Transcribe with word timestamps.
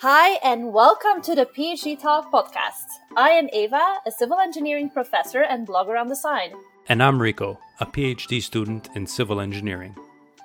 Hi, 0.00 0.38
and 0.44 0.74
welcome 0.74 1.22
to 1.22 1.34
the 1.34 1.46
PhD 1.46 1.98
Talk 1.98 2.30
podcast. 2.30 2.84
I 3.16 3.30
am 3.30 3.48
Eva, 3.50 3.94
a 4.04 4.10
civil 4.10 4.38
engineering 4.38 4.90
professor 4.90 5.40
and 5.40 5.66
blogger 5.66 5.98
on 5.98 6.08
the 6.08 6.14
side. 6.14 6.52
And 6.86 7.02
I'm 7.02 7.20
Rico, 7.20 7.58
a 7.80 7.86
PhD 7.86 8.42
student 8.42 8.90
in 8.94 9.06
civil 9.06 9.40
engineering. 9.40 9.96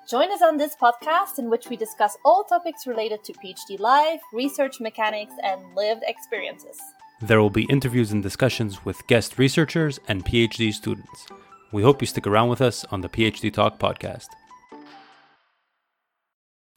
Join 0.08 0.32
us 0.32 0.42
on 0.42 0.56
this 0.56 0.78
podcast 0.82 1.38
in 1.38 1.50
which 1.50 1.68
we 1.68 1.76
discuss 1.76 2.18
all 2.24 2.46
topics 2.46 2.88
related 2.88 3.26
to 3.26 3.34
PhD 3.34 3.78
life, 3.78 4.22
research 4.32 4.80
mechanics, 4.80 5.34
and 5.44 5.62
lived 5.76 6.04
experiences. 6.08 6.80
There 7.22 7.42
will 7.42 7.50
be 7.50 7.66
interviews 7.66 8.14
and 8.14 8.24
discussions 8.24 8.86
with 8.86 9.06
guest 9.08 9.38
researchers 9.38 10.00
and 10.08 10.24
PhD 10.24 10.74
students. 10.74 11.28
We 11.74 11.84
hope 11.84 12.02
you 12.02 12.08
stick 12.08 12.26
around 12.26 12.48
with 12.48 12.62
us 12.62 12.86
on 12.86 13.02
the 13.02 13.10
PhD 13.10 13.52
Talk 13.52 13.80
podcast. 13.80 14.28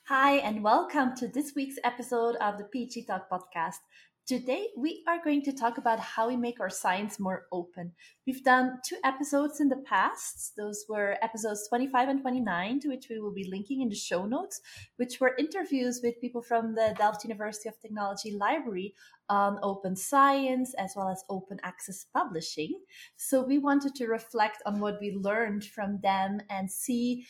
Hi, 0.08 0.32
and 0.32 0.62
welcome 0.62 1.16
to 1.16 1.28
this 1.28 1.54
week's 1.56 1.78
episode 1.82 2.36
of 2.36 2.58
the 2.58 2.64
PhD 2.64 3.06
Talk 3.06 3.30
podcast. 3.30 3.78
Today, 4.26 4.68
we 4.76 5.02
are 5.08 5.24
going 5.24 5.40
to 5.44 5.52
talk 5.54 5.78
about 5.78 5.98
how 5.98 6.28
we 6.28 6.36
make 6.36 6.60
our 6.60 6.68
science 6.68 7.18
more 7.18 7.46
open. 7.50 7.92
We've 8.26 8.44
done 8.44 8.80
two 8.86 8.98
episodes 9.02 9.62
in 9.62 9.70
the 9.70 9.82
past. 9.86 10.52
Those 10.58 10.84
were 10.90 11.16
episodes 11.22 11.66
25 11.70 12.10
and 12.10 12.20
29, 12.20 12.80
to 12.80 12.88
which 12.88 13.06
we 13.08 13.18
will 13.18 13.32
be 13.32 13.48
linking 13.50 13.80
in 13.80 13.88
the 13.88 13.94
show 13.94 14.26
notes, 14.26 14.60
which 14.96 15.20
were 15.20 15.36
interviews 15.38 16.00
with 16.04 16.20
people 16.20 16.42
from 16.42 16.74
the 16.74 16.94
Delft 16.98 17.24
University 17.24 17.70
of 17.70 17.80
Technology 17.80 18.32
Library 18.32 18.92
on 19.30 19.58
open 19.62 19.96
science 19.96 20.74
as 20.74 20.92
well 20.94 21.08
as 21.08 21.24
open 21.30 21.58
access 21.62 22.04
publishing. 22.12 22.78
So, 23.16 23.42
we 23.42 23.56
wanted 23.56 23.94
to 23.94 24.06
reflect 24.06 24.62
on 24.66 24.80
what 24.80 25.00
we 25.00 25.12
learned 25.12 25.64
from 25.64 26.00
them 26.02 26.42
and 26.50 26.70
see 26.70 27.24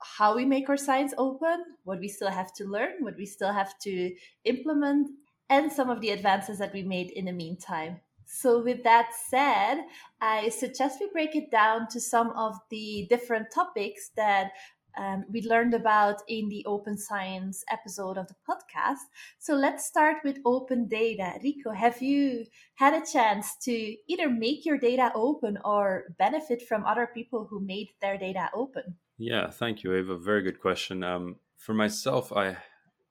how 0.00 0.36
we 0.36 0.44
make 0.44 0.68
our 0.68 0.76
science 0.76 1.14
open, 1.18 1.64
what 1.84 2.00
we 2.00 2.08
still 2.08 2.30
have 2.30 2.52
to 2.54 2.64
learn, 2.64 2.94
what 3.00 3.16
we 3.16 3.26
still 3.26 3.52
have 3.52 3.78
to 3.80 4.14
implement, 4.44 5.08
and 5.48 5.70
some 5.70 5.90
of 5.90 6.00
the 6.00 6.10
advances 6.10 6.58
that 6.58 6.72
we 6.72 6.82
made 6.82 7.10
in 7.10 7.26
the 7.26 7.32
meantime. 7.32 8.00
So, 8.26 8.60
with 8.62 8.82
that 8.82 9.10
said, 9.28 9.82
I 10.20 10.48
suggest 10.48 10.98
we 11.00 11.08
break 11.12 11.36
it 11.36 11.50
down 11.50 11.86
to 11.88 12.00
some 12.00 12.30
of 12.30 12.56
the 12.70 13.06
different 13.08 13.52
topics 13.54 14.10
that 14.16 14.50
um, 14.98 15.24
we 15.30 15.42
learned 15.42 15.74
about 15.74 16.22
in 16.26 16.48
the 16.48 16.64
open 16.66 16.98
science 16.98 17.62
episode 17.70 18.18
of 18.18 18.26
the 18.26 18.34
podcast. 18.48 19.04
So, 19.38 19.54
let's 19.54 19.86
start 19.86 20.16
with 20.24 20.38
open 20.44 20.88
data. 20.88 21.34
Rico, 21.42 21.70
have 21.70 22.02
you 22.02 22.46
had 22.74 22.94
a 22.94 23.06
chance 23.06 23.56
to 23.62 23.96
either 24.08 24.28
make 24.28 24.66
your 24.66 24.78
data 24.78 25.12
open 25.14 25.56
or 25.64 26.06
benefit 26.18 26.62
from 26.66 26.84
other 26.84 27.08
people 27.14 27.46
who 27.48 27.60
made 27.60 27.90
their 28.00 28.18
data 28.18 28.50
open? 28.52 28.96
Yeah, 29.18 29.50
thank 29.50 29.82
you, 29.82 29.94
Eva. 29.94 30.16
Very 30.18 30.42
good 30.42 30.60
question. 30.60 31.02
Um, 31.02 31.36
for 31.56 31.74
myself, 31.74 32.32
I 32.32 32.58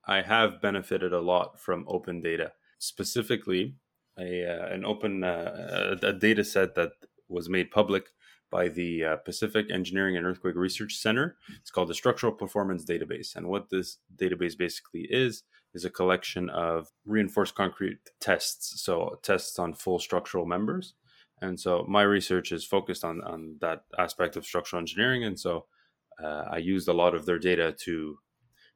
I 0.07 0.21
have 0.21 0.61
benefited 0.61 1.13
a 1.13 1.19
lot 1.19 1.59
from 1.59 1.85
open 1.87 2.21
data, 2.21 2.51
specifically 2.77 3.75
a 4.19 4.45
uh, 4.45 4.67
an 4.67 4.85
open 4.85 5.23
uh, 5.23 5.97
a, 6.01 6.13
data 6.13 6.43
set 6.43 6.75
that 6.75 6.91
was 7.27 7.49
made 7.49 7.71
public 7.71 8.05
by 8.51 8.69
the 8.69 9.03
uh, 9.03 9.15
Pacific 9.17 9.65
Engineering 9.71 10.15
and 10.15 10.25
Earthquake 10.25 10.55
Research 10.55 10.95
Center. 10.95 11.37
It's 11.59 11.71
called 11.71 11.89
the 11.89 11.95
Structural 11.95 12.31
Performance 12.31 12.85
Database, 12.85 13.35
and 13.35 13.47
what 13.47 13.69
this 13.71 13.97
database 14.15 14.55
basically 14.57 15.07
is 15.09 15.43
is 15.73 15.85
a 15.85 15.89
collection 15.89 16.49
of 16.51 16.87
reinforced 17.05 17.55
concrete 17.55 17.97
tests, 18.21 18.81
so 18.81 19.19
tests 19.23 19.57
on 19.57 19.73
full 19.73 19.99
structural 19.99 20.45
members. 20.45 20.93
And 21.41 21.59
so 21.59 21.85
my 21.89 22.03
research 22.03 22.51
is 22.51 22.63
focused 22.63 23.03
on 23.03 23.21
on 23.23 23.57
that 23.61 23.85
aspect 23.97 24.35
of 24.35 24.45
structural 24.45 24.79
engineering, 24.79 25.23
and 25.23 25.39
so 25.39 25.65
uh, 26.23 26.45
I 26.51 26.57
used 26.57 26.87
a 26.87 26.93
lot 26.93 27.15
of 27.15 27.25
their 27.25 27.39
data 27.39 27.75
to 27.83 28.17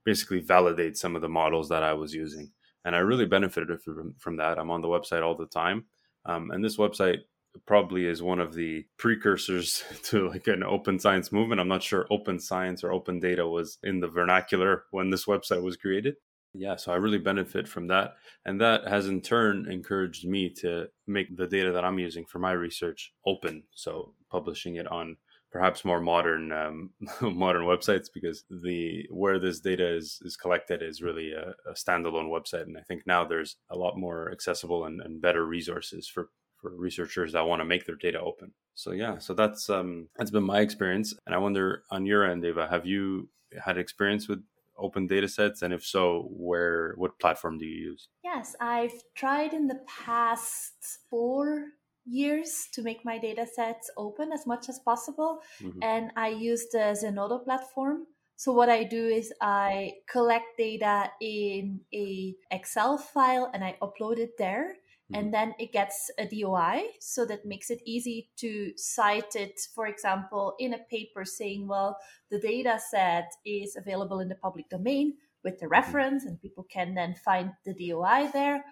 basically 0.06 0.40
validate 0.40 0.98
some 0.98 1.16
of 1.16 1.22
the 1.22 1.30
models 1.30 1.70
that 1.70 1.84
I 1.84 1.94
was 1.94 2.14
using. 2.14 2.52
And 2.86 2.96
I 2.96 3.00
really 3.00 3.26
benefited 3.26 3.81
from, 3.81 4.16
from 4.18 4.38
that. 4.38 4.58
I'm 4.58 4.72
on 4.72 4.81
the 4.81 4.88
website 4.88 5.23
all 5.23 5.36
the 5.36 5.46
time. 5.46 5.86
Um, 6.26 6.52
and 6.52 6.64
this 6.64 6.78
website 6.78 7.20
probably 7.66 8.06
is 8.06 8.22
one 8.22 8.40
of 8.40 8.54
the 8.54 8.86
precursors 8.98 9.84
to 10.03 10.30
like 10.30 10.47
an 10.47 10.63
open 10.63 11.00
science 11.00 11.31
movement. 11.31 11.62
I'm 11.62 11.68
not 11.68 11.84
sure 11.84 12.08
open 12.09 12.40
science 12.40 12.84
or 12.84 12.91
open 12.91 13.19
data 13.19 13.47
was 13.47 13.78
in 13.84 14.00
the 14.00 14.08
vernacular 14.08 14.84
when 14.92 15.09
this 15.09 15.25
website 15.25 15.62
was 15.62 15.78
created. 15.78 16.16
Yeah, 16.53 16.78
so 16.78 16.92
I 16.92 16.96
really 16.96 17.19
benefit 17.19 17.68
from 17.68 17.88
that. 17.88 18.16
And 18.46 18.59
that 18.59 18.88
has 18.88 19.08
in 19.08 19.22
turn 19.22 19.69
encouraged 19.69 20.28
me 20.28 20.50
to 20.62 20.88
make 21.06 21.36
the 21.38 21.46
data 21.46 21.72
that 21.72 21.86
I'm 21.86 22.00
using 22.00 22.25
for 22.25 22.40
my 22.40 22.53
research 22.53 23.13
open. 23.25 23.63
So 23.75 24.16
publishing 24.31 24.75
it 24.75 24.88
on 24.88 25.18
perhaps 25.52 25.84
more 25.84 26.00
modern 26.00 26.52
um, 26.52 26.92
modern 27.22 27.64
websites 27.64 28.08
because 28.14 28.44
the 28.50 29.08
where 29.10 29.40
this 29.40 29.60
data 29.60 29.88
is 29.96 30.20
is 30.24 30.36
collected 30.36 30.82
is 30.82 31.02
really 31.02 31.32
a, 31.34 31.54
a, 31.70 31.74
standalone 31.74 32.30
website. 32.30 32.64
And 32.64 32.78
i 32.78 32.82
think 32.82 33.06
now 33.06 33.26
there's 33.26 33.58
a 33.70 33.78
lot 33.78 33.98
more 33.98 34.32
accessible 34.32 34.86
and, 34.86 35.02
and 35.02 35.22
better 35.22 35.46
resources 35.46 36.08
for 36.08 36.30
for 36.62 36.76
researchers 36.76 37.34
that 37.34 37.48
want 37.48 37.62
to 37.62 37.66
make 37.66 37.86
their 37.86 37.96
data 37.96 38.20
open. 38.20 38.52
So 38.76 38.92
yeah 38.92 39.18
so 39.18 39.34
that's 39.34 39.70
um 39.70 40.10
that's 40.18 40.32
been 40.32 40.44
my 40.44 40.60
experience. 40.62 41.14
And 41.26 41.36
i 41.36 41.38
wonder 41.38 41.84
on 41.90 42.06
your 42.06 42.26
end 42.26 42.46
eva 42.46 42.68
have 42.68 42.86
you 42.86 43.30
had 43.64 43.78
experience 43.78 44.28
with 44.28 44.44
open 44.78 45.08
data 45.08 45.28
sets? 45.28 45.62
And 45.62 45.74
if 45.74 45.84
so 45.84 46.30
where 46.31 46.94
what 46.96 47.20
platform 47.20 47.58
do 47.58 47.66
you 47.66 47.92
use? 47.92 48.08
Yes 48.24 48.56
i've 48.62 49.04
tried 49.16 49.54
in 49.54 49.68
the 49.68 49.81
past 49.88 51.00
four 51.10 51.70
years 52.06 52.68
to 52.74 52.82
make 52.82 53.06
my 53.06 53.18
data 53.18 53.46
sets 53.46 53.90
open 53.98 54.32
as 54.32 54.46
much 54.48 54.70
as 54.70 54.80
possible. 54.80 55.40
Mm-hmm. 55.62 55.80
And 55.84 56.12
I 56.16 56.30
use 56.30 56.68
the 56.72 56.98
Zenodo 57.02 57.44
platform. 57.44 58.08
So 58.36 58.54
what 58.54 58.70
I 58.70 58.84
do 58.84 59.08
is 59.08 59.34
I 59.42 59.94
collect 60.10 60.58
data 60.58 61.12
in 61.22 61.82
a 61.94 62.36
Excel 62.52 62.98
file 62.98 63.52
and 63.54 63.64
I 63.64 63.76
upload 63.82 64.18
it 64.18 64.38
there. 64.38 64.76
Mm-hmm. 65.12 65.16
And 65.16 65.34
then 65.34 65.56
it 65.60 65.74
gets 65.74 66.10
a 66.18 66.26
DOI. 66.26 66.84
So 67.00 67.26
that 67.26 67.46
makes 67.46 67.70
it 67.70 67.82
easy 67.86 68.30
to 68.38 68.72
cite 68.78 69.36
it, 69.36 69.60
for 69.76 69.88
example, 69.88 70.56
in 70.60 70.74
a 70.74 70.80
paper 70.90 71.26
saying, 71.26 71.68
well, 71.68 71.98
the 72.31 72.40
data 72.40 72.80
set 72.90 73.30
is 73.46 73.76
available 73.76 74.20
in 74.20 74.30
the 74.30 74.36
public 74.36 74.70
domain 74.70 75.16
with 75.44 75.59
the 75.59 75.67
reference 75.67 76.25
and 76.25 76.41
people 76.41 76.66
can 76.69 76.94
then 76.95 77.16
find 77.16 77.51
the 77.66 77.73
DOI 77.73 78.29
there. 78.33 78.66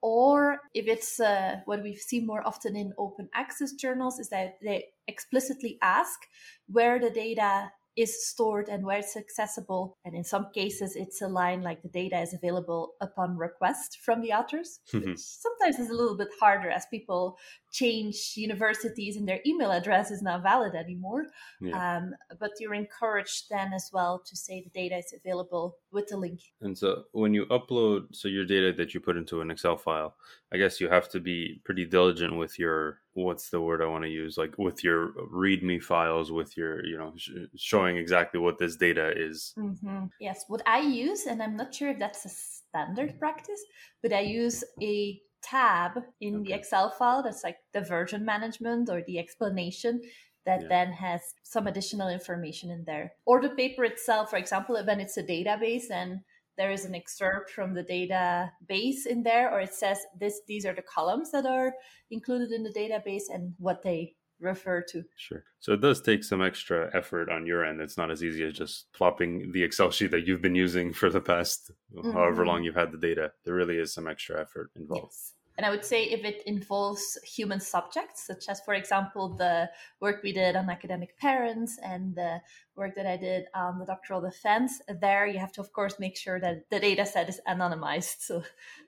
Or 0.00 0.58
if 0.74 0.86
it's 0.86 1.20
uh, 1.20 1.60
what 1.64 1.82
we 1.82 1.94
see 1.94 2.20
more 2.20 2.46
often 2.46 2.76
in 2.76 2.92
open 2.98 3.28
access 3.34 3.72
journals 3.72 4.18
is 4.18 4.28
that 4.30 4.58
they 4.62 4.86
explicitly 5.06 5.78
ask 5.80 6.20
where 6.66 6.98
the 6.98 7.10
data 7.10 7.70
is 7.96 8.26
stored 8.26 8.68
and 8.68 8.84
where 8.84 8.98
it's 8.98 9.16
accessible. 9.16 9.98
And 10.04 10.14
in 10.14 10.24
some 10.24 10.46
cases, 10.54 10.96
it's 10.96 11.20
a 11.20 11.28
line 11.28 11.62
like 11.62 11.82
the 11.82 11.88
data 11.88 12.20
is 12.20 12.32
available 12.32 12.92
upon 13.00 13.36
request 13.36 13.98
from 14.04 14.22
the 14.22 14.32
authors, 14.32 14.80
mm-hmm. 14.92 15.10
which 15.10 15.18
sometimes 15.18 15.78
is 15.78 15.90
a 15.90 15.94
little 15.94 16.16
bit 16.16 16.28
harder 16.40 16.70
as 16.70 16.86
people 16.86 17.36
change 17.70 18.32
universities 18.36 19.16
and 19.16 19.28
their 19.28 19.40
email 19.46 19.70
address 19.70 20.10
is 20.10 20.22
not 20.22 20.42
valid 20.42 20.74
anymore. 20.74 21.26
Yeah. 21.60 21.96
Um, 21.96 22.14
but 22.40 22.52
you're 22.60 22.74
encouraged 22.74 23.46
then 23.50 23.72
as 23.72 23.90
well 23.92 24.22
to 24.26 24.36
say 24.36 24.62
the 24.62 24.70
data 24.70 24.96
is 24.96 25.14
available 25.14 25.76
with 25.90 26.08
the 26.08 26.16
link. 26.16 26.40
And 26.60 26.76
so 26.76 27.04
when 27.12 27.34
you 27.34 27.46
upload, 27.46 28.06
so 28.12 28.28
your 28.28 28.46
data 28.46 28.72
that 28.76 28.94
you 28.94 29.00
put 29.00 29.16
into 29.16 29.40
an 29.40 29.50
Excel 29.50 29.76
file, 29.76 30.16
I 30.52 30.56
guess 30.56 30.80
you 30.80 30.88
have 30.88 31.08
to 31.10 31.20
be 31.20 31.60
pretty 31.64 31.84
diligent 31.84 32.36
with 32.36 32.58
your 32.58 33.01
what's 33.14 33.50
the 33.50 33.60
word 33.60 33.82
I 33.82 33.86
want 33.86 34.04
to 34.04 34.10
use? 34.10 34.38
Like 34.38 34.56
with 34.58 34.82
your 34.82 35.12
README 35.32 35.82
files, 35.82 36.32
with 36.32 36.56
your, 36.56 36.84
you 36.84 36.96
know, 36.96 37.12
sh- 37.16 37.30
showing 37.56 37.96
exactly 37.96 38.40
what 38.40 38.58
this 38.58 38.76
data 38.76 39.12
is. 39.14 39.52
Mm-hmm. 39.58 40.06
Yes. 40.20 40.44
What 40.48 40.62
I 40.66 40.80
use, 40.80 41.26
and 41.26 41.42
I'm 41.42 41.56
not 41.56 41.74
sure 41.74 41.90
if 41.90 41.98
that's 41.98 42.24
a 42.24 42.30
standard 42.30 43.18
practice, 43.18 43.60
but 44.02 44.12
I 44.12 44.20
use 44.20 44.64
a 44.80 45.20
tab 45.42 45.92
in 46.20 46.36
okay. 46.36 46.44
the 46.44 46.52
Excel 46.54 46.90
file 46.90 47.22
that's 47.22 47.44
like 47.44 47.58
the 47.72 47.80
version 47.80 48.24
management 48.24 48.88
or 48.88 49.02
the 49.06 49.18
explanation 49.18 50.00
that 50.46 50.62
yeah. 50.62 50.68
then 50.68 50.92
has 50.92 51.20
some 51.42 51.66
additional 51.66 52.08
information 52.08 52.70
in 52.70 52.84
there. 52.84 53.12
Or 53.26 53.40
the 53.40 53.50
paper 53.50 53.84
itself, 53.84 54.30
for 54.30 54.36
example, 54.36 54.80
when 54.84 55.00
it's 55.00 55.16
a 55.16 55.22
database 55.22 55.90
and 55.90 56.20
there 56.56 56.70
is 56.70 56.84
an 56.84 56.94
excerpt 56.94 57.50
from 57.50 57.74
the 57.74 57.84
database 57.84 59.06
in 59.06 59.22
there, 59.22 59.50
or 59.50 59.60
it 59.60 59.74
says 59.74 59.98
this 60.18 60.40
these 60.46 60.66
are 60.66 60.74
the 60.74 60.82
columns 60.82 61.30
that 61.32 61.46
are 61.46 61.74
included 62.10 62.52
in 62.52 62.62
the 62.62 62.72
database 62.72 63.24
and 63.32 63.54
what 63.58 63.82
they 63.82 64.14
refer 64.42 64.82
to. 64.82 65.02
Sure. 65.16 65.44
So 65.60 65.72
it 65.72 65.80
does 65.80 66.02
take 66.02 66.24
some 66.24 66.42
extra 66.42 66.90
effort 66.94 67.30
on 67.30 67.46
your 67.46 67.64
end. 67.64 67.80
It's 67.80 67.96
not 67.96 68.10
as 68.10 68.22
easy 68.22 68.44
as 68.44 68.54
just 68.54 68.92
plopping 68.92 69.52
the 69.52 69.62
Excel 69.62 69.90
sheet 69.90 70.10
that 70.10 70.26
you've 70.26 70.42
been 70.42 70.54
using 70.54 70.92
for 70.92 71.08
the 71.08 71.20
past 71.20 71.70
mm-hmm. 71.94 72.10
however 72.12 72.44
long 72.44 72.64
you've 72.64 72.74
had 72.74 72.92
the 72.92 72.98
data. 72.98 73.32
There 73.44 73.54
really 73.54 73.78
is 73.78 73.94
some 73.94 74.08
extra 74.08 74.40
effort 74.40 74.70
involved. 74.76 75.12
Yes. 75.12 75.32
And 75.56 75.66
I 75.66 75.70
would 75.70 75.84
say 75.84 76.04
if 76.04 76.24
it 76.24 76.42
involves 76.46 77.18
human 77.24 77.60
subjects, 77.60 78.26
such 78.26 78.48
as, 78.48 78.60
for 78.60 78.74
example, 78.74 79.28
the 79.28 79.70
work 80.00 80.22
we 80.22 80.32
did 80.32 80.56
on 80.56 80.70
academic 80.70 81.18
parents 81.18 81.78
and 81.82 82.14
the 82.14 82.40
work 82.74 82.94
that 82.96 83.06
I 83.06 83.16
did 83.16 83.44
on 83.54 83.78
the 83.78 83.84
doctoral 83.84 84.22
defense, 84.22 84.80
there 85.00 85.26
you 85.26 85.38
have 85.38 85.52
to, 85.52 85.60
of 85.60 85.72
course, 85.72 85.98
make 85.98 86.16
sure 86.16 86.40
that 86.40 86.70
the 86.70 86.80
data 86.80 87.04
set 87.04 87.28
is 87.28 87.40
anonymized. 87.46 88.20
So 88.20 88.42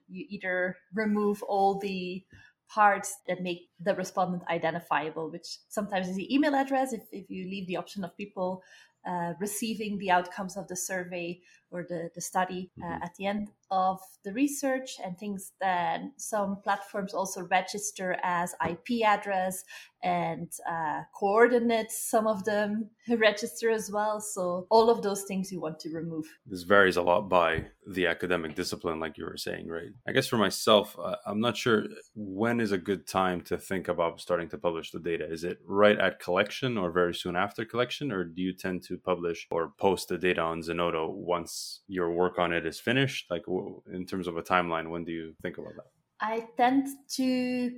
you 0.08 0.25
either 0.28 0.76
remove 0.94 1.43
all 1.43 1.78
the 1.78 2.25
parts 2.66 3.19
that 3.28 3.43
make 3.43 3.69
the 3.84 3.94
respondent 3.94 4.42
identifiable, 4.48 5.31
which 5.31 5.46
sometimes 5.69 6.08
is 6.08 6.16
the 6.16 6.32
email 6.34 6.54
address 6.54 6.92
if, 6.92 7.02
if 7.12 7.31
you 7.31 7.44
leave 7.48 7.66
the 7.66 7.76
option 7.76 8.04
of 8.04 8.16
people 8.16 8.62
uh, 9.06 9.34
receiving 9.38 9.98
the 9.98 10.10
outcomes 10.10 10.56
of 10.56 10.66
the 10.69 10.76
survey 10.76 11.38
or 11.70 11.84
the, 11.88 12.08
the 12.14 12.20
study 12.22 12.70
uh, 12.82 12.86
Mhm. 12.86 13.04
at 13.04 13.14
the 13.19 13.26
end 13.26 13.50
of 13.70 14.00
the 14.25 14.32
research 14.32 14.90
and 15.04 15.19
things 15.19 15.52
that 15.60 16.00
some 16.16 16.56
platforms 16.62 17.12
also 17.12 17.42
register 17.58 18.16
as 18.22 18.54
IP 18.70 19.02
address 19.04 19.62
and 20.02 20.48
uh, 20.70 21.02
coordinates. 21.14 21.94
Some 22.14 22.26
of 22.26 22.44
them 22.44 22.88
register 23.28 23.69
as 23.70 23.90
well. 23.90 24.20
So 24.20 24.66
all 24.70 24.88
of 24.88 25.02
those 25.02 25.22
things 25.25 25.52
you 25.52 25.60
want 25.60 25.78
to 25.80 25.90
remove. 26.00 26.26
this 26.46 26.62
varies 26.62 26.96
a 26.96 27.02
lot 27.02 27.22
by 27.28 27.50
the 27.96 28.06
academic 28.14 28.54
discipline 28.54 28.98
like 29.04 29.19
you 29.19 29.26
were 29.30 29.37
saying 29.48 29.64
right 29.76 29.92
i 30.08 30.10
guess 30.14 30.26
for 30.32 30.38
myself 30.46 30.87
uh, 31.08 31.16
i'm 31.28 31.40
not 31.48 31.54
sure 31.64 31.80
when 32.14 32.56
is 32.66 32.72
a 32.72 32.78
good 32.90 33.02
time 33.20 33.38
to 33.50 33.54
think 33.69 33.74
about 33.88 34.21
starting 34.21 34.49
to 34.50 34.59
publish 34.59 34.91
the 34.91 35.00
data? 35.00 35.31
Is 35.31 35.44
it 35.44 35.59
right 35.67 35.99
at 35.99 36.21
collection 36.21 36.79
or 36.79 36.91
very 36.91 37.15
soon 37.15 37.37
after 37.37 37.65
collection 37.65 38.12
or 38.12 38.25
do 38.25 38.43
you 38.43 38.53
tend 38.55 38.85
to 38.85 38.99
publish 38.99 39.47
or 39.50 39.73
post 39.79 40.09
the 40.09 40.19
data 40.19 40.41
on 40.41 40.62
zenodo 40.62 41.11
once 41.11 41.82
your 41.88 42.12
work 42.12 42.38
on 42.38 42.53
it 42.53 42.67
is 42.67 42.79
finished? 42.79 43.26
Like 43.31 43.44
in 43.93 44.06
terms 44.06 44.29
of 44.29 44.37
a 44.37 44.43
timeline 44.43 44.91
when 44.91 45.05
do 45.05 45.12
you 45.12 45.35
think 45.43 45.59
about 45.59 45.75
that 45.76 46.03
I 46.25 46.49
tend 46.56 46.87
to 47.17 47.29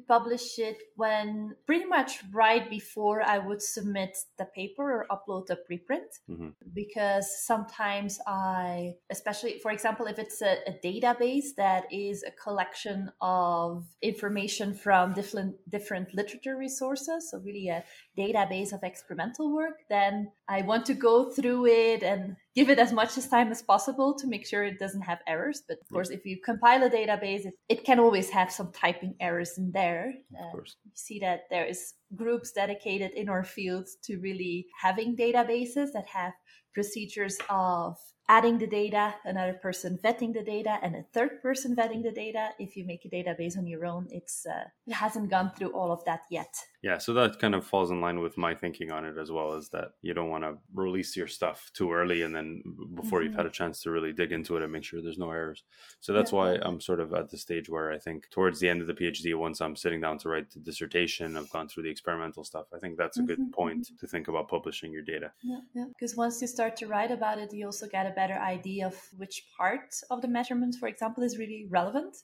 publish 0.06 0.60
it 0.60 0.78
when 0.94 1.56
pretty 1.66 1.86
much 1.96 2.22
right 2.32 2.70
before 2.70 3.20
I 3.20 3.38
would 3.38 3.60
submit 3.60 4.16
the 4.38 4.44
paper 4.44 4.86
or 4.96 5.06
upload 5.14 5.46
the 5.46 5.58
preprint 5.66 6.10
Mhm. 6.30 6.54
because 6.72 7.26
sometimes 7.50 8.20
I, 8.26 8.94
especially 9.10 9.58
for 9.64 9.72
example, 9.72 10.06
if 10.06 10.18
it's 10.24 10.40
a, 10.42 10.52
a 10.70 10.74
database 10.90 11.48
that 11.56 11.92
is 11.92 12.22
a 12.22 12.30
collection 12.44 12.98
of 13.20 13.84
information 14.00 14.74
from 14.74 15.12
different 15.20 15.52
different 15.76 16.14
literature 16.14 16.56
resources, 16.56 17.30
so 17.30 17.38
really 17.48 17.68
a 17.68 17.84
database 18.16 18.72
of 18.72 18.80
experimental 18.84 19.46
work, 19.60 19.76
then 19.88 20.30
I 20.46 20.58
want 20.62 20.86
to 20.86 20.94
go 20.94 21.14
through 21.36 21.62
it 21.66 22.02
and 22.12 22.36
give 22.56 22.70
it 22.70 22.78
as 22.78 22.92
much 22.92 23.16
as 23.18 23.28
time 23.28 23.50
as 23.52 23.62
possible 23.62 24.14
to 24.20 24.26
make 24.26 24.46
sure 24.46 24.64
it 24.64 24.78
doesn't 24.78 25.02
have 25.02 25.20
errors. 25.26 25.62
But 25.68 25.78
of 25.82 25.88
course, 25.92 26.10
if 26.10 26.24
you 26.24 26.40
compile 26.40 26.82
a 26.82 26.90
database, 26.90 27.44
it, 27.44 27.54
it 27.68 27.84
can 27.84 28.00
always 28.00 28.30
have 28.30 28.50
some 28.50 28.72
typing 28.72 29.14
errors 29.20 29.58
in 29.58 29.70
there. 29.72 30.14
of 30.34 30.46
Uh, 30.46 30.50
course 30.52 30.76
you 30.84 30.90
see 30.94 31.18
that 31.20 31.40
there 31.50 31.66
is 31.66 31.94
groups 32.16 32.52
dedicated 32.52 33.12
in 33.12 33.28
our 33.28 33.44
field 33.44 33.86
to 34.04 34.18
really 34.18 34.66
having 34.80 35.16
databases 35.16 35.92
that 35.92 36.06
have 36.08 36.32
procedures 36.74 37.38
of 37.48 37.96
adding 38.28 38.58
the 38.58 38.66
data, 38.66 39.14
another 39.24 39.52
person 39.54 39.96
vetting 40.02 40.34
the 40.34 40.42
data, 40.42 40.78
and 40.82 40.96
a 40.96 41.02
third 41.14 41.40
person 41.40 41.76
vetting 41.76 42.02
the 42.02 42.10
data. 42.10 42.48
If 42.58 42.76
you 42.76 42.84
make 42.84 43.04
a 43.04 43.08
database 43.08 43.56
on 43.56 43.68
your 43.68 43.86
own, 43.86 44.08
it's 44.10 44.44
uh, 44.44 44.64
it 44.86 44.92
hasn't 44.94 45.30
gone 45.30 45.52
through 45.56 45.70
all 45.78 45.92
of 45.92 46.04
that 46.06 46.22
yet. 46.30 46.52
yeah 46.82 46.98
so 46.98 47.12
that 47.14 47.38
kind 47.42 47.54
of 47.54 47.64
falls 47.66 47.90
in 47.90 48.00
line 48.00 48.20
with 48.20 48.36
my 48.36 48.54
thinking 48.54 48.90
on 48.96 49.04
it 49.04 49.16
as 49.18 49.30
well 49.36 49.54
is 49.54 49.68
that 49.70 49.88
you 50.02 50.12
don't 50.14 50.28
want 50.34 50.44
to 50.44 50.52
release 50.74 51.16
your 51.16 51.26
stuff 51.38 51.58
too 51.78 51.88
early 51.92 52.18
and 52.22 52.32
then 52.36 52.62
before 53.00 53.22
you've 53.22 53.32
Mhm. 53.32 53.36
had 53.42 53.46
a 53.52 53.58
chance 53.60 53.76
to 53.82 53.90
really 53.90 54.12
dig 54.12 54.30
into 54.30 54.56
it 54.56 54.62
and 54.62 54.70
make 54.72 54.84
sure 54.84 55.00
there's 55.00 55.18
no 55.26 55.30
errors 55.30 55.64
so 56.04 56.12
that's 56.12 56.32
Yeah. 56.32 56.38
why 56.38 56.48
i'm 56.66 56.80
sort 56.90 57.00
of 57.04 57.08
at 57.20 57.30
the 57.30 57.38
stage 57.46 57.68
where 57.74 57.88
i 57.96 57.98
think 58.06 58.18
towards 58.36 58.60
the 58.60 58.68
end 58.72 58.80
of 58.82 58.86
the 58.90 58.94
phd 59.00 59.34
once 59.46 59.58
i'm 59.60 59.74
sitting 59.84 60.00
down 60.06 60.18
to 60.18 60.28
write 60.28 60.48
the 60.50 60.60
dissertation 60.60 61.36
i've 61.36 61.50
gone 61.56 61.68
through 61.68 61.84
the 61.84 61.94
experimental 62.06 62.44
stuff 62.44 62.66
i 62.74 62.78
think 62.78 62.96
that's 62.96 63.18
a 63.18 63.22
good 63.22 63.38
Mhm, 63.40 63.52
point 63.52 63.88
to 64.00 64.06
think 64.06 64.28
about 64.28 64.48
publishing 64.48 64.92
your 64.92 65.02
data 65.02 65.32
Yeah, 65.42 65.60
yeah. 65.74 65.84
Because 65.88 66.16
once 66.16 66.40
you 66.42 66.46
start 66.48 66.76
to 66.76 66.86
write 66.86 67.10
about 67.10 67.38
it, 67.38 67.52
you 67.52 67.66
also 67.66 67.86
get 67.88 68.06
a 68.06 68.14
better 68.14 68.38
idea 68.56 68.86
of 68.86 68.94
which 69.16 69.36
part 69.58 69.90
of 70.10 70.22
the 70.22 70.28
measurement, 70.28 70.76
for 70.80 70.88
example, 70.88 71.22
is 71.24 71.36
really 71.42 71.66
relevant. 71.78 72.14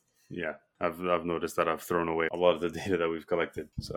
yeah 0.43 0.55
i've, 0.85 1.01
I've 1.15 1.27
noticed 1.35 1.57
that 1.57 1.69
i've 1.69 1.83
thrown 1.89 2.09
away 2.15 2.27
a 2.33 2.37
lot 2.45 2.55
of 2.57 2.61
the 2.65 2.71
data 2.81 2.97
that 3.01 3.09
we've 3.13 3.27
collected 3.33 3.67
so 3.89 3.95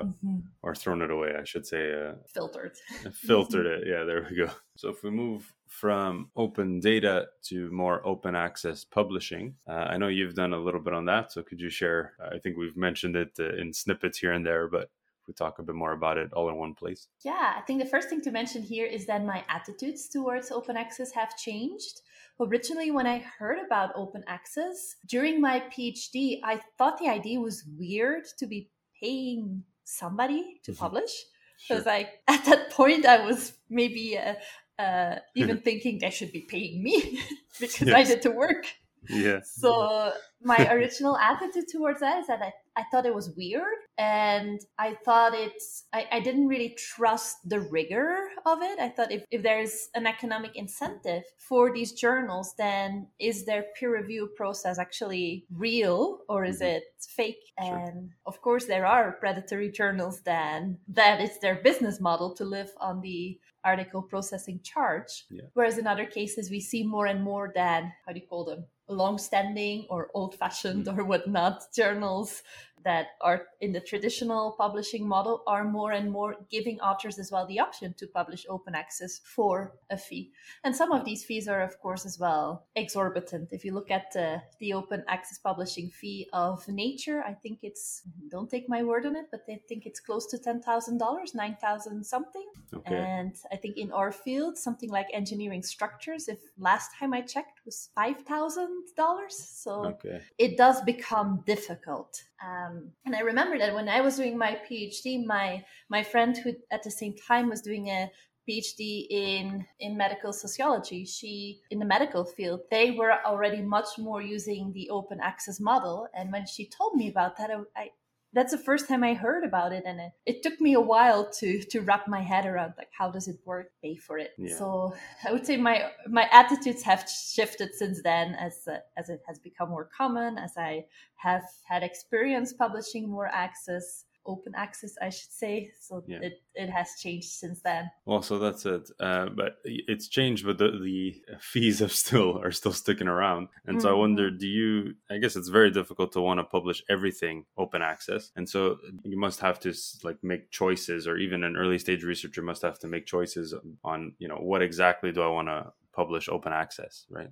or 0.65 0.73
thrown 0.75 1.01
it 1.05 1.11
away 1.17 1.31
i 1.41 1.45
should 1.51 1.65
say 1.73 1.83
uh, 2.03 2.13
Filtered. 2.37 2.73
filtered 3.29 3.67
it. 3.75 3.81
Yeah, 3.91 4.03
there 4.09 4.21
we 4.29 4.35
go. 4.43 4.49
So 4.81 4.85
if 4.93 4.99
we 5.05 5.11
move 5.23 5.41
from 5.81 6.11
open 6.35 6.67
data 6.91 7.15
to 7.49 7.57
more 7.83 7.97
open 8.11 8.33
access 8.47 8.79
publishing, 8.99 9.45
uh, 9.71 9.85
I 9.93 9.95
know 9.99 10.09
you've 10.17 10.39
done 10.43 10.53
a 10.53 10.63
little 10.67 10.83
bit 10.87 10.93
on 10.99 11.05
that. 11.11 11.25
So 11.33 11.39
could 11.47 11.59
you 11.65 11.69
share? 11.81 12.01
I 12.35 12.37
think 12.41 12.53
we've 12.57 12.77
mentioned 12.87 13.15
it 13.23 13.31
uh, 13.39 13.61
in 13.61 13.67
snippets 13.73 14.17
here 14.23 14.33
and 14.37 14.45
there, 14.49 14.65
but 14.77 14.87
we 15.27 15.33
talk 15.33 15.59
a 15.59 15.63
bit 15.63 15.75
more 15.75 15.93
about 15.93 16.17
it 16.17 16.31
all 16.33 16.49
in 16.49 16.55
one 16.55 16.73
place. 16.73 17.07
Yeah, 17.23 17.53
I 17.57 17.61
think 17.61 17.81
the 17.81 17.89
first 17.89 18.09
thing 18.09 18.21
to 18.21 18.31
mention 18.31 18.61
here 18.63 18.85
is 18.85 19.05
that 19.07 19.23
my 19.25 19.43
attitudes 19.49 20.07
towards 20.09 20.51
open 20.51 20.77
access 20.77 21.11
have 21.11 21.35
changed. 21.37 22.01
Originally, 22.39 22.91
when 22.91 23.07
I 23.07 23.19
heard 23.39 23.59
about 23.65 23.91
open 23.95 24.23
access 24.27 24.95
during 25.07 25.39
my 25.41 25.61
PhD, 25.71 26.39
I 26.43 26.59
thought 26.77 26.97
the 26.99 27.07
idea 27.09 27.39
was 27.39 27.63
weird 27.77 28.25
to 28.39 28.45
be 28.45 28.69
paying 29.01 29.63
somebody 29.83 30.59
to 30.63 30.71
Mhm. 30.71 30.77
publish. 30.77 31.13
Sure. 31.57 31.77
Because 31.77 31.85
like 31.85 32.21
at 32.27 32.43
that 32.45 32.71
point, 32.71 33.05
I 33.05 33.25
was 33.25 33.53
maybe 33.69 34.17
uh, 34.17 34.35
uh, 34.81 35.19
even 35.35 35.59
thinking 35.67 35.99
they 35.99 36.09
should 36.09 36.31
be 36.31 36.41
paying 36.41 36.83
me 36.83 37.19
because 37.59 37.89
I 37.89 38.03
did 38.03 38.21
the 38.21 38.31
work. 38.31 38.65
Yeah. 39.09 39.39
So 39.43 40.11
my 40.41 40.71
original 40.73 41.15
attitude 41.17 41.67
towards 41.71 41.99
that 42.01 42.19
is 42.19 42.27
that 42.27 42.41
I, 42.41 42.51
I 42.77 42.83
thought 42.91 43.05
it 43.05 43.15
was 43.15 43.35
weird 43.37 43.77
and 43.97 44.59
I 44.77 44.95
thought 45.05 45.33
it's 45.33 45.85
I, 45.93 46.07
I 46.11 46.19
didn't 46.19 46.47
really 46.47 46.75
trust 46.77 47.37
the 47.47 47.61
rigor 47.61 48.29
of 48.45 48.61
it. 48.61 48.79
I 48.79 48.89
thought 48.89 49.11
if, 49.11 49.23
if 49.31 49.41
there's 49.43 49.89
an 49.95 50.05
economic 50.05 50.55
incentive 50.55 51.23
for 51.37 51.73
these 51.73 51.93
journals, 51.93 52.53
then 52.57 53.07
is 53.19 53.45
their 53.45 53.65
peer 53.79 53.95
review 53.95 54.29
process 54.35 54.77
actually 54.79 55.45
real 55.51 56.19
or 56.27 56.43
is 56.43 56.59
Mhm. 56.59 56.75
it 56.75 56.83
fake? 57.07 57.53
Sure. 57.63 57.77
And 57.77 58.11
of 58.25 58.41
course 58.41 58.65
there 58.65 58.85
are 58.85 59.13
predatory 59.13 59.71
journals 59.71 60.21
then 60.21 60.77
that 60.89 61.21
it's 61.21 61.39
their 61.39 61.55
business 61.55 62.01
model 62.01 62.33
to 62.35 62.43
live 62.43 62.71
on 62.79 63.01
the 63.01 63.39
article 63.63 64.01
processing 64.01 64.59
charge. 64.63 65.25
Yeah. 65.29 65.43
Whereas 65.53 65.77
in 65.77 65.87
other 65.87 66.05
cases 66.05 66.51
we 66.51 66.59
see 66.59 66.83
more 66.83 67.07
and 67.07 67.23
more 67.23 67.51
than 67.55 67.93
how 68.05 68.11
do 68.13 68.19
you 68.19 68.27
call 68.27 68.43
them? 68.45 68.65
Long-standing 68.87 69.85
or 69.89 70.09
old-fashioned 70.13 70.85
mm. 70.85 70.97
or 70.97 71.03
whatnot 71.03 71.63
journals 71.75 72.43
that 72.85 73.07
are 73.21 73.47
in 73.59 73.73
the 73.73 73.81
traditional 73.81 74.53
publishing 74.57 75.07
model 75.07 75.43
are 75.47 75.63
more 75.65 75.91
and 75.91 76.11
more 76.11 76.35
giving 76.49 76.79
authors 76.79 77.19
as 77.19 77.31
well 77.31 77.45
the 77.47 77.59
option 77.59 77.93
to 77.95 78.07
publish 78.07 78.45
open 78.47 78.75
access 78.75 79.19
for 79.23 79.73
a 79.89 79.97
fee. 79.97 80.31
And 80.63 80.75
some 80.75 80.91
of 80.91 81.03
these 81.03 81.23
fees 81.25 81.47
are, 81.47 81.61
of 81.61 81.79
course, 81.81 82.05
as 82.05 82.19
well 82.19 82.67
exorbitant. 82.75 83.49
If 83.51 83.65
you 83.65 83.73
look 83.73 83.91
at 83.91 84.11
the, 84.13 84.41
the 84.59 84.73
open 84.73 85.03
access 85.07 85.37
publishing 85.39 85.89
fee 85.89 86.29
of 86.31 86.65
Nature, 86.67 87.23
I 87.23 87.33
think 87.33 87.59
it's, 87.63 88.03
don't 88.29 88.49
take 88.49 88.69
my 88.69 88.83
word 88.83 89.05
on 89.05 89.15
it, 89.15 89.25
but 89.31 89.41
I 89.49 89.59
think 89.67 89.85
it's 89.85 89.99
close 89.99 90.27
to 90.27 90.37
$10,000, 90.37 91.35
9,000 91.35 92.03
something. 92.05 92.45
Okay. 92.73 92.95
And 92.95 93.35
I 93.51 93.55
think 93.55 93.77
in 93.77 93.91
our 93.91 94.11
field, 94.11 94.57
something 94.57 94.89
like 94.89 95.07
engineering 95.13 95.63
structures, 95.63 96.27
if 96.27 96.39
last 96.57 96.91
time 96.99 97.13
I 97.13 97.21
checked, 97.21 97.61
was 97.65 97.89
five 97.95 98.21
thousand 98.23 98.83
dollars. 98.95 99.35
So 99.37 99.85
Okay. 99.95 100.19
it 100.37 100.57
does 100.57 100.81
become 100.81 101.43
difficult. 101.45 102.23
Um, 102.43 102.91
and 103.05 103.15
I 103.15 103.19
remember 103.19 103.57
that 103.57 103.73
when 103.73 103.89
I 103.89 104.01
was 104.01 104.17
doing 104.17 104.37
my 104.37 104.59
PhD, 104.69 105.25
my 105.25 105.63
my 105.89 106.03
friend 106.03 106.37
who 106.37 106.53
at 106.71 106.83
the 106.83 106.91
same 106.91 107.15
time 107.27 107.49
was 107.49 107.61
doing 107.61 107.87
a 107.87 108.11
PhD 108.47 109.07
in 109.09 109.65
in 109.79 109.97
medical 109.97 110.33
sociology, 110.33 111.05
she 111.05 111.61
in 111.71 111.79
the 111.79 111.85
medical 111.85 112.25
field, 112.25 112.61
they 112.69 112.91
were 112.91 113.13
already 113.25 113.61
much 113.61 113.97
more 113.97 114.21
using 114.21 114.73
the 114.73 114.89
open 114.89 115.19
access 115.21 115.59
model. 115.59 116.07
And 116.13 116.31
when 116.31 116.45
she 116.45 116.67
told 116.67 116.95
me 116.95 117.09
about 117.09 117.37
that, 117.37 117.49
I, 117.51 117.59
I 117.75 117.89
that's 118.35 118.51
the 118.51 118.57
first 118.57 118.87
time 118.89 119.03
I 119.03 119.13
heard 119.13 119.45
about 119.45 119.71
it, 119.71 119.83
and 119.87 119.99
it, 119.99 120.11
it 120.25 120.43
took 120.43 120.59
me 120.59 120.73
a 120.73 120.81
while 120.81 121.31
to 121.39 121.63
to 121.71 121.79
wrap 121.79 122.07
my 122.07 122.21
head 122.21 122.45
around 122.45 122.73
like 122.77 122.89
how 122.95 123.09
does 123.09 123.27
it 123.27 123.37
work, 123.45 123.71
pay 123.81 123.95
for 123.95 124.19
it. 124.19 124.31
Yeah. 124.37 124.57
So 124.57 124.93
I 125.25 125.31
would 125.31 125.45
say 125.45 125.55
my 125.55 125.89
my 126.07 126.27
attitudes 126.31 126.83
have 126.83 127.09
shifted 127.09 127.73
since 127.73 128.03
then, 128.03 128.35
as 128.35 128.67
uh, 128.67 128.79
as 128.97 129.09
it 129.09 129.21
has 129.25 129.39
become 129.39 129.69
more 129.69 129.89
common, 129.97 130.37
as 130.37 130.51
I 130.57 130.85
have 131.15 131.45
had 131.63 131.81
experience 131.81 132.51
publishing 132.51 133.09
more 133.09 133.27
access, 133.27 134.03
open 134.25 134.53
access, 134.55 134.95
I 135.01 135.09
should 135.09 135.31
say. 135.31 135.71
So 135.79 136.03
Yeah. 136.07 136.19
it 136.21 136.33
it 136.55 136.69
has 136.69 136.89
changed 137.01 137.29
since 137.29 137.61
then. 137.61 137.89
Well, 138.05 138.21
so 138.21 138.39
that's 138.39 138.65
it. 138.65 138.89
Uh, 138.99 139.27
but 139.29 139.57
it's 139.63 140.07
changed, 140.07 140.45
but 140.45 140.57
the, 140.57 140.71
the 140.83 141.15
fees 141.39 141.79
have 141.79 141.91
still 141.91 142.39
are 142.41 142.51
still 142.51 142.73
sticking 142.73 143.07
around. 143.07 143.49
And 143.67 143.81
so 143.81 143.89
I 143.89 143.93
Mhm. 143.93 143.99
wonder, 143.99 144.31
do 144.31 144.47
you? 144.47 144.95
I 145.09 145.17
guess 145.17 145.35
it's 145.35 145.49
very 145.49 145.71
difficult 145.71 146.11
to 146.13 146.21
want 146.21 146.39
to 146.39 146.43
publish 146.43 146.83
everything 146.89 147.45
open 147.57 147.81
access, 147.81 148.31
and 148.35 148.47
so 148.47 148.77
you 149.03 149.17
must 149.17 149.39
have 149.41 149.59
to 149.61 149.73
like 150.03 150.23
make 150.23 150.51
choices, 150.51 151.07
or 151.07 151.17
even 151.17 151.43
an 151.43 151.55
early 151.57 151.79
stage 151.79 152.03
researcher 152.03 152.41
must 152.41 152.61
have 152.61 152.79
to 152.79 152.87
make 152.87 153.05
choices 153.05 153.53
on 153.83 154.15
you 154.19 154.27
know 154.27 154.37
what 154.37 154.61
exactly 154.61 155.11
do 155.11 155.21
I 155.21 155.27
want 155.27 155.47
to 155.47 155.73
publish 155.93 156.29
open 156.29 156.53
access, 156.53 157.05
right? 157.09 157.29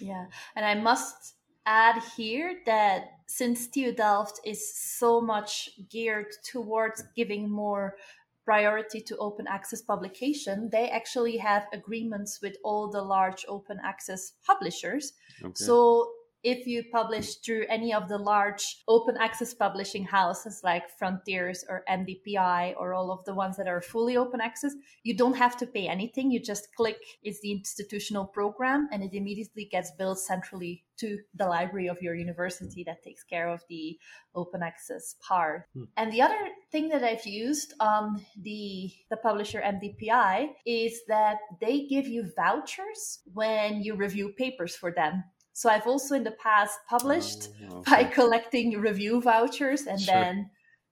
Yeah, 0.00 0.26
and 0.56 0.64
I 0.64 0.74
must 0.74 1.34
add 1.66 2.02
here 2.16 2.56
that 2.66 3.12
since 3.26 3.68
TU 3.68 3.92
Delft 3.92 4.40
is 4.44 4.74
so 4.74 5.20
much 5.20 5.70
geared 5.88 6.32
towards 6.44 7.04
giving 7.16 7.50
more 7.50 7.96
priority 8.44 9.00
to 9.00 9.16
open 9.18 9.46
access 9.46 9.80
publication, 9.80 10.68
they 10.70 10.90
actually 10.90 11.36
have 11.36 11.66
agreements 11.72 12.40
with 12.42 12.56
all 12.64 12.90
the 12.90 13.00
large 13.00 13.44
open 13.48 13.78
access 13.84 14.32
publishers. 14.44 15.12
Okay. 15.42 15.52
So 15.54 16.10
if 16.42 16.66
you 16.66 16.84
publish 16.90 17.36
through 17.36 17.66
any 17.68 17.94
of 17.94 18.08
the 18.08 18.18
large 18.18 18.82
open 18.88 19.16
access 19.18 19.54
publishing 19.54 20.04
houses 20.04 20.60
like 20.64 20.90
Frontiers 20.98 21.64
or 21.68 21.84
MDPI 21.88 22.74
or 22.76 22.94
all 22.94 23.10
of 23.12 23.24
the 23.24 23.34
ones 23.34 23.56
that 23.56 23.68
are 23.68 23.80
fully 23.80 24.16
open 24.16 24.40
access, 24.40 24.74
you 25.02 25.16
don't 25.16 25.36
have 25.36 25.56
to 25.58 25.66
pay 25.66 25.86
anything. 25.86 26.30
You 26.30 26.40
just 26.40 26.74
click 26.74 26.96
it's 27.22 27.40
the 27.40 27.52
institutional 27.52 28.26
program 28.26 28.88
and 28.92 29.02
it 29.02 29.14
immediately 29.14 29.68
gets 29.70 29.92
billed 29.92 30.18
centrally 30.18 30.84
to 30.98 31.18
the 31.34 31.46
library 31.46 31.88
of 31.88 32.00
your 32.00 32.14
university 32.14 32.84
that 32.84 33.02
takes 33.02 33.24
care 33.24 33.48
of 33.48 33.62
the 33.68 33.98
open 34.34 34.62
access 34.62 35.16
part. 35.26 35.66
Hmm. 35.74 35.84
And 35.96 36.12
the 36.12 36.22
other 36.22 36.38
thing 36.70 36.88
that 36.90 37.02
I've 37.02 37.26
used 37.26 37.74
on 37.80 38.24
the 38.40 38.90
the 39.10 39.16
publisher 39.16 39.60
MDPI 39.60 40.50
is 40.66 41.00
that 41.08 41.38
they 41.60 41.86
give 41.86 42.06
you 42.06 42.30
vouchers 42.36 43.20
when 43.32 43.82
you 43.82 43.94
review 43.94 44.32
papers 44.36 44.76
for 44.76 44.92
them. 44.92 45.24
So 45.52 45.68
I've 45.68 45.86
also 45.86 46.14
in 46.14 46.24
the 46.24 46.32
past 46.32 46.78
published 46.88 47.48
oh, 47.70 47.78
okay. 47.78 47.90
by 47.90 48.04
collecting 48.04 48.80
review 48.80 49.20
vouchers 49.20 49.86
and 49.86 50.00
sure. 50.00 50.14
then 50.14 50.50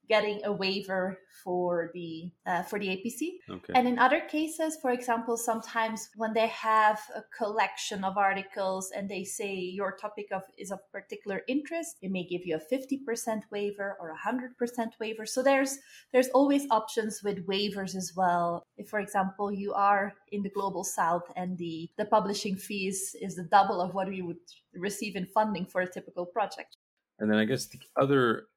getting 0.09 0.41
a 0.43 0.51
waiver 0.51 1.17
for 1.43 1.89
the 1.93 2.31
uh, 2.45 2.63
for 2.63 2.77
the 2.79 2.87
APC. 2.87 3.39
Okay. 3.49 3.73
And 3.73 3.87
in 3.87 3.97
other 3.97 4.21
cases, 4.21 4.77
for 4.81 4.91
example, 4.91 5.37
sometimes 5.37 6.09
when 6.15 6.33
they 6.33 6.47
have 6.47 6.99
a 7.15 7.23
collection 7.35 8.03
of 8.03 8.17
articles 8.17 8.91
and 8.95 9.09
they 9.09 9.23
say 9.23 9.53
your 9.53 9.95
topic 9.95 10.27
of 10.31 10.43
is 10.57 10.71
of 10.71 10.79
particular 10.91 11.41
interest, 11.47 11.97
they 12.01 12.07
may 12.07 12.23
give 12.23 12.45
you 12.45 12.55
a 12.57 12.75
50% 12.75 13.41
waiver 13.51 13.97
or 13.99 14.11
a 14.11 14.17
100% 14.17 14.91
waiver. 14.99 15.25
So 15.25 15.41
there's 15.41 15.79
there's 16.11 16.29
always 16.29 16.67
options 16.69 17.21
with 17.23 17.47
waivers 17.47 17.95
as 17.95 18.13
well. 18.15 18.65
If 18.77 18.89
for 18.89 18.99
example, 18.99 19.51
you 19.51 19.73
are 19.73 20.13
in 20.31 20.43
the 20.43 20.49
global 20.49 20.83
south 20.83 21.31
and 21.35 21.57
the 21.57 21.89
the 21.97 22.05
publishing 22.05 22.55
fees 22.55 23.15
is 23.21 23.35
the 23.35 23.43
double 23.43 23.81
of 23.81 23.93
what 23.93 24.07
we 24.07 24.21
would 24.21 24.43
receive 24.73 25.15
in 25.15 25.25
funding 25.25 25.65
for 25.65 25.81
a 25.81 25.91
typical 25.91 26.25
project. 26.25 26.77
And 27.19 27.31
then 27.31 27.37
I 27.37 27.45
guess 27.45 27.67
the 27.67 27.79
other 27.95 28.47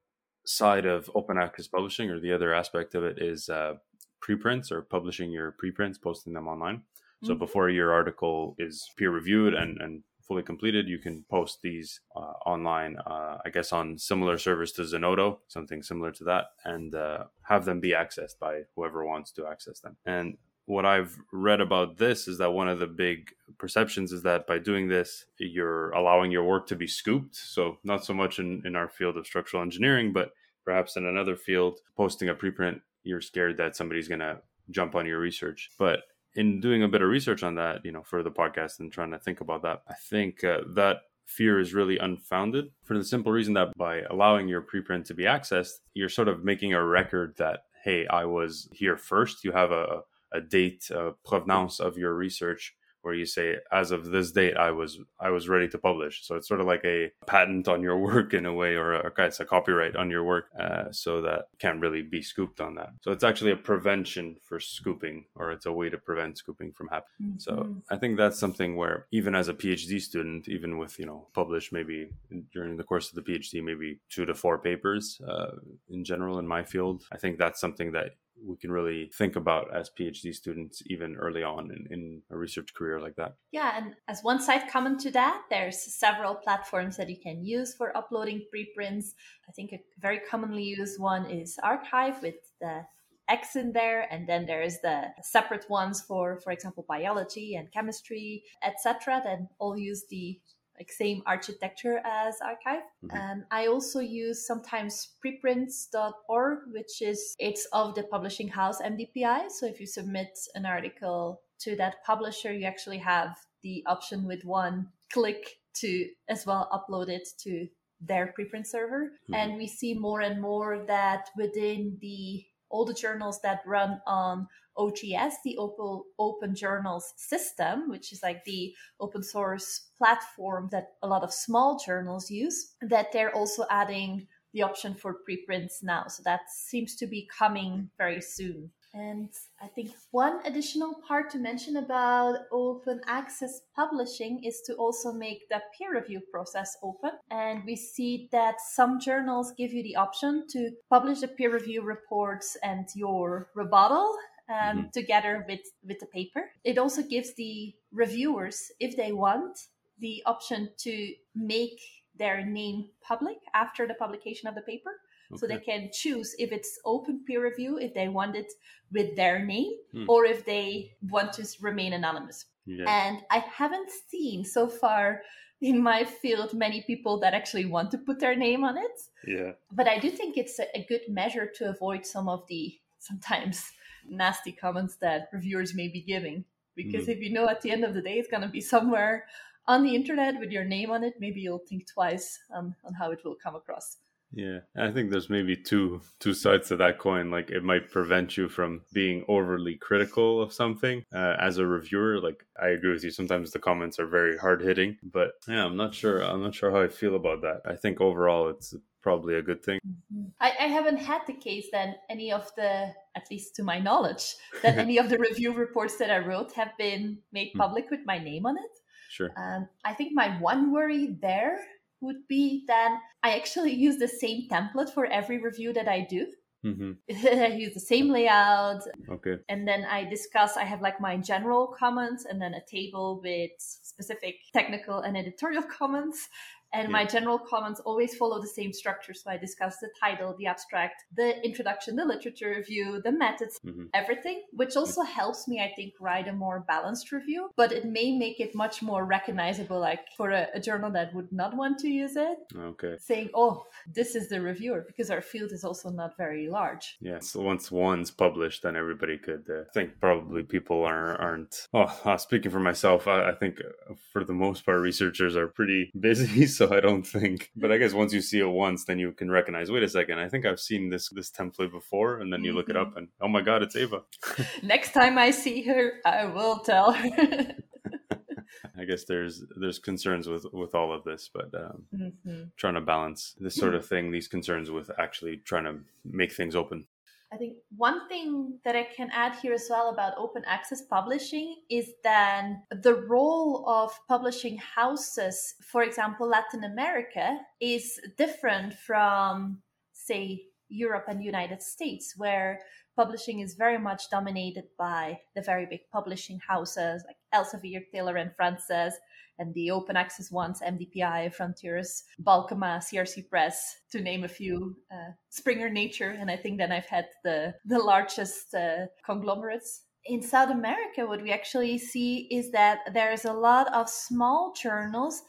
side 0.44 0.86
of 0.86 1.10
open 1.14 1.38
access 1.38 1.66
publishing 1.66 2.10
or 2.10 2.20
the 2.20 2.32
other 2.32 2.54
aspect 2.54 2.94
of 2.94 3.04
it 3.04 3.20
is 3.20 3.48
uh, 3.48 3.74
preprints 4.20 4.70
or 4.70 4.82
publishing 4.82 5.30
your 5.30 5.52
preprints 5.52 5.98
posting 5.98 6.32
them 6.32 6.48
online 6.48 6.76
mm-hmm. 6.76 7.26
so 7.26 7.34
before 7.34 7.68
your 7.70 7.92
article 7.92 8.54
is 8.58 8.90
peer 8.96 9.10
reviewed 9.10 9.54
and, 9.54 9.80
and 9.80 10.02
fully 10.22 10.42
completed 10.42 10.88
you 10.88 10.98
can 10.98 11.24
post 11.30 11.58
these 11.62 12.00
uh, 12.16 12.34
online 12.46 12.96
uh, 13.06 13.38
i 13.44 13.50
guess 13.50 13.72
on 13.72 13.98
similar 13.98 14.38
servers 14.38 14.72
to 14.72 14.82
zenodo 14.82 15.38
something 15.48 15.82
similar 15.82 16.10
to 16.10 16.24
that 16.24 16.46
and 16.64 16.94
uh, 16.94 17.24
have 17.42 17.64
them 17.64 17.80
be 17.80 17.92
accessed 17.92 18.38
by 18.40 18.60
whoever 18.74 19.04
wants 19.04 19.30
to 19.32 19.46
access 19.46 19.80
them 19.80 19.96
and 20.06 20.36
what 20.66 20.86
I've 20.86 21.18
read 21.32 21.60
about 21.60 21.98
this 21.98 22.26
is 22.26 22.38
that 22.38 22.52
one 22.52 22.68
of 22.68 22.78
the 22.78 22.86
big 22.86 23.30
perceptions 23.58 24.12
is 24.12 24.22
that 24.22 24.46
by 24.46 24.58
doing 24.58 24.88
this, 24.88 25.26
you're 25.38 25.90
allowing 25.90 26.30
your 26.30 26.44
work 26.44 26.66
to 26.68 26.76
be 26.76 26.86
scooped. 26.86 27.36
So, 27.36 27.78
not 27.84 28.04
so 28.04 28.14
much 28.14 28.38
in, 28.38 28.62
in 28.64 28.74
our 28.74 28.88
field 28.88 29.16
of 29.16 29.26
structural 29.26 29.62
engineering, 29.62 30.12
but 30.12 30.32
perhaps 30.64 30.96
in 30.96 31.06
another 31.06 31.36
field, 31.36 31.80
posting 31.96 32.28
a 32.28 32.34
preprint, 32.34 32.80
you're 33.02 33.20
scared 33.20 33.58
that 33.58 33.76
somebody's 33.76 34.08
going 34.08 34.20
to 34.20 34.40
jump 34.70 34.94
on 34.94 35.06
your 35.06 35.18
research. 35.18 35.70
But 35.78 36.00
in 36.34 36.60
doing 36.60 36.82
a 36.82 36.88
bit 36.88 37.02
of 37.02 37.08
research 37.08 37.42
on 37.42 37.54
that, 37.56 37.84
you 37.84 37.92
know, 37.92 38.02
for 38.02 38.22
the 38.22 38.30
podcast 38.30 38.80
and 38.80 38.90
trying 38.90 39.10
to 39.10 39.18
think 39.18 39.40
about 39.40 39.62
that, 39.62 39.82
I 39.88 39.94
think 39.94 40.42
uh, 40.42 40.60
that 40.74 41.02
fear 41.26 41.60
is 41.60 41.74
really 41.74 41.98
unfounded 41.98 42.70
for 42.82 42.98
the 42.98 43.04
simple 43.04 43.32
reason 43.32 43.54
that 43.54 43.76
by 43.76 44.00
allowing 44.10 44.48
your 44.48 44.62
preprint 44.62 45.04
to 45.06 45.14
be 45.14 45.24
accessed, 45.24 45.80
you're 45.94 46.08
sort 46.08 46.28
of 46.28 46.44
making 46.44 46.72
a 46.72 46.84
record 46.84 47.34
that, 47.38 47.60
hey, 47.82 48.06
I 48.06 48.24
was 48.24 48.68
here 48.72 48.96
first. 48.96 49.44
You 49.44 49.52
have 49.52 49.70
a, 49.70 50.02
a 50.34 50.40
date 50.40 50.90
uh, 50.94 51.12
provenance 51.24 51.80
of 51.80 51.96
your 51.96 52.14
research 52.14 52.74
where 53.04 53.14
you 53.14 53.26
say 53.26 53.56
as 53.70 53.90
of 53.90 54.06
this 54.06 54.32
date 54.32 54.56
i 54.56 54.70
was 54.70 54.98
i 55.20 55.28
was 55.28 55.48
ready 55.48 55.68
to 55.68 55.78
publish 55.78 56.26
so 56.26 56.34
it's 56.36 56.48
sort 56.48 56.60
of 56.60 56.66
like 56.66 56.84
a 56.84 57.10
patent 57.26 57.68
on 57.68 57.82
your 57.82 57.98
work 58.08 58.32
in 58.32 58.46
a 58.46 58.52
way 58.52 58.74
or 58.74 58.94
a, 58.94 59.12
it's 59.18 59.40
a 59.40 59.44
copyright 59.44 59.94
on 59.94 60.10
your 60.10 60.24
work 60.24 60.46
uh, 60.58 60.90
so 60.90 61.20
that 61.20 61.48
can't 61.58 61.80
really 61.80 62.02
be 62.02 62.22
scooped 62.22 62.60
on 62.60 62.74
that 62.74 62.90
so 63.02 63.12
it's 63.12 63.24
actually 63.24 63.50
a 63.50 63.56
prevention 63.56 64.36
for 64.42 64.58
scooping 64.58 65.24
or 65.36 65.52
it's 65.52 65.66
a 65.66 65.72
way 65.72 65.90
to 65.90 65.98
prevent 65.98 66.38
scooping 66.38 66.72
from 66.72 66.88
happening 66.88 67.32
mm-hmm. 67.32 67.38
so 67.38 67.76
i 67.90 67.96
think 67.96 68.16
that's 68.16 68.38
something 68.38 68.74
where 68.74 69.06
even 69.12 69.34
as 69.34 69.48
a 69.48 69.54
phd 69.54 70.00
student 70.00 70.48
even 70.48 70.78
with 70.78 70.98
you 70.98 71.06
know 71.06 71.26
published 71.34 71.72
maybe 71.72 72.08
during 72.52 72.76
the 72.76 72.84
course 72.84 73.10
of 73.10 73.16
the 73.16 73.32
phd 73.32 73.62
maybe 73.62 74.00
two 74.08 74.24
to 74.24 74.34
four 74.34 74.58
papers 74.58 75.20
uh, 75.28 75.52
in 75.90 76.04
general 76.04 76.38
in 76.38 76.46
my 76.46 76.64
field 76.64 77.04
i 77.12 77.18
think 77.18 77.36
that's 77.36 77.60
something 77.60 77.92
that 77.92 78.12
we 78.46 78.56
can 78.56 78.70
really 78.70 79.10
think 79.16 79.36
about 79.36 79.74
as 79.74 79.90
PhD 79.98 80.34
students 80.34 80.82
even 80.86 81.16
early 81.16 81.42
on 81.42 81.70
in, 81.70 81.86
in, 81.90 82.22
a 82.30 82.36
research 82.36 82.74
career 82.74 83.00
like 83.00 83.16
that. 83.16 83.34
Yeah, 83.52 83.72
and 83.76 83.94
as 84.08 84.22
one 84.22 84.40
side 84.40 84.70
comment 84.70 85.00
to 85.00 85.10
that, 85.12 85.42
there's 85.50 85.80
several 85.94 86.34
platforms 86.34 86.96
that 86.96 87.08
you 87.08 87.16
can 87.20 87.44
use 87.44 87.74
for 87.74 87.96
uploading 87.96 88.44
preprints. 88.50 89.14
I 89.48 89.52
think 89.52 89.72
a 89.72 89.80
very 89.98 90.20
commonly 90.30 90.64
used 90.64 91.00
one 91.00 91.30
is 91.30 91.58
arXiv 91.64 92.22
with 92.22 92.36
the 92.60 92.82
X 93.28 93.56
in 93.56 93.72
there, 93.72 94.06
and 94.12 94.28
then 94.28 94.46
there's 94.46 94.78
the 94.82 95.04
separate 95.22 95.68
ones 95.70 96.02
for, 96.02 96.38
for 96.40 96.52
example, 96.52 96.84
biology 96.86 97.54
and 97.54 97.72
chemistry, 97.72 98.42
etc. 98.62 99.22
That 99.24 99.38
all 99.58 99.78
use 99.78 100.04
the 100.10 100.38
like 100.78 100.90
same 100.90 101.22
architecture 101.26 102.00
as 102.04 102.36
arXiv 102.40 102.80
Mm-hmm. 103.04 103.16
And 103.16 103.44
I 103.50 103.66
also 103.66 104.00
use 104.00 104.46
sometimes 104.46 105.14
preprints.org, 105.20 106.58
which 106.72 107.02
is 107.02 107.34
it's 107.38 107.66
of 107.72 107.94
the 107.94 108.04
publishing 108.04 108.48
house 108.48 108.80
MDPI. 108.80 109.50
So 109.50 109.66
if 109.66 109.80
you 109.80 109.86
submit 109.86 110.30
an 110.54 110.64
article 110.64 111.42
to 111.60 111.76
that 111.76 111.96
publisher, 112.06 112.52
you 112.52 112.64
actually 112.64 112.98
have 112.98 113.36
the 113.62 113.82
option 113.86 114.26
with 114.26 114.44
one 114.44 114.88
click 115.12 115.58
to 115.80 116.08
as 116.28 116.46
well 116.46 116.68
upload 116.72 117.08
it 117.08 117.28
to 117.40 117.68
their 118.00 118.34
preprint 118.38 118.66
server. 118.66 119.12
Mm-hmm. 119.24 119.34
And 119.34 119.56
we 119.56 119.66
see 119.66 119.94
more 119.94 120.20
and 120.20 120.40
more 120.40 120.84
that 120.86 121.28
within 121.36 121.98
the 122.00 122.44
all 122.74 122.84
the 122.84 122.92
journals 122.92 123.40
that 123.42 123.60
run 123.64 124.00
on 124.04 124.48
OJS, 124.76 125.34
the 125.44 125.56
Open, 125.58 126.02
Open 126.18 126.56
Journals 126.56 127.14
system, 127.16 127.88
which 127.88 128.12
is 128.12 128.20
like 128.20 128.44
the 128.44 128.74
open 128.98 129.22
source 129.22 129.90
platform 129.96 130.68
that 130.72 130.88
a 131.00 131.06
lot 131.06 131.22
of 131.22 131.32
small 131.32 131.78
journals 131.78 132.32
use, 132.32 132.74
that 132.82 133.12
they're 133.12 133.32
also 133.32 133.64
adding 133.70 134.26
the 134.52 134.62
option 134.62 134.92
for 134.92 135.14
preprints 135.24 135.84
now. 135.84 136.08
So 136.08 136.24
that 136.24 136.50
seems 136.50 136.96
to 136.96 137.06
be 137.06 137.28
coming 137.38 137.90
very 137.96 138.20
soon. 138.20 138.72
And 138.94 139.28
I 139.60 139.66
think 139.66 139.90
one 140.12 140.38
additional 140.46 140.94
part 141.06 141.28
to 141.30 141.38
mention 141.38 141.76
about 141.78 142.38
open 142.52 143.00
access 143.08 143.62
publishing 143.74 144.44
is 144.44 144.62
to 144.66 144.74
also 144.74 145.12
make 145.12 145.48
the 145.48 145.60
peer 145.76 145.92
review 145.92 146.20
process 146.30 146.76
open. 146.80 147.10
And 147.28 147.64
we 147.66 147.74
see 147.74 148.28
that 148.30 148.60
some 148.60 149.00
journals 149.00 149.52
give 149.58 149.72
you 149.72 149.82
the 149.82 149.96
option 149.96 150.46
to 150.50 150.70
publish 150.88 151.20
the 151.20 151.28
peer 151.28 151.52
review 151.52 151.82
reports 151.82 152.56
and 152.62 152.86
your 152.94 153.48
rebuttal 153.54 154.16
um, 154.48 154.54
mm-hmm. 154.54 154.88
together 154.92 155.44
with, 155.48 155.60
with 155.84 155.98
the 155.98 156.06
paper. 156.06 156.52
It 156.62 156.78
also 156.78 157.02
gives 157.02 157.34
the 157.34 157.74
reviewers, 157.90 158.70
if 158.78 158.96
they 158.96 159.10
want, 159.10 159.58
the 159.98 160.22
option 160.24 160.70
to 160.78 161.14
make 161.34 161.80
their 162.16 162.44
name 162.46 162.90
public 163.02 163.38
after 163.54 163.88
the 163.88 163.94
publication 163.94 164.48
of 164.48 164.54
the 164.54 164.60
paper. 164.60 164.92
Okay. 165.32 165.38
So 165.38 165.46
they 165.46 165.58
can 165.58 165.90
choose 165.92 166.34
if 166.38 166.52
it's 166.52 166.78
open 166.84 167.24
peer 167.26 167.42
review, 167.42 167.78
if 167.78 167.94
they 167.94 168.08
want 168.08 168.36
it 168.36 168.52
with 168.92 169.16
their 169.16 169.44
name, 169.44 169.72
hmm. 169.92 170.04
or 170.08 170.24
if 170.24 170.44
they 170.44 170.92
want 171.08 171.32
to 171.34 171.46
remain 171.60 171.92
anonymous. 171.92 172.46
Yeah. 172.66 172.84
And 172.88 173.22
I 173.30 173.38
haven't 173.38 173.90
seen 174.08 174.44
so 174.44 174.68
far 174.68 175.22
in 175.60 175.82
my 175.82 176.04
field 176.04 176.52
many 176.54 176.82
people 176.82 177.18
that 177.20 177.34
actually 177.34 177.64
want 177.64 177.90
to 177.90 177.98
put 177.98 178.20
their 178.20 178.36
name 178.36 178.64
on 178.64 178.76
it. 178.76 179.00
Yeah. 179.26 179.52
But 179.72 179.88
I 179.88 179.98
do 179.98 180.10
think 180.10 180.36
it's 180.36 180.58
a, 180.58 180.84
good 180.88 181.02
measure 181.08 181.50
to 181.56 181.70
avoid 181.70 182.04
some 182.04 182.28
of 182.28 182.46
the 182.48 182.78
sometimes 182.98 183.72
nasty 184.08 184.52
comments 184.52 184.96
that 184.96 185.28
reviewers 185.32 185.74
may 185.74 185.88
be 185.88 186.02
giving. 186.02 186.44
Because 186.76 187.06
mm. 187.06 187.10
if 187.10 187.20
you 187.20 187.32
know 187.32 187.48
at 187.48 187.60
the 187.62 187.70
end 187.70 187.84
of 187.84 187.94
the 187.94 188.02
day 188.02 188.14
it's 188.14 188.28
going 188.28 188.42
to 188.42 188.48
be 188.48 188.60
somewhere 188.60 189.26
on 189.66 189.82
the 189.82 189.94
internet 189.94 190.38
with 190.38 190.50
your 190.50 190.64
name 190.64 190.90
on 190.90 191.04
it, 191.04 191.14
maybe 191.18 191.40
you'll 191.40 191.64
think 191.66 191.86
twice 191.90 192.38
on, 192.54 192.74
on 192.84 192.92
how 192.94 193.10
it 193.10 193.20
will 193.24 193.36
come 193.42 193.54
across. 193.54 193.96
Yeah, 194.34 194.60
I 194.76 194.90
think 194.90 195.10
there's 195.10 195.30
maybe 195.30 195.56
two 195.56 196.00
two 196.18 196.34
sides 196.34 196.68
to 196.68 196.76
that 196.76 196.98
coin. 196.98 197.30
Like 197.30 197.50
it 197.50 197.62
might 197.62 197.90
prevent 197.90 198.36
you 198.36 198.48
from 198.48 198.82
being 198.92 199.24
overly 199.28 199.76
critical 199.76 200.42
of 200.42 200.52
something 200.52 201.04
uh, 201.14 201.36
as 201.40 201.58
a 201.58 201.66
reviewer. 201.66 202.20
Like 202.20 202.44
I 202.60 202.68
agree 202.68 202.92
with 202.92 203.04
you. 203.04 203.10
Sometimes 203.10 203.52
the 203.52 203.58
comments 203.60 203.98
are 203.98 204.06
very 204.06 204.36
hard 204.36 204.60
hitting, 204.60 204.98
but 205.02 205.32
yeah, 205.48 205.64
I'm 205.64 205.76
not 205.76 205.94
sure. 205.94 206.20
I'm 206.20 206.42
not 206.42 206.54
sure 206.54 206.70
how 206.70 206.82
I 206.82 206.88
feel 206.88 207.14
about 207.14 207.42
that. 207.42 207.62
I 207.64 207.76
think 207.76 208.00
overall 208.00 208.48
it's 208.48 208.74
probably 209.02 209.36
a 209.36 209.42
good 209.42 209.62
thing. 209.62 209.78
Mm-hmm. 209.86 210.28
I, 210.40 210.52
I, 210.60 210.66
haven't 210.68 210.96
had 210.96 211.20
the 211.26 211.34
case 211.34 211.66
that 211.72 211.98
any 212.08 212.32
of 212.32 212.50
the, 212.56 212.90
at 213.14 213.30
least 213.30 213.54
to 213.56 213.62
my 213.62 213.78
knowledge, 213.78 214.34
that 214.62 214.78
any 214.78 214.96
of 214.96 215.10
the 215.10 215.18
review 215.18 215.52
reports 215.52 215.98
that 215.98 216.10
I 216.10 216.18
wrote 216.18 216.52
have 216.52 216.70
been 216.78 217.18
made 217.30 217.50
hmm. 217.52 217.58
public 217.58 217.90
with 217.90 218.00
my 218.06 218.18
name 218.18 218.46
on 218.46 218.56
it. 218.56 218.74
Sure. 219.10 219.30
Um, 219.36 219.68
I 219.84 219.92
think 219.92 220.14
my 220.14 220.40
one 220.40 220.72
worry 220.72 221.18
there 221.20 221.58
would 222.00 222.26
be 222.28 222.64
then 222.66 222.98
I 223.22 223.36
actually 223.36 223.72
use 223.72 223.98
the 223.98 224.08
same 224.08 224.48
template 224.50 224.90
for 224.90 225.06
every 225.06 225.38
review 225.38 225.72
that 225.72 225.88
I 225.88 226.06
do. 226.08 226.26
Mm-hmm. 226.64 226.92
I 227.26 227.48
use 227.48 227.74
the 227.74 227.80
same 227.80 228.08
layout. 228.08 228.82
Okay. 229.10 229.36
And 229.48 229.68
then 229.68 229.84
I 229.84 230.04
discuss, 230.04 230.56
I 230.56 230.64
have 230.64 230.80
like 230.80 231.00
my 231.00 231.16
general 231.16 231.74
comments 231.78 232.24
and 232.24 232.40
then 232.40 232.54
a 232.54 232.64
table 232.64 233.20
with 233.22 233.50
specific 233.58 234.36
technical 234.52 235.00
and 235.00 235.16
editorial 235.16 235.62
comments. 235.78 236.28
And 236.74 236.88
my 236.90 237.04
general 237.04 237.38
comments 237.38 237.80
always 237.80 238.16
follow 238.16 238.40
the 238.40 238.48
same 238.48 238.72
structure. 238.72 239.14
So 239.14 239.30
I 239.30 239.36
discuss 239.36 239.78
the 239.78 239.90
title, 240.00 240.34
the 240.38 240.46
abstract, 240.46 241.04
the 241.16 241.28
introduction, 241.44 241.96
the 241.96 242.04
literature 242.04 242.50
review, 242.56 243.00
the 243.02 243.12
methods, 243.12 243.60
Mhm. 243.64 243.88
everything, 243.94 244.42
which 244.52 244.74
also 244.76 245.02
helps 245.02 245.46
me, 245.48 245.56
I 245.60 245.72
think, 245.76 245.94
write 246.00 246.26
a 246.28 246.32
more 246.32 246.58
balanced 246.66 247.12
review. 247.12 247.50
But 247.56 247.70
it 247.72 247.84
may 247.84 248.08
make 248.24 248.40
it 248.40 248.54
much 248.54 248.82
more 248.82 249.04
recognizable, 249.04 249.78
like 249.90 250.00
for 250.16 250.30
a, 250.30 250.48
a 250.54 250.60
journal 250.60 250.90
that 250.92 251.14
would 251.14 251.30
not 251.32 251.56
want 251.56 251.78
to 251.80 251.88
use 251.88 252.16
it, 252.16 252.38
Okay. 252.72 252.96
saying, 252.98 253.30
oh, 253.34 253.54
this 253.98 254.14
is 254.18 254.28
the 254.28 254.40
reviewer, 254.40 254.80
because 254.86 255.10
our 255.10 255.20
field 255.22 255.52
is 255.52 255.64
also 255.64 255.90
not 255.90 256.16
very 256.16 256.48
large. 256.48 256.96
Yeah. 257.00 257.20
So 257.20 257.40
once 257.40 257.70
one's 257.70 258.10
published, 258.10 258.62
then 258.64 258.74
everybody 258.76 259.16
could. 259.18 259.44
Uh, 259.48 259.64
think 259.72 260.00
probably 260.00 260.42
people 260.42 260.82
are, 260.84 261.10
aren't. 261.20 261.68
Oh, 261.72 261.90
uh, 262.04 262.16
speaking 262.16 262.50
for 262.50 262.60
myself, 262.60 263.06
I, 263.06 263.30
I 263.30 263.34
think 263.34 263.60
uh, 263.60 263.94
for 264.12 264.24
the 264.24 264.32
most 264.32 264.64
part, 264.66 264.80
researchers 264.80 265.36
are 265.36 265.48
pretty 265.48 265.90
busy. 266.08 266.46
So 266.46 266.63
I 266.72 266.80
don't 266.80 267.02
think. 267.06 267.50
But 267.56 267.72
I 267.72 267.78
guess 267.78 267.92
once 267.92 268.12
you 268.12 268.20
see 268.20 268.40
it 268.40 268.44
once, 268.46 268.84
then 268.84 268.98
you 268.98 269.12
can 269.12 269.30
recognize. 269.30 269.70
Wait 269.70 269.82
a 269.82 269.88
second. 269.88 270.18
I 270.18 270.28
think 270.28 270.46
I've 270.46 270.60
seen 270.60 270.88
this 270.90 271.08
this 271.10 271.30
template 271.30 271.70
before, 271.72 272.18
and 272.20 272.32
then 272.32 272.44
you 272.44 272.52
look 272.52 272.68
it 272.68 272.76
up, 272.76 272.96
and 272.96 273.08
oh 273.20 273.28
my 273.28 273.40
god, 273.42 273.62
it's 273.62 273.76
Ava. 273.76 274.02
Next 274.62 274.92
time 274.92 275.18
I 275.18 275.30
see 275.30 275.62
her, 275.62 275.94
I 276.04 276.26
will 276.26 276.58
tell 276.60 276.92
her. 276.92 277.54
I 278.76 278.84
guess 278.84 279.04
there's 279.04 279.44
there's 279.56 279.78
concerns 279.78 280.28
with 280.28 280.46
with 280.52 280.74
all 280.74 280.92
of 280.92 281.04
this, 281.04 281.30
but 281.32 281.54
um, 281.54 281.84
Mhm. 281.94 282.50
trying 282.56 282.74
to 282.74 282.80
balance 282.80 283.34
this 283.38 283.54
sort 283.54 283.74
of 283.74 283.86
thing, 283.86 284.10
these 284.10 284.28
concerns 284.28 284.70
with 284.70 284.90
actually 284.98 285.38
trying 285.38 285.64
to 285.64 285.76
make 286.04 286.32
things 286.32 286.56
open. 286.56 286.86
I 287.34 287.36
think 287.36 287.56
one 287.76 288.08
thing 288.08 288.60
that 288.64 288.76
I 288.76 288.84
can 288.84 289.10
add 289.12 289.34
here 289.42 289.54
as 289.54 289.66
well 289.68 289.88
about 289.88 290.16
open 290.16 290.44
access 290.46 290.82
publishing 290.82 291.56
is 291.68 291.90
then 292.04 292.62
the 292.70 292.94
role 292.94 293.68
of 293.68 293.90
publishing 294.06 294.56
houses, 294.58 295.54
for 295.60 295.82
example, 295.82 296.28
Latin 296.28 296.62
America, 296.62 297.38
is 297.60 297.98
different 298.16 298.74
from, 298.74 299.58
say, 299.92 300.44
Europe 300.74 301.04
and 301.08 301.22
United 301.22 301.62
States, 301.62 302.14
where 302.16 302.60
publishing 302.96 303.40
is 303.40 303.54
very 303.54 303.78
much 303.78 304.10
dominated 304.10 304.64
by 304.78 305.18
the 305.34 305.42
very 305.42 305.66
big 305.66 305.80
publishing 305.92 306.38
houses 306.46 307.04
like 307.06 307.16
Elsevier, 307.34 307.82
Taylor 307.92 308.16
and 308.16 308.34
Francis, 308.36 308.94
and 309.38 309.52
the 309.54 309.70
open 309.70 309.96
access 309.96 310.30
ones, 310.30 310.60
MDPI, 310.60 311.34
Frontiers, 311.34 312.04
Balkema, 312.22 312.78
CRC 312.78 313.28
Press, 313.28 313.76
to 313.90 314.00
name 314.00 314.24
a 314.24 314.28
few, 314.28 314.76
uh, 314.92 315.12
Springer 315.30 315.68
Nature, 315.68 316.10
and 316.10 316.30
I 316.30 316.36
think 316.36 316.58
then 316.58 316.72
I've 316.72 316.86
had 316.86 317.06
the, 317.24 317.54
the 317.64 317.78
largest 317.78 318.54
uh, 318.54 318.86
conglomerates. 319.04 319.82
In 320.06 320.22
South 320.22 320.50
America, 320.50 321.06
what 321.06 321.22
we 321.22 321.32
actually 321.32 321.78
see 321.78 322.28
is 322.30 322.52
that 322.52 322.78
there's 322.92 323.24
a 323.24 323.32
lot 323.32 323.72
of 323.74 323.88
small 323.88 324.52
journals 324.52 325.22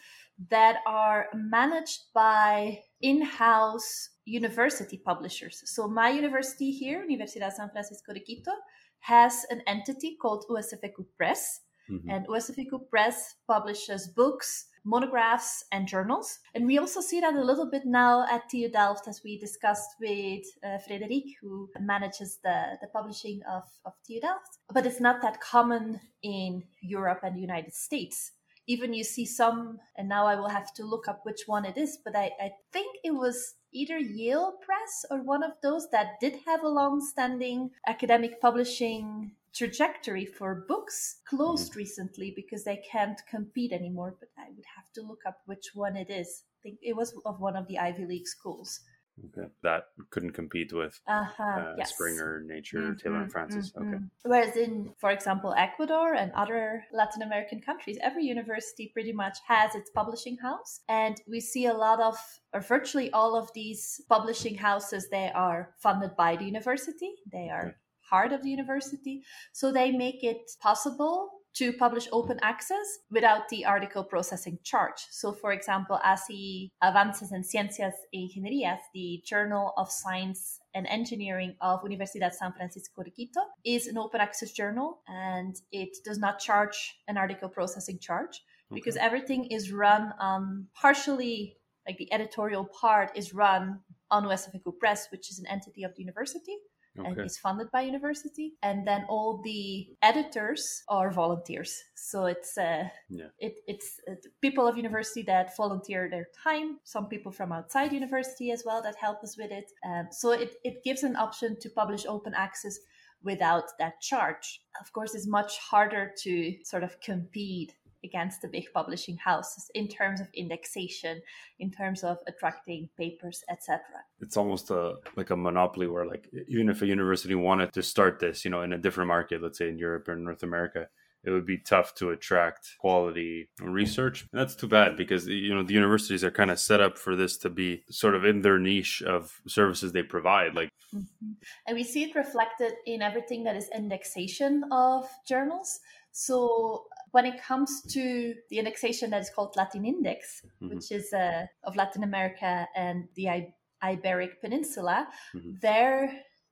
that 0.50 0.78
are 0.86 1.28
managed 1.34 2.02
by 2.14 2.80
in-house 3.02 4.10
university 4.26 4.98
publishers. 4.98 5.62
So 5.66 5.88
my 5.88 6.10
university 6.10 6.72
here, 6.72 7.06
Universidad 7.10 7.54
San 7.54 7.70
Francisco 7.70 8.14
de 8.14 8.20
Quito, 8.20 8.52
has 9.00 9.46
an 9.50 9.62
entity 9.68 10.18
called 10.22 10.46
USFQ 10.50 11.06
Press, 11.18 11.62
Mhm. 11.90 12.10
and 12.10 12.28
USFQ 12.28 12.90
Press 12.90 13.36
publishes 13.48 14.08
books, 14.08 14.68
monographs, 14.84 15.64
and 15.72 15.88
journals. 15.88 16.40
And 16.56 16.66
we 16.66 16.80
also 16.80 17.02
see 17.02 17.20
that 17.20 17.36
a 17.36 17.44
little 17.44 17.70
bit 17.70 17.86
now 17.86 18.26
at 18.28 18.50
TU 18.50 18.70
Delft, 18.70 19.08
as 19.08 19.22
we 19.24 19.38
discussed 19.38 19.90
with 20.00 20.46
uh, 20.64 20.80
Frederic, 20.80 21.26
who 21.42 21.70
manages 21.80 22.40
the, 22.44 22.78
the 22.82 22.88
publishing 22.88 23.42
of, 23.48 23.64
of 23.86 23.94
TU 24.06 24.20
Delft. 24.20 24.58
But 24.74 24.86
it's 24.88 25.00
not 25.00 25.22
that 25.22 25.40
common 25.42 26.00
in 26.24 26.64
Europe 26.82 27.20
and 27.24 27.36
the 27.36 27.42
United 27.42 27.74
States. 27.74 28.32
Even 28.68 28.94
you 28.94 29.04
see 29.04 29.28
some, 29.28 29.78
and 29.96 30.10
now 30.10 30.26
I 30.26 30.36
will 30.36 30.50
have 30.50 30.74
to 30.74 30.84
look 30.86 31.08
up 31.08 31.20
which 31.24 31.44
one 31.46 31.66
it 31.66 31.78
is, 31.78 32.00
but 32.04 32.16
I, 32.16 32.32
I 32.40 32.52
think 32.74 32.98
it 33.04 33.12
was 33.12 33.54
either 33.76 33.98
Yale 33.98 34.54
Press 34.62 35.06
or 35.12 35.22
one 35.22 35.44
of 35.44 35.52
those 35.62 35.90
that 35.92 36.20
did 36.22 36.40
have 36.46 36.64
a 36.64 36.70
long 36.70 37.02
standing 37.02 37.72
academic 37.86 38.40
publishing 38.40 39.32
trajectory 39.54 40.26
for 40.26 40.66
books 40.68 41.18
closed 41.28 41.72
mm-hmm. 41.72 41.80
recently 41.80 42.34
because 42.36 42.64
they 42.64 42.82
can't 42.90 43.22
compete 43.30 43.74
anymore. 43.74 44.16
But 44.20 44.30
I 44.38 44.48
would 44.56 44.66
have 44.76 44.92
to 44.94 45.02
look 45.02 45.22
up 45.28 45.40
which 45.46 45.72
one 45.74 45.98
it 45.98 46.10
is. 46.10 46.44
I 46.60 46.64
think 46.64 46.80
it 46.82 46.96
was 46.96 47.14
of 47.26 47.40
one 47.40 47.56
of 47.56 47.68
the 47.68 47.78
Ivy 47.78 48.06
League 48.06 48.28
schools. 48.28 48.80
Okay. 49.24 49.48
That 49.64 49.84
couldn't 50.10 50.32
compete 50.34 50.74
with 50.74 51.00
Uh-huh, 51.08 51.44
uh, 51.44 51.76
yes. 51.78 51.94
Springer, 51.94 52.42
Nature, 52.46 52.96
Taylor, 52.96 53.22
and 53.22 53.32
Francis. 53.32 53.72
mhm. 53.72 53.88
Okay. 53.88 54.04
Whereas 54.24 54.58
in, 54.58 54.94
for 54.98 55.10
example, 55.12 55.54
Ecuador 55.58 56.14
and 56.14 56.34
other 56.34 56.84
Latin 56.92 57.22
American 57.22 57.62
countries, 57.62 57.98
every 58.02 58.26
university 58.26 58.90
pretty 58.94 59.14
much 59.14 59.38
has 59.48 59.74
its 59.74 59.90
publishing 59.92 60.38
house. 60.38 60.82
And 60.90 61.16
we 61.28 61.40
see 61.40 61.66
a 61.66 61.74
lot 61.74 62.02
of, 62.02 62.18
or 62.54 62.60
virtually 62.60 63.10
all 63.12 63.36
of 63.38 63.50
these 63.54 64.02
publishing 64.10 64.56
houses, 64.56 65.08
they 65.10 65.32
are 65.34 65.74
funded 65.80 66.16
by 66.18 66.36
the 66.36 66.46
university. 66.46 67.16
They 67.32 67.50
are 67.50 67.68
Okay. 67.68 67.76
part 68.10 68.34
of 68.34 68.44
the 68.44 68.50
university. 68.50 69.24
So 69.54 69.72
they 69.72 69.92
make 69.92 70.24
it 70.26 70.52
possible 70.60 71.35
to 71.56 71.72
publish 71.74 72.08
open 72.12 72.38
access 72.42 73.00
without 73.10 73.48
the 73.50 73.66
article 73.66 74.04
processing 74.04 74.60
charge. 74.64 75.06
So, 75.12 75.32
for 75.32 75.54
example, 75.54 76.00
ACI 76.06 76.70
Avances 76.84 77.32
en 77.32 77.44
Ciencias 77.44 77.94
e 78.14 78.28
Ingenierías, 78.28 78.80
the 78.94 79.22
Journal 79.26 79.74
of 79.78 79.90
Science 79.90 80.60
and 80.74 80.86
Engineering 80.88 81.56
of 81.62 81.82
Universidad 81.84 82.34
San 82.34 82.52
Francisco 82.52 83.04
de 83.04 83.10
Quito, 83.10 83.40
is 83.66 83.88
an 83.88 83.98
open 83.98 84.20
access 84.20 84.52
journal 84.52 85.00
and 85.08 85.56
it 85.72 85.98
does 86.04 86.18
not 86.18 86.40
charge 86.40 86.98
an 87.08 87.18
article 87.18 87.48
processing 87.48 88.00
charge 88.00 88.42
because 88.74 88.98
everything 88.98 89.46
is 89.46 89.72
run 89.72 90.12
on 90.20 90.68
partially, 90.74 91.56
like 91.88 91.98
the 91.98 92.12
editorial 92.12 92.66
part 92.66 93.12
is 93.16 93.34
run 93.34 93.80
on 94.12 94.26
USFQ 94.26 94.78
Press, 94.80 95.08
which 95.12 95.32
is 95.32 95.40
an 95.40 95.48
entity 95.48 95.84
of 95.84 95.96
the 95.96 96.02
university 96.02 96.58
and 97.04 97.08
Okay. 97.14 97.26
is 97.26 97.38
funded 97.38 97.70
by 97.72 97.82
university 97.82 98.54
and 98.64 98.88
then 98.88 99.06
all 99.10 99.42
the 99.44 99.88
editors 100.02 100.84
are 100.88 101.12
volunteers 101.12 101.84
so 101.96 102.26
it's 102.26 102.58
uh, 102.58 102.88
Yeah. 103.10 103.30
it, 103.40 103.56
it's 103.68 104.00
uh, 104.10 104.16
people 104.42 104.68
of 104.68 104.78
university 104.78 105.24
that 105.24 105.56
volunteer 105.58 106.10
their 106.10 106.28
time 106.44 106.80
some 106.84 107.08
people 107.08 107.32
from 107.32 107.52
outside 107.52 107.92
university 107.94 108.52
as 108.52 108.64
well 108.66 108.82
that 108.82 108.96
help 108.96 109.24
us 109.24 109.38
with 109.38 109.52
it 109.52 109.72
um, 109.86 110.08
so 110.12 110.32
it, 110.32 110.56
it 110.64 110.84
gives 110.84 111.04
an 111.04 111.16
option 111.16 111.58
to 111.62 111.70
publish 111.70 112.06
open 112.06 112.34
access 112.36 112.78
without 113.24 113.66
that 113.80 114.00
charge 114.02 114.62
of 114.82 114.92
course 114.94 115.16
it's 115.16 115.28
much 115.28 115.58
harder 115.60 116.12
to 116.24 116.56
sort 116.64 116.84
of 116.84 117.00
compete 117.02 117.74
against 118.10 118.42
the 118.42 118.48
big 118.48 118.68
publishing 118.74 119.18
houses 119.18 119.70
in 119.74 119.88
terms 119.88 120.20
of 120.22 120.28
indexation 120.34 121.22
in 121.60 121.70
terms 121.72 122.04
of 122.04 122.18
attracting 122.28 122.88
papers 122.98 123.44
etc 123.50 123.82
It's 124.22 124.38
almost 124.38 124.70
a 124.70 124.96
like 125.16 125.32
a 125.32 125.36
monopoly 125.36 125.88
where 125.88 126.06
like 126.06 126.30
even 126.48 126.70
if 126.70 126.82
a 126.82 126.88
university 126.88 127.36
wanted 127.36 127.74
to 127.74 127.84
start 127.84 128.20
this, 128.20 128.46
you 128.46 128.52
know, 128.52 128.62
in 128.62 128.74
a 128.74 128.78
different 128.78 129.08
market, 129.08 129.42
let's 129.42 129.58
say 129.58 129.70
in 129.70 129.78
Europe 129.78 130.08
or 130.08 130.16
North 130.16 130.44
America, 130.44 130.88
it 131.24 131.32
would 131.32 131.46
be 131.46 131.58
tough 131.58 131.96
to 131.96 132.12
attract 132.12 132.76
quality 132.80 133.50
research. 133.60 134.26
And 134.32 134.40
that's 134.40 134.56
too 134.56 134.68
bad 134.68 134.96
because 134.96 135.28
you 135.28 135.54
know 135.56 135.64
the 135.64 135.74
universities 135.74 136.24
are 136.24 136.32
kind 136.32 136.52
of 136.52 136.60
set 136.60 136.82
up 136.82 136.98
for 136.98 137.16
this 137.16 137.38
to 137.40 137.50
be 137.50 137.84
sort 137.90 138.16
of 138.16 138.26
in 138.26 138.42
their 138.42 138.60
niche 138.60 139.02
of 139.02 139.42
services 139.48 139.92
they 139.92 140.04
provide. 140.04 140.54
Like 140.56 140.70
Mhm. 140.94 141.36
And 141.68 141.76
we 141.76 141.84
see 141.84 142.04
it 142.04 142.16
reflected 142.16 142.74
in 142.86 143.02
everything 143.02 143.44
that 143.44 143.56
is 143.56 143.70
indexation 143.76 144.64
of 144.72 145.10
journals. 145.28 145.80
So 146.12 146.88
when 147.16 147.26
it 147.26 147.42
comes 147.42 147.82
to 147.96 148.36
the 148.50 148.60
indexation 148.60 149.10
that 149.10 149.22
is 149.22 149.30
called 149.36 149.56
Latindex, 149.56 150.20
Mhm. 150.62 150.70
which 150.70 150.92
is 150.92 151.14
uh, 151.14 151.46
of 151.64 151.78
Latin 151.82 152.04
America 152.04 152.68
and 152.76 153.08
the 153.18 153.30
I- 153.30 153.54
Iberic 153.82 154.34
Peninsula, 154.42 155.08
Mhm. 155.34 155.62
there 155.62 156.02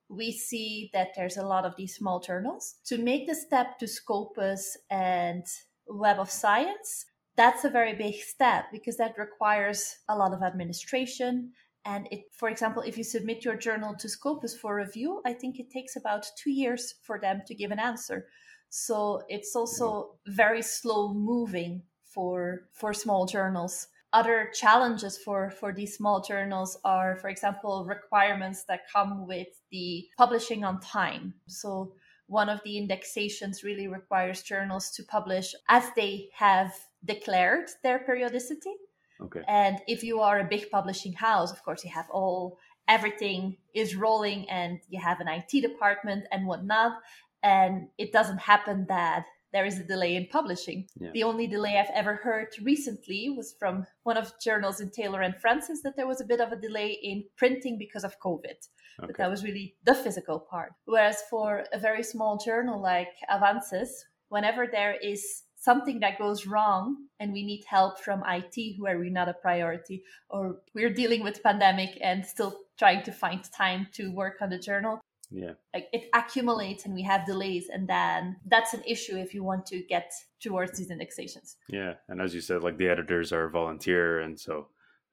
we 0.08 0.32
see 0.32 0.89
that 0.93 1.10
there's 1.15 1.38
a 1.38 1.45
lot 1.54 1.65
of 1.65 1.76
these 1.76 1.93
small 1.99 2.19
journals. 2.30 2.63
To 2.89 2.95
make 2.97 3.23
the 3.28 3.36
step 3.36 3.67
to 3.80 3.88
Scopus 3.88 4.78
and 4.89 5.45
Web 5.88 6.17
of 6.19 6.30
Science, 6.43 6.88
that's 7.36 7.65
a 7.65 7.69
very 7.80 7.93
big 8.06 8.15
step 8.36 8.62
because 8.71 8.95
that 8.97 9.17
requires 9.17 9.80
a 10.08 10.15
lot 10.21 10.32
of 10.34 10.41
administration. 10.52 11.52
And 11.84 12.08
it, 12.10 12.21
for 12.39 12.47
example, 12.47 12.82
if 12.84 12.97
you 12.97 13.04
submit 13.04 13.43
your 13.43 13.58
journal 13.67 13.93
to 14.02 14.08
Scopus 14.08 14.54
for 14.62 14.71
review, 14.76 15.21
I 15.26 15.34
think 15.34 15.60
it 15.60 15.69
takes 15.78 15.97
about 15.97 16.23
two 16.41 16.52
years 16.52 16.84
for 17.08 17.19
them 17.19 17.41
to 17.47 17.54
give 17.62 17.71
an 17.71 17.80
answer. 17.80 18.17
So 18.76 19.22
it's 19.30 19.56
also 19.56 19.86
mm-hmm. 19.86 20.34
very 20.34 20.64
slow 20.64 21.14
moving 21.14 21.84
for 22.06 22.70
for 22.74 22.92
small 22.92 23.28
journals. 23.28 23.88
Other 24.12 24.50
challenges 24.52 25.16
for 25.16 25.52
for 25.52 25.72
these 25.72 25.96
small 25.96 26.22
journals 26.22 26.80
are, 26.84 27.16
for 27.18 27.30
example, 27.30 27.86
requirements 27.86 28.64
that 28.64 28.90
come 28.92 29.28
with 29.28 29.50
the 29.70 30.08
publishing 30.18 30.64
on 30.64 30.80
time. 30.80 31.36
So 31.48 31.94
one 32.26 32.50
of 32.50 32.62
the 32.64 32.80
indexations 32.80 33.64
really 33.64 33.88
requires 33.88 34.42
journals 34.42 34.90
to 34.96 35.04
publish 35.04 35.54
as 35.70 35.84
they 35.96 36.30
have 36.34 36.74
declared 37.06 37.70
their 37.84 38.00
periodicity. 38.00 38.74
okay, 39.22 39.44
And 39.48 39.82
if 39.88 40.04
you 40.04 40.20
are 40.22 40.40
a 40.40 40.50
big 40.56 40.72
publishing 40.72 41.14
house, 41.14 41.52
of 41.52 41.62
course, 41.62 41.84
you 41.86 41.92
have 41.92 42.10
all 42.10 42.58
everything 42.88 43.58
is 43.74 43.96
rolling 43.96 44.50
and 44.50 44.80
you 44.90 45.00
have 45.00 45.20
an 45.20 45.28
IT 45.28 45.62
department 45.62 46.26
and 46.32 46.46
whatnot. 46.46 46.94
And 47.44 47.90
it 47.98 48.14
doesn't 48.14 48.40
happen 48.40 48.86
that 48.88 49.26
there 49.52 49.66
is 49.66 49.80
a 49.80 49.84
delay 49.84 50.16
in 50.16 50.28
publishing. 50.28 50.88
Yeah. 51.00 51.12
The 51.14 51.24
only 51.24 51.46
delay 51.46 51.78
I've 51.78 51.94
ever 51.94 52.16
heard 52.16 52.48
recently 52.64 53.30
was 53.30 53.54
from 53.60 53.86
one 54.02 54.18
of 54.18 54.30
the 54.30 54.34
journals 54.44 54.82
in 54.82 54.90
Taylor 54.90 55.22
and 55.22 55.36
Francis 55.40 55.82
that 55.84 55.96
there 55.96 56.08
was 56.08 56.22
a 56.22 56.26
bit 56.26 56.42
of 56.42 56.52
a 56.52 56.56
delay 56.56 56.98
in 57.04 57.24
printing 57.38 57.78
because 57.78 58.04
of 58.04 58.20
COVID. 58.20 58.68
But 59.00 59.18
that 59.18 59.30
was 59.30 59.44
really 59.44 59.76
the 59.84 59.94
physical 59.94 60.40
part. 60.40 60.74
Whereas 60.86 61.22
for 61.30 61.66
a 61.72 61.80
very 61.80 62.04
small 62.04 62.38
journal 62.38 62.82
like 62.82 63.10
Avances, 63.30 64.06
whenever 64.30 64.68
there 64.68 64.96
is 65.04 65.44
something 65.56 66.00
that 66.02 66.20
goes 66.20 66.46
wrong 66.46 66.98
and 67.20 67.32
we 67.32 67.44
need 67.44 67.64
help 67.68 68.00
from 68.00 68.24
IT, 68.28 68.76
where 68.80 68.98
we're 68.98 69.10
not 69.10 69.30
a 69.30 69.34
priority, 69.34 70.04
or 70.30 70.58
we're 70.76 70.94
dealing 70.94 71.24
with 71.24 71.42
pandemic 71.44 71.98
and 72.02 72.26
still 72.26 72.60
trying 72.78 73.04
to 73.04 73.12
find 73.12 73.44
time 73.52 73.88
to 73.94 74.12
work 74.12 74.42
on 74.42 74.50
the 74.50 74.60
journal, 74.60 75.00
Yeah. 75.32 75.54
like 75.74 75.88
it 75.94 76.10
accumulates 76.14 76.86
and 76.86 76.94
we 76.94 77.02
have 77.04 77.26
delays 77.26 77.70
and 77.74 77.88
then 77.88 78.36
that's 78.46 78.74
an 78.74 78.84
issue 78.86 79.18
if 79.18 79.34
you 79.34 79.44
want 79.44 79.66
to 79.68 79.82
get 79.84 80.12
towards 80.42 80.78
these 80.78 80.92
indexations 80.92 81.58
Yeah. 81.70 81.94
And 82.08 82.22
as 82.22 82.36
you 82.36 82.42
said, 82.42 82.64
like 82.64 82.78
the 82.78 82.90
editors 82.90 83.32
are 83.34 83.50
volunteer. 83.50 84.20
And 84.20 84.40
so 84.40 84.68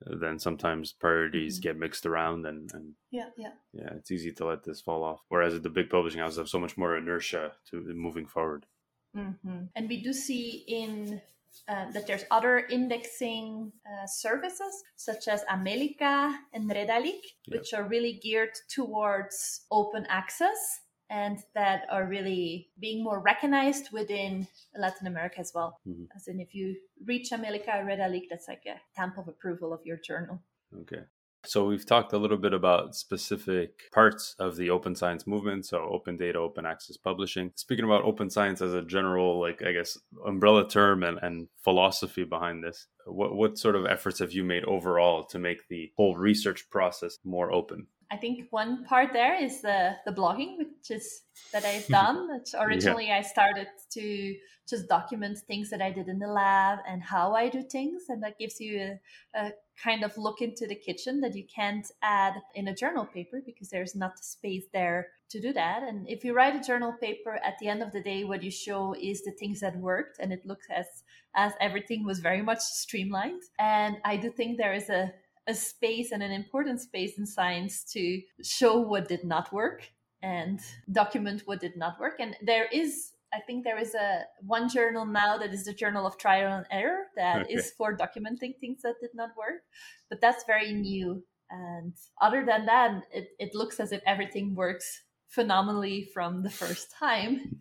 uh, 0.07 0.16
then 0.20 0.38
sometimes 0.38 0.92
priorities 0.92 1.59
Mhm. 1.59 1.62
get 1.62 1.77
mixed 1.79 2.05
around 2.07 2.46
and, 2.46 2.70
and 2.75 2.94
yeah 3.11 3.31
yeah 3.37 3.53
yeah, 3.73 3.90
it's 3.99 4.11
easy 4.11 4.33
to 4.33 4.46
let 4.46 4.62
this 4.64 4.81
fall 4.81 5.03
off. 5.05 5.20
Whereas 5.29 5.55
at 5.55 5.62
the 5.62 5.70
big 5.79 5.88
publishing 5.90 6.20
houses 6.20 6.38
have 6.38 6.49
so 6.49 6.59
much 6.61 6.77
more 6.77 6.96
inertia 6.96 7.53
to 7.70 7.77
moving 7.94 8.27
forward. 8.27 8.66
hmm 9.14 9.62
and 9.77 9.88
we 9.88 10.03
do 10.03 10.12
see 10.12 10.64
in 10.81 11.20
uh, 11.68 11.90
that 11.92 12.06
there's 12.06 12.24
other 12.30 12.58
indexing 12.70 13.72
uh, 13.86 14.06
services 14.06 14.82
such 14.96 15.28
as 15.28 15.44
Amelica 15.44 16.34
and 16.52 16.70
Redalyc, 16.70 17.20
Yep. 17.46 17.60
which 17.60 17.72
are 17.74 17.84
really 17.84 18.14
geared 18.22 18.54
towards 18.68 19.62
open 19.70 20.06
access 20.08 20.80
and 21.10 21.38
that 21.54 21.86
are 21.90 22.06
really 22.06 22.70
being 22.78 23.02
more 23.02 23.20
recognized 23.20 23.90
within 23.92 24.46
Latin 24.76 25.06
America 25.08 25.40
as 25.40 25.52
well. 25.54 25.80
Mhm. 25.86 26.06
As 26.14 26.28
in, 26.28 26.40
if 26.40 26.54
you 26.54 26.76
reach 27.04 27.30
Amelica 27.32 27.80
or 27.80 27.84
Redalyc, 27.84 28.28
that's 28.30 28.46
like 28.48 28.64
a 28.66 28.80
stamp 28.92 29.18
of 29.18 29.26
approval 29.26 29.72
of 29.72 29.84
your 29.84 29.96
journal. 29.96 30.40
Okay. 30.82 31.02
So 31.46 31.64
we've 31.64 31.87
talked 31.87 32.12
a 32.12 32.18
little 32.18 32.37
bit 32.37 32.53
about 32.53 32.94
specific 32.94 33.90
parts 33.92 34.35
of 34.38 34.57
the 34.57 34.70
open 34.70 34.94
science 34.94 35.26
movement, 35.26 35.64
so 35.64 35.79
open 35.79 36.16
data, 36.16 36.38
open 36.38 36.66
access 36.66 36.96
publishing. 36.98 37.50
Speaking 37.55 37.85
about 37.85 38.05
open 38.05 38.29
science 38.29 38.61
as 38.61 38.74
a 38.74 38.83
general, 38.83 39.40
like 39.40 39.62
I 39.62 39.72
guess, 39.72 39.96
umbrella 40.26 40.68
term 40.68 41.03
and, 41.03 41.18
and 41.22 41.48
philosophy 41.64 42.24
behind 42.24 42.62
this, 42.62 42.87
what 43.07 43.35
what 43.35 43.59
sort 43.59 43.76
of 43.76 43.87
efforts 43.87 44.18
have 44.18 44.33
you 44.33 44.44
made 44.44 44.64
overall 44.64 45.24
to 45.24 45.38
make 45.38 45.66
the 45.68 45.90
whole 45.96 46.16
research 46.16 46.68
process 46.70 47.18
more 47.24 47.50
open? 47.53 47.87
I 48.11 48.16
think 48.16 48.49
one 48.51 48.85
part 48.85 49.12
there 49.12 49.40
is 49.40 49.62
the 49.62 49.96
the 50.05 50.12
blogging, 50.12 50.59
which 50.59 50.90
is 50.90 51.23
that 51.53 51.64
I've 51.64 51.87
done. 52.01 52.42
Originally 52.59 53.11
I 53.12 53.23
started 53.23 53.68
to 53.92 54.37
just 54.68 54.88
document 54.88 55.38
things 55.46 55.70
that 55.70 55.83
I 55.83 55.90
did 55.90 56.09
in 56.09 56.18
the 56.18 56.29
lab 56.29 56.79
and 56.87 57.03
how 57.03 57.35
I 57.35 57.49
do 57.49 57.62
things, 57.62 58.05
and 58.09 58.23
that 58.23 58.38
gives 58.38 58.61
you 58.61 58.99
a, 59.35 59.40
a 59.40 59.53
kind 59.83 60.05
of 60.05 60.16
look 60.16 60.40
into 60.40 60.66
the 60.66 60.75
kitchen 60.75 61.20
that 61.20 61.35
you 61.35 61.44
can't 61.55 61.87
add 62.03 62.35
in 62.55 62.68
a 62.68 62.75
journal 62.75 63.05
paper 63.05 63.40
because 63.44 63.68
there's 63.68 63.96
not 63.96 64.16
the 64.16 64.23
space 64.23 64.64
there 64.73 65.09
to 65.31 65.40
do 65.40 65.53
that. 65.53 65.83
And 65.83 66.09
if 66.09 66.25
you 66.25 66.35
write 66.35 66.55
a 66.55 66.66
journal 66.66 66.94
paper, 67.01 67.40
at 67.44 67.59
the 67.61 67.68
end 67.68 67.83
of 67.83 67.92
the 67.92 68.03
day, 68.03 68.25
what 68.25 68.42
you 68.42 68.51
show 68.51 68.94
is 69.01 69.23
the 69.23 69.33
things 69.33 69.61
that 69.61 69.77
worked, 69.77 70.18
and 70.18 70.33
it 70.33 70.46
looks 70.46 70.66
as 70.70 70.87
as 71.35 71.53
everything 71.61 72.05
was 72.05 72.18
very 72.18 72.42
much 72.42 72.61
streamlined. 72.61 73.42
And 73.59 73.96
I 74.05 74.16
do 74.16 74.31
think 74.31 74.57
there 74.57 74.75
is 74.75 74.90
a 74.90 75.12
a 75.50 75.54
space 75.54 76.12
and 76.12 76.22
an 76.22 76.30
important 76.30 76.80
space 76.80 77.18
in 77.18 77.26
science 77.26 77.84
to 77.92 78.22
show 78.42 78.78
what 78.78 79.08
did 79.08 79.24
not 79.24 79.52
work 79.52 79.90
and 80.22 80.60
document 80.92 81.42
what 81.46 81.60
did 81.60 81.76
not 81.76 81.98
work. 81.98 82.16
And 82.20 82.36
there 82.42 82.66
is, 82.72 83.12
I 83.32 83.40
think, 83.40 83.64
there 83.64 83.78
is 83.78 83.94
a 83.94 84.24
one 84.46 84.68
journal 84.68 85.04
now 85.06 85.38
that 85.38 85.52
is 85.52 85.64
the 85.64 85.74
Journal 85.74 86.06
of 86.06 86.18
Trial 86.18 86.52
and 86.52 86.66
Error 86.70 87.06
that 87.16 87.50
is 87.50 87.66
Okay. 87.66 87.70
for 87.76 87.96
documenting 87.96 88.58
things 88.60 88.82
that 88.82 89.00
did 89.00 89.14
not 89.14 89.30
work, 89.36 89.62
but 90.08 90.20
that's 90.20 90.44
very 90.44 90.72
new. 90.72 91.24
And 91.50 91.94
other 92.20 92.44
than 92.46 92.66
that, 92.66 93.02
it, 93.12 93.30
it 93.38 93.54
looks 93.54 93.80
as 93.80 93.92
if 93.92 94.02
everything 94.06 94.54
works 94.54 95.02
phenomenally 95.28 96.08
from 96.14 96.42
the 96.42 96.50
first 96.50 96.92
time. 96.92 97.60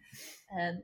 And 0.52 0.84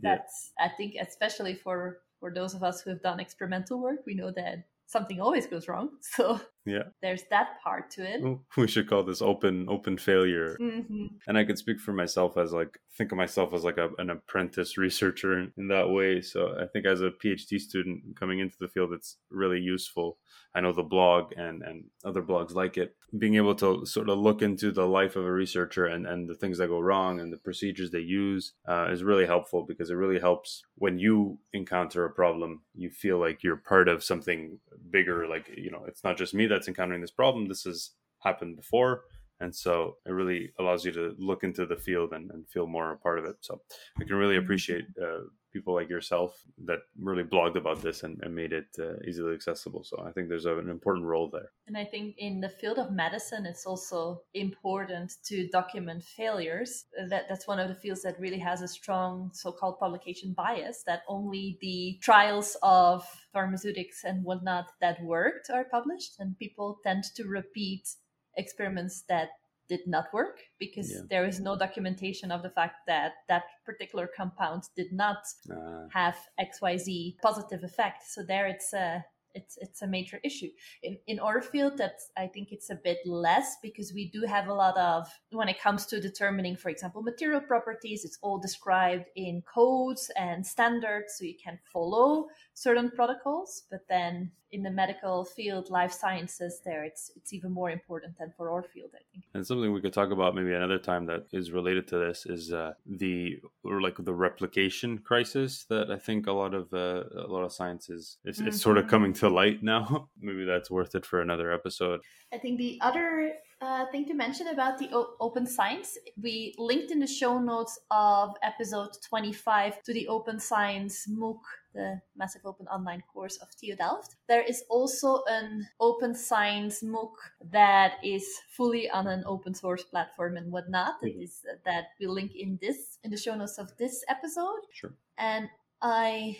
Yeah. 0.00 0.16
that's, 0.16 0.52
I 0.58 0.68
think, 0.68 0.94
especially 1.00 1.54
for 1.54 2.00
for 2.20 2.32
those 2.32 2.54
of 2.54 2.62
us 2.62 2.80
who 2.80 2.90
have 2.90 3.02
done 3.02 3.20
experimental 3.20 3.80
work, 3.80 4.00
we 4.06 4.14
know 4.14 4.30
that 4.30 4.68
something 4.92 5.20
always 5.20 5.46
goes 5.46 5.68
wrong. 5.68 5.88
So 6.02 6.40
Yeah. 6.64 6.84
there's 7.00 7.24
that 7.30 7.60
part 7.62 7.90
to 7.92 8.02
it. 8.02 8.38
We 8.56 8.68
should 8.68 8.88
call 8.88 9.02
this 9.02 9.20
open 9.22 9.66
open 9.68 9.98
failure. 9.98 10.56
hmm 10.58 11.06
and 11.26 11.38
I 11.38 11.44
can 11.44 11.56
speak 11.56 11.78
for 11.80 11.92
myself 11.92 12.36
as 12.36 12.52
like 12.52 12.78
think 12.96 13.12
of 13.12 13.18
myself 13.18 13.54
as 13.54 13.64
like 13.64 13.78
a, 13.78 13.90
an 13.98 14.10
apprentice 14.10 14.76
researcher 14.86 15.38
in, 15.38 15.52
in 15.56 15.68
that 15.68 15.88
way. 15.88 16.20
So 16.20 16.54
I 16.60 16.66
think 16.66 16.86
as 16.86 17.00
a 17.00 17.10
PhD 17.10 17.58
student 17.58 18.16
coming 18.18 18.40
into 18.40 18.56
the 18.58 18.68
field, 18.68 18.92
it's 18.92 19.16
really 19.30 19.60
useful. 19.60 20.18
I 20.54 20.60
know 20.60 20.72
the 20.72 20.82
blog 20.82 21.32
and 21.36 21.62
and 21.62 21.84
other 22.04 22.22
blogs 22.22 22.54
like 22.54 22.76
it, 22.76 22.94
being 23.18 23.36
able 23.36 23.54
to 23.56 23.86
sort 23.86 24.08
of 24.10 24.18
look 24.18 24.42
into 24.42 24.70
the 24.72 24.86
life 24.86 25.16
of 25.16 25.24
a 25.24 25.32
researcher 25.32 25.86
and 25.86 26.06
and 26.06 26.28
the 26.28 26.34
things 26.34 26.58
that 26.58 26.68
go 26.68 26.80
wrong 26.80 27.20
and 27.20 27.32
the 27.32 27.38
procedures 27.38 27.90
they 27.90 28.00
use 28.00 28.52
uh, 28.68 28.88
is 28.90 29.02
really 29.02 29.26
helpful 29.26 29.64
because 29.66 29.90
it 29.90 29.94
really 29.94 30.20
helps 30.20 30.62
when 30.76 30.98
you 30.98 31.38
encounter 31.52 32.04
a 32.04 32.10
problem. 32.10 32.62
You 32.74 32.90
feel 32.90 33.18
like 33.18 33.42
you're 33.42 33.56
part 33.56 33.88
of 33.88 34.04
something 34.04 34.58
bigger. 34.90 35.26
Like 35.26 35.50
you 35.56 35.70
know, 35.70 35.84
it's 35.86 36.04
not 36.04 36.18
just 36.18 36.34
me 36.34 36.46
that's 36.52 36.68
encountering 36.68 37.00
this 37.00 37.10
problem. 37.10 37.48
This 37.48 37.64
has 37.64 37.90
happened 38.20 38.56
before. 38.56 39.04
And 39.40 39.54
so 39.54 39.96
it 40.06 40.12
really 40.12 40.52
allows 40.60 40.84
you 40.84 40.92
to 40.92 41.14
look 41.18 41.42
into 41.42 41.66
the 41.66 41.76
field 41.76 42.12
and, 42.12 42.30
and 42.30 42.48
feel 42.48 42.66
more 42.66 42.92
a 42.92 42.96
part 42.96 43.18
of 43.18 43.24
it. 43.24 43.36
So 43.40 43.60
i 44.00 44.04
can 44.04 44.16
really 44.16 44.36
appreciate 44.36 44.84
uh, 45.02 45.24
people 45.52 45.74
like 45.74 45.88
yourself 45.88 46.42
that 46.64 46.80
really 46.98 47.24
blogged 47.24 47.56
about 47.56 47.82
this 47.82 48.02
and, 48.02 48.20
and 48.22 48.34
made 48.34 48.52
it 48.52 48.68
uh, 48.78 48.96
easily 49.06 49.34
accessible 49.34 49.84
so 49.84 50.02
i 50.06 50.10
think 50.12 50.28
there's 50.28 50.46
a, 50.46 50.58
an 50.58 50.68
important 50.68 51.06
role 51.06 51.28
there 51.30 51.50
And 51.66 51.76
I 51.76 51.84
think 51.84 52.16
in 52.18 52.40
the 52.40 52.48
field 52.48 52.78
of 52.78 52.90
medicine, 52.92 53.46
it's 53.46 53.66
also 53.66 54.22
important 54.34 55.14
to 55.24 55.48
document 55.48 56.02
failures. 56.02 56.84
That 57.08 57.28
that's 57.28 57.46
one 57.46 57.60
of 57.60 57.68
the 57.68 57.74
fields 57.74 58.02
that 58.02 58.18
really 58.18 58.38
has 58.40 58.62
a 58.62 58.68
strong 58.68 59.30
so-called 59.32 59.78
publication 59.78 60.34
bias. 60.34 60.82
That 60.84 61.02
only 61.08 61.56
the 61.60 61.98
trials 62.02 62.56
of 62.62 63.06
pharmaceutics 63.32 64.04
and 64.04 64.24
whatnot 64.24 64.66
that 64.80 65.02
worked 65.02 65.50
are 65.50 65.64
published, 65.64 66.16
and 66.18 66.36
people 66.38 66.78
tend 66.82 67.04
to 67.16 67.24
repeat 67.24 67.88
experiments 68.36 69.04
that 69.08 69.28
did 69.72 69.84
not 69.86 70.06
work 70.18 70.36
because 70.64 70.88
Yeah. 70.90 71.02
there 71.12 71.26
is 71.32 71.38
no 71.48 71.52
documentation 71.64 72.28
of 72.34 72.40
the 72.46 72.52
fact 72.58 72.76
that 72.92 73.12
that 73.32 73.44
particular 73.70 74.06
compound 74.20 74.62
did 74.80 74.90
not 75.02 75.20
uh, 75.50 75.86
have 76.00 76.16
XYZ 76.48 76.88
positive 77.28 77.62
effect. 77.70 77.98
So 78.14 78.18
there 78.32 78.46
it's 78.54 78.72
a 78.84 78.86
it's 79.34 79.56
it's 79.64 79.80
a 79.82 79.86
major 79.96 80.18
issue. 80.28 80.50
In 80.86 80.94
in 81.06 81.18
our 81.28 81.40
field 81.52 81.74
that 81.82 81.96
I 82.24 82.26
think 82.34 82.46
it's 82.52 82.70
a 82.70 82.80
bit 82.88 82.98
less 83.26 83.48
because 83.66 83.88
we 83.98 84.04
do 84.16 84.20
have 84.34 84.46
a 84.48 84.56
lot 84.64 84.76
of 84.92 85.00
when 85.38 85.48
it 85.48 85.58
comes 85.66 85.86
to 85.86 86.00
determining, 86.08 86.56
for 86.62 86.70
example, 86.74 87.02
material 87.02 87.40
properties, 87.52 88.04
it's 88.04 88.18
all 88.24 88.38
described 88.48 89.06
in 89.16 89.34
codes 89.54 90.04
and 90.16 90.38
standards 90.54 91.08
so 91.16 91.24
you 91.24 91.38
can 91.44 91.58
follow 91.72 92.10
certain 92.54 92.90
protocols. 92.90 93.64
But 93.70 93.80
then 93.88 94.32
in 94.50 94.62
the 94.62 94.70
medical 94.70 95.24
field, 95.24 95.70
life 95.70 95.92
sciences, 95.92 96.60
there 96.64 96.84
it's 96.84 97.10
it's 97.16 97.32
even 97.32 97.50
more 97.52 97.70
important 97.70 98.18
than 98.18 98.32
for 98.36 98.50
our 98.50 98.62
field, 98.62 98.90
I 98.94 99.02
think. 99.12 99.24
and 99.34 99.46
something 99.46 99.72
we 99.72 99.80
could 99.80 99.94
talk 99.94 100.10
about 100.10 100.34
maybe 100.34 100.52
another 100.52 100.78
time 100.78 101.06
that 101.06 101.26
is 101.32 101.50
related 101.52 101.88
to 101.88 101.98
this 101.98 102.26
is 102.26 102.52
uh, 102.52 102.74
the 102.86 103.40
or 103.64 103.80
like 103.80 103.96
the 103.98 104.12
replication 104.14 104.98
crisis 104.98 105.64
that 105.72 105.90
i 105.90 105.98
think 105.98 106.26
a 106.26 106.32
lot 106.32 106.52
of 106.54 106.72
uh, 106.74 107.04
a 107.16 107.28
lot 107.34 107.42
of 107.44 107.52
science 107.52 107.88
is 107.88 108.18
it's, 108.24 108.40
it's 108.40 108.60
sort 108.60 108.76
of 108.78 108.84
Mhm. 108.84 108.88
coming 108.90 109.12
to 109.14 109.28
light 109.28 109.62
now 109.62 110.08
maybe 110.20 110.44
that's 110.44 110.70
worth 110.70 110.94
it 110.94 111.06
for 111.06 111.20
another 111.22 111.50
episode 111.52 112.00
I 112.32 112.38
think 112.38 112.58
the 112.58 112.78
other 112.80 113.34
uh, 113.62 113.86
thing 113.92 114.04
to 114.06 114.14
mention 114.14 114.48
about 114.48 114.76
the 114.78 114.88
o- 114.92 115.14
open 115.20 115.46
science, 115.46 115.96
we 116.20 116.54
linked 116.58 116.90
in 116.90 116.98
the 116.98 117.06
show 117.06 117.38
notes 117.38 117.78
of 117.90 118.34
episode 118.42 118.90
25 119.08 119.82
to 119.84 119.92
the 119.94 120.08
Open 120.08 120.40
Science 120.40 121.06
MOOC, 121.08 121.38
the 121.72 122.00
massive 122.16 122.42
open 122.44 122.66
online 122.66 123.02
course 123.12 123.36
of 123.36 123.48
TU 123.56 123.76
Delft. 123.76 124.16
There 124.28 124.42
is 124.42 124.64
also 124.68 125.22
an 125.28 125.68
open 125.78 126.14
science 126.14 126.82
MOOC 126.82 127.12
that 127.52 127.94
is 128.02 128.26
fully 128.50 128.90
on 128.90 129.06
an 129.06 129.22
open 129.26 129.54
source 129.54 129.84
platform 129.84 130.36
and 130.36 130.50
whatnot. 130.50 131.00
That 131.00 131.14
Mhm. 131.14 131.22
is 131.22 131.46
that 131.64 131.84
we 132.00 132.06
link 132.08 132.34
in 132.34 132.58
this 132.60 132.98
in 133.04 133.10
the 133.12 133.16
show 133.16 133.36
notes 133.36 133.58
of 133.58 133.76
this 133.76 134.04
episode 134.08 134.62
sure 134.72 134.94
and 135.16 135.48
I 135.80 136.38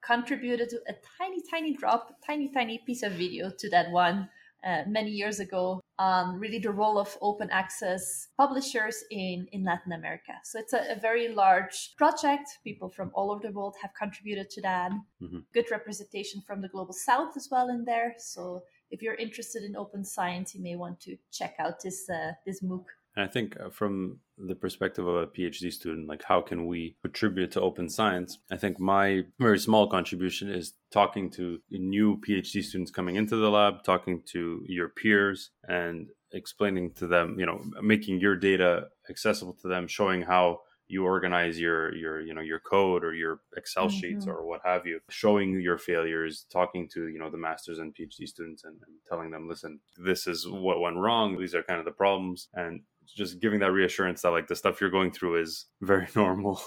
contributed 0.00 0.72
a 0.86 0.94
tiny, 1.18 1.42
tiny 1.50 1.74
drop, 1.74 2.20
tiny, 2.24 2.48
tiny 2.48 2.78
piece 2.78 3.02
of 3.02 3.12
video 3.12 3.50
to 3.50 3.68
that 3.70 3.90
one 3.90 4.28
uh, 4.64 4.82
many 4.86 5.10
years 5.10 5.40
ago 5.40 5.80
on 5.98 6.38
really 6.38 6.58
the 6.58 6.70
role 6.70 6.98
of 6.98 7.16
open 7.20 7.48
access 7.50 8.28
publishers 8.36 9.04
in, 9.10 9.46
in 9.52 9.64
Latin 9.64 9.92
America. 9.92 10.32
So 10.44 10.58
it's 10.58 10.72
a, 10.72 10.92
a 10.92 11.00
very 11.00 11.28
large 11.28 11.94
project. 11.96 12.48
People 12.64 12.88
from 12.88 13.10
all 13.14 13.30
over 13.30 13.42
the 13.46 13.52
world 13.52 13.74
have 13.82 13.92
contributed 13.94 14.50
to 14.50 14.62
that. 14.62 14.92
Mhm. 15.22 15.44
Good 15.52 15.70
representation 15.70 16.40
from 16.46 16.60
the 16.62 16.68
global 16.68 16.92
south 16.92 17.36
as 17.36 17.48
well 17.50 17.68
in 17.68 17.84
there. 17.84 18.14
So 18.18 18.62
if 18.90 19.02
you're 19.02 19.14
interested 19.14 19.64
in 19.64 19.76
open 19.76 20.04
science, 20.04 20.54
you 20.54 20.62
may 20.62 20.76
want 20.76 21.00
to 21.00 21.16
check 21.32 21.54
out 21.58 21.80
this 21.82 22.08
uh, 22.08 22.32
this 22.46 22.62
MOOC. 22.62 22.84
And 23.18 23.24
I 23.24 23.28
think 23.32 23.56
uh, 23.58 23.68
from 23.68 24.20
the 24.38 24.54
perspective 24.54 25.04
of 25.04 25.16
a 25.16 25.26
PhD 25.26 25.72
student, 25.72 26.06
like 26.06 26.22
how 26.22 26.40
can 26.40 26.68
we 26.68 26.94
contribute 27.02 27.50
to 27.50 27.60
open 27.60 27.88
science? 27.88 28.38
I 28.48 28.56
think 28.56 28.78
my 28.78 29.24
very 29.40 29.58
small 29.58 29.88
contribution 29.88 30.48
is 30.48 30.74
talking 30.92 31.28
to 31.32 31.58
new 31.68 32.18
PhD 32.18 32.62
students 32.62 32.92
coming 32.92 33.16
into 33.16 33.34
the 33.34 33.50
lab, 33.50 33.82
talking 33.82 34.22
to 34.26 34.62
your 34.68 34.88
peers, 34.88 35.50
and 35.66 36.06
explaining 36.30 36.92
to 36.92 37.08
them, 37.08 37.34
you 37.40 37.46
know, 37.46 37.60
making 37.82 38.20
your 38.20 38.36
data 38.36 38.86
accessible 39.10 39.54
to 39.62 39.68
them, 39.68 39.88
showing 39.88 40.22
how 40.22 40.60
you 40.86 41.04
organize 41.04 41.60
your 41.60 41.94
your 41.94 42.20
you 42.20 42.32
know 42.32 42.40
your 42.40 42.60
code 42.60 43.04
or 43.04 43.14
your 43.14 43.40
excel 43.56 43.88
mm-hmm. 43.88 43.98
sheets 43.98 44.26
or 44.26 44.46
what 44.46 44.60
have 44.64 44.86
you 44.86 45.00
showing 45.10 45.60
your 45.60 45.76
failures 45.76 46.46
talking 46.50 46.88
to 46.88 47.08
you 47.08 47.18
know 47.18 47.30
the 47.30 47.36
masters 47.36 47.78
and 47.78 47.94
phd 47.94 48.26
students 48.26 48.64
and, 48.64 48.76
and, 48.86 48.96
telling 49.06 49.30
them 49.30 49.48
listen 49.48 49.78
this 49.98 50.26
is 50.26 50.46
what 50.48 50.80
went 50.80 50.96
wrong 50.96 51.38
these 51.38 51.54
are 51.54 51.62
kind 51.62 51.78
of 51.78 51.84
the 51.84 51.90
problems 51.90 52.48
and 52.54 52.80
just 53.14 53.40
giving 53.40 53.60
that 53.60 53.72
reassurance 53.72 54.22
that 54.22 54.30
like 54.30 54.46
the 54.46 54.56
stuff 54.56 54.80
you're 54.80 54.90
going 54.90 55.10
through 55.10 55.40
is 55.40 55.66
very 55.80 56.08
normal. 56.14 56.60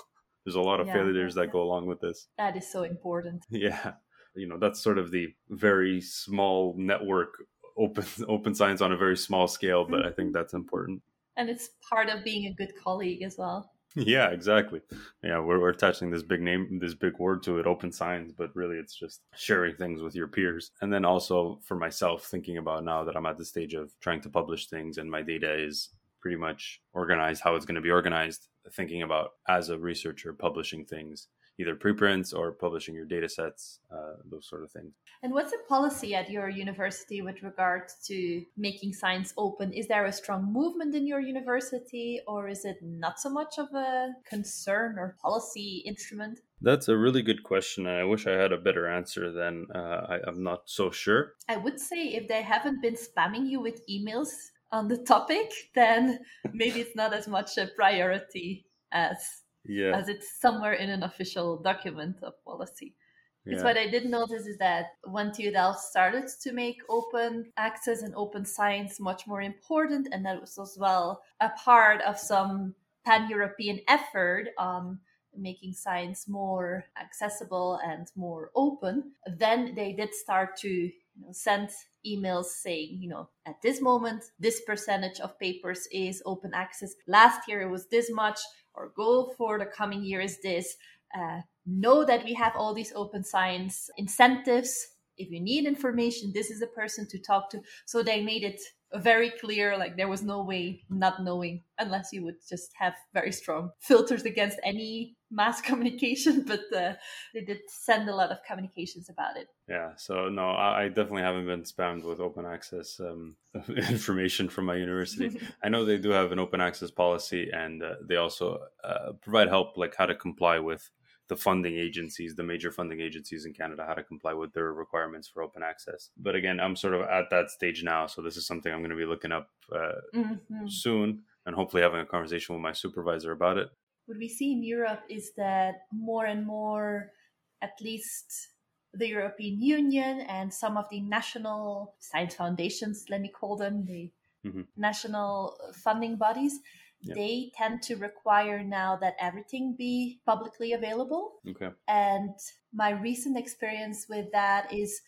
There's 0.45 0.55
a 0.55 0.61
lot 0.61 0.79
of 0.79 0.87
yeah, 0.87 0.93
failures 0.93 1.35
that 1.35 1.45
yeah. 1.45 1.51
go 1.51 1.61
along 1.61 1.85
with 1.85 2.01
this. 2.01 2.27
That 2.37 2.57
is 2.57 2.69
so 2.71 2.83
important. 2.83 3.45
Yeah. 3.51 3.93
You 4.33 4.47
know 4.47 4.57
that's 4.57 4.79
sort 4.79 4.97
of 4.97 5.11
the 5.11 5.27
very 5.49 5.99
small 5.99 6.73
network 6.77 7.33
open 7.77 8.05
open 8.29 8.55
science 8.55 8.79
on 8.79 8.93
a 8.93 8.97
very 8.97 9.17
small 9.17 9.45
scale 9.45 9.85
but 9.85 10.05
i 10.05 10.09
think 10.09 10.29
mm-hmm. 10.29 10.31
that's 10.31 10.53
important. 10.53 11.01
And 11.35 11.49
it's 11.49 11.71
part 11.89 12.07
of 12.07 12.23
being 12.23 12.45
a 12.45 12.53
good 12.53 12.71
colleague 12.81 13.23
as 13.23 13.35
well. 13.37 13.71
Yeah 13.93 14.29
exactly. 14.29 14.79
Yeah 15.21 15.39
we're, 15.39 15.59
we're 15.59 15.69
attaching 15.71 16.11
this 16.11 16.23
big 16.23 16.41
name 16.41 16.79
this 16.79 16.93
big 16.93 17.19
word 17.19 17.43
to 17.43 17.59
it 17.59 17.67
open 17.67 17.91
science 17.91 18.31
but 18.31 18.55
really 18.55 18.77
it's 18.77 18.95
just 18.95 19.19
sharing 19.35 19.75
things 19.75 20.01
with 20.01 20.15
your 20.15 20.29
peers. 20.29 20.71
And 20.79 20.93
then 20.93 21.03
also 21.03 21.59
for 21.65 21.75
myself 21.75 22.23
thinking 22.23 22.57
about 22.57 22.85
now 22.85 23.03
that 23.03 23.17
i'm 23.17 23.25
at 23.25 23.37
the 23.37 23.43
stage 23.43 23.73
of 23.73 23.91
trying 23.99 24.21
to 24.21 24.29
publish 24.29 24.67
things 24.67 24.97
and 24.97 25.11
my 25.11 25.21
data 25.21 25.53
is 25.61 25.89
pretty 26.21 26.37
much 26.37 26.81
organized 26.93 27.41
how 27.43 27.55
it's 27.55 27.65
going 27.65 27.75
to 27.75 27.81
be 27.81 27.91
organized 27.91 28.47
thinking 28.73 29.01
about 29.01 29.31
as 29.49 29.69
a 29.69 29.77
researcher 29.77 30.33
publishing 30.33 30.85
things 30.85 31.27
either 31.61 31.75
preprints 31.75 32.33
or 32.33 32.51
publishing 32.51 32.95
your 32.95 33.05
data 33.05 33.29
sets, 33.29 33.79
uh, 33.93 34.13
those 34.29 34.47
sort 34.47 34.63
of 34.63 34.71
things. 34.71 34.93
And 35.23 35.33
what's 35.33 35.51
the 35.51 35.59
policy 35.69 36.15
at 36.15 36.29
your 36.29 36.49
university 36.49 37.21
with 37.21 37.43
regards 37.43 37.95
to 38.07 38.43
making 38.57 38.93
science 38.93 39.33
open? 39.37 39.71
Is 39.71 39.87
there 39.87 40.05
a 40.05 40.11
strong 40.11 40.51
movement 40.51 40.95
in 40.95 41.05
your 41.05 41.19
university, 41.19 42.19
or 42.27 42.47
is 42.47 42.65
it 42.65 42.77
not 42.81 43.19
so 43.19 43.29
much 43.29 43.59
of 43.59 43.67
a 43.73 44.09
concern 44.27 44.97
or 44.97 45.15
policy 45.21 45.83
instrument? 45.85 46.39
That's 46.61 46.87
a 46.87 46.97
really 46.97 47.21
good 47.21 47.43
question, 47.43 47.85
and 47.85 47.97
I 47.97 48.03
wish 48.03 48.27
I 48.27 48.31
had 48.31 48.51
a 48.51 48.57
better 48.57 48.87
answer. 48.87 49.31
Then 49.31 49.67
uh, 49.73 50.01
I, 50.09 50.19
I'm 50.27 50.43
not 50.43 50.63
so 50.65 50.89
sure. 50.89 51.33
I 51.47 51.57
would 51.57 51.79
say 51.79 52.07
if 52.09 52.27
they 52.27 52.41
haven't 52.41 52.81
been 52.81 52.95
spamming 52.95 53.47
you 53.47 53.59
with 53.59 53.81
emails 53.87 54.31
on 54.71 54.87
the 54.87 54.97
topic, 54.97 55.51
then 55.75 56.19
maybe 56.53 56.81
it's 56.81 56.95
not 56.95 57.13
as 57.13 57.27
much 57.27 57.57
a 57.57 57.67
priority 57.75 58.65
as 58.91 59.17
yeah. 59.65 59.95
as 59.95 60.09
it's 60.09 60.39
somewhere 60.39 60.73
in 60.73 60.89
an 60.89 61.03
official 61.03 61.57
document 61.61 62.17
of 62.23 62.33
policy. 62.43 62.95
Because 63.43 63.61
yeah. 63.61 63.65
what 63.65 63.77
I 63.77 63.87
did 63.87 64.05
notice 64.05 64.45
is 64.45 64.57
that 64.59 64.85
when 65.05 65.31
TU 65.31 65.51
Delft 65.51 65.79
started 65.79 66.27
to 66.41 66.53
make 66.53 66.77
open 66.89 67.51
access 67.57 68.03
and 68.03 68.13
open 68.15 68.45
science 68.45 68.99
much 68.99 69.25
more 69.25 69.41
important, 69.41 70.09
and 70.11 70.23
that 70.25 70.39
was 70.39 70.59
as 70.59 70.77
well 70.79 71.23
a 71.39 71.49
part 71.49 72.01
of 72.01 72.19
some 72.19 72.75
pan 73.03 73.29
European 73.29 73.79
effort 73.87 74.49
on 74.59 74.99
making 75.35 75.73
science 75.73 76.27
more 76.27 76.85
accessible 77.01 77.79
and 77.83 78.11
more 78.15 78.51
open, 78.55 79.11
then 79.37 79.73
they 79.75 79.93
did 79.93 80.13
start 80.13 80.55
to 80.57 80.91
you 81.15 81.25
know, 81.25 81.31
send 81.31 81.69
emails 82.05 82.45
saying, 82.45 82.97
you 82.99 83.09
know, 83.09 83.29
at 83.45 83.61
this 83.61 83.81
moment, 83.81 84.23
this 84.39 84.61
percentage 84.61 85.19
of 85.19 85.37
papers 85.39 85.87
is 85.91 86.21
open 86.25 86.51
access. 86.53 86.93
Last 87.07 87.47
year 87.47 87.61
it 87.61 87.69
was 87.69 87.87
this 87.87 88.09
much 88.11 88.39
our 88.75 88.91
goal 88.95 89.33
for 89.37 89.59
the 89.59 89.65
coming 89.65 90.03
year 90.03 90.21
is 90.21 90.39
this 90.41 90.75
uh, 91.17 91.41
know 91.65 92.05
that 92.05 92.23
we 92.23 92.33
have 92.33 92.55
all 92.55 92.73
these 92.73 92.93
open 92.95 93.23
science 93.23 93.89
incentives 93.97 94.87
if 95.21 95.31
you 95.31 95.39
need 95.39 95.65
information 95.65 96.31
this 96.33 96.49
is 96.49 96.59
the 96.59 96.67
person 96.67 97.07
to 97.07 97.19
talk 97.19 97.49
to. 97.51 97.61
So 97.85 98.03
they 98.03 98.21
made 98.21 98.43
it 98.43 98.61
very 98.95 99.29
clear 99.29 99.77
like 99.77 99.95
there 99.95 100.07
was 100.07 100.21
no 100.21 100.43
way 100.43 100.83
not 100.89 101.23
knowing 101.23 101.63
unless 101.79 102.09
you 102.11 102.23
would 102.23 102.35
just 102.47 102.71
have 102.77 102.93
very 103.13 103.31
strong 103.31 103.71
filters 103.79 104.23
against 104.23 104.59
any 104.63 105.15
mass 105.29 105.61
communication 105.69 106.43
but 106.45 106.61
uh, 106.75 106.93
they 107.33 107.41
did 107.41 107.59
send 107.67 108.09
a 108.09 108.15
lot 108.15 108.31
of 108.31 108.37
communications 108.45 109.09
about 109.09 109.37
it. 109.37 109.47
Yeah 109.69 109.91
so 109.95 110.27
no 110.27 110.51
i 110.51 110.87
definitely 110.89 111.21
haven't 111.21 111.45
been 111.45 111.63
spammed 111.63 112.03
with 112.03 112.19
open 112.19 112.45
access 112.45 112.99
um, 112.99 113.37
information 113.69 114.49
from 114.49 114.65
my 114.65 114.75
university. 114.75 115.39
I 115.63 115.69
know 115.69 115.85
they 115.85 115.97
do 115.97 116.09
have 116.09 116.31
an 116.31 116.39
open 116.39 116.61
access 116.61 116.91
policy 116.91 117.49
and 117.53 117.81
uh, 117.81 117.95
they 118.05 118.17
also 118.17 118.59
uh, 118.83 119.13
provide 119.21 119.47
help 119.47 119.77
like 119.77 119.95
how 119.95 120.05
to 120.05 120.15
comply 120.15 120.59
with 120.59 120.89
the 121.31 121.37
funding 121.37 121.77
agencies, 121.77 122.35
the 122.35 122.43
major 122.43 122.73
funding 122.73 122.99
agencies 122.99 123.45
in 123.45 123.53
Canada, 123.53 123.85
how 123.87 123.93
to 123.93 124.03
comply 124.03 124.33
with 124.33 124.51
their 124.51 124.73
requirements 124.73 125.29
for 125.29 125.41
open 125.41 125.63
access. 125.63 126.09
But 126.17 126.35
again, 126.35 126.59
I'm 126.59 126.75
sort 126.75 126.93
of 126.93 127.03
at 127.03 127.29
that 127.29 127.49
stage 127.49 127.83
now, 127.83 128.05
so 128.05 128.21
this 128.21 128.35
is 128.35 128.45
something 128.45 128.69
I'm 128.69 128.81
going 128.81 128.97
to 128.97 128.97
be 128.97 129.05
looking 129.05 129.31
up 129.31 129.47
uh, 129.73 130.01
mm-hmm. 130.13 130.67
soon, 130.67 131.21
and 131.45 131.55
hopefully 131.55 131.83
having 131.83 132.01
a 132.01 132.05
conversation 132.05 132.53
with 132.53 132.61
my 132.61 132.73
supervisor 132.73 133.31
about 133.31 133.57
it. 133.57 133.69
What 134.07 134.17
we 134.17 134.27
see 134.27 134.51
in 134.51 134.61
Europe 134.61 135.03
is 135.07 135.31
that 135.37 135.75
more 135.93 136.25
and 136.25 136.45
more, 136.45 137.13
at 137.61 137.75
least 137.79 138.49
the 138.93 139.07
European 139.07 139.61
Union 139.61 140.19
and 140.27 140.53
some 140.53 140.75
of 140.75 140.89
the 140.91 140.99
national 140.99 141.95
science 141.99 142.35
foundations, 142.35 143.05
let 143.09 143.21
me 143.21 143.29
call 143.29 143.55
them, 143.55 143.85
the 143.85 144.11
mm-hmm. 144.45 144.63
national 144.75 145.55
funding 145.81 146.17
bodies, 146.17 146.59
they 147.03 147.51
tend 147.55 147.81
to 147.83 147.95
require 147.95 148.63
now 148.63 148.97
that 149.01 149.15
everything 149.19 149.75
be 149.77 150.21
publicly 150.25 150.73
available. 150.73 151.39
Okay. 151.49 151.69
And 151.87 152.35
my 152.73 152.91
recent 152.91 153.37
experience 153.37 154.05
with 154.09 154.31
that 154.31 154.73
is 154.73 155.01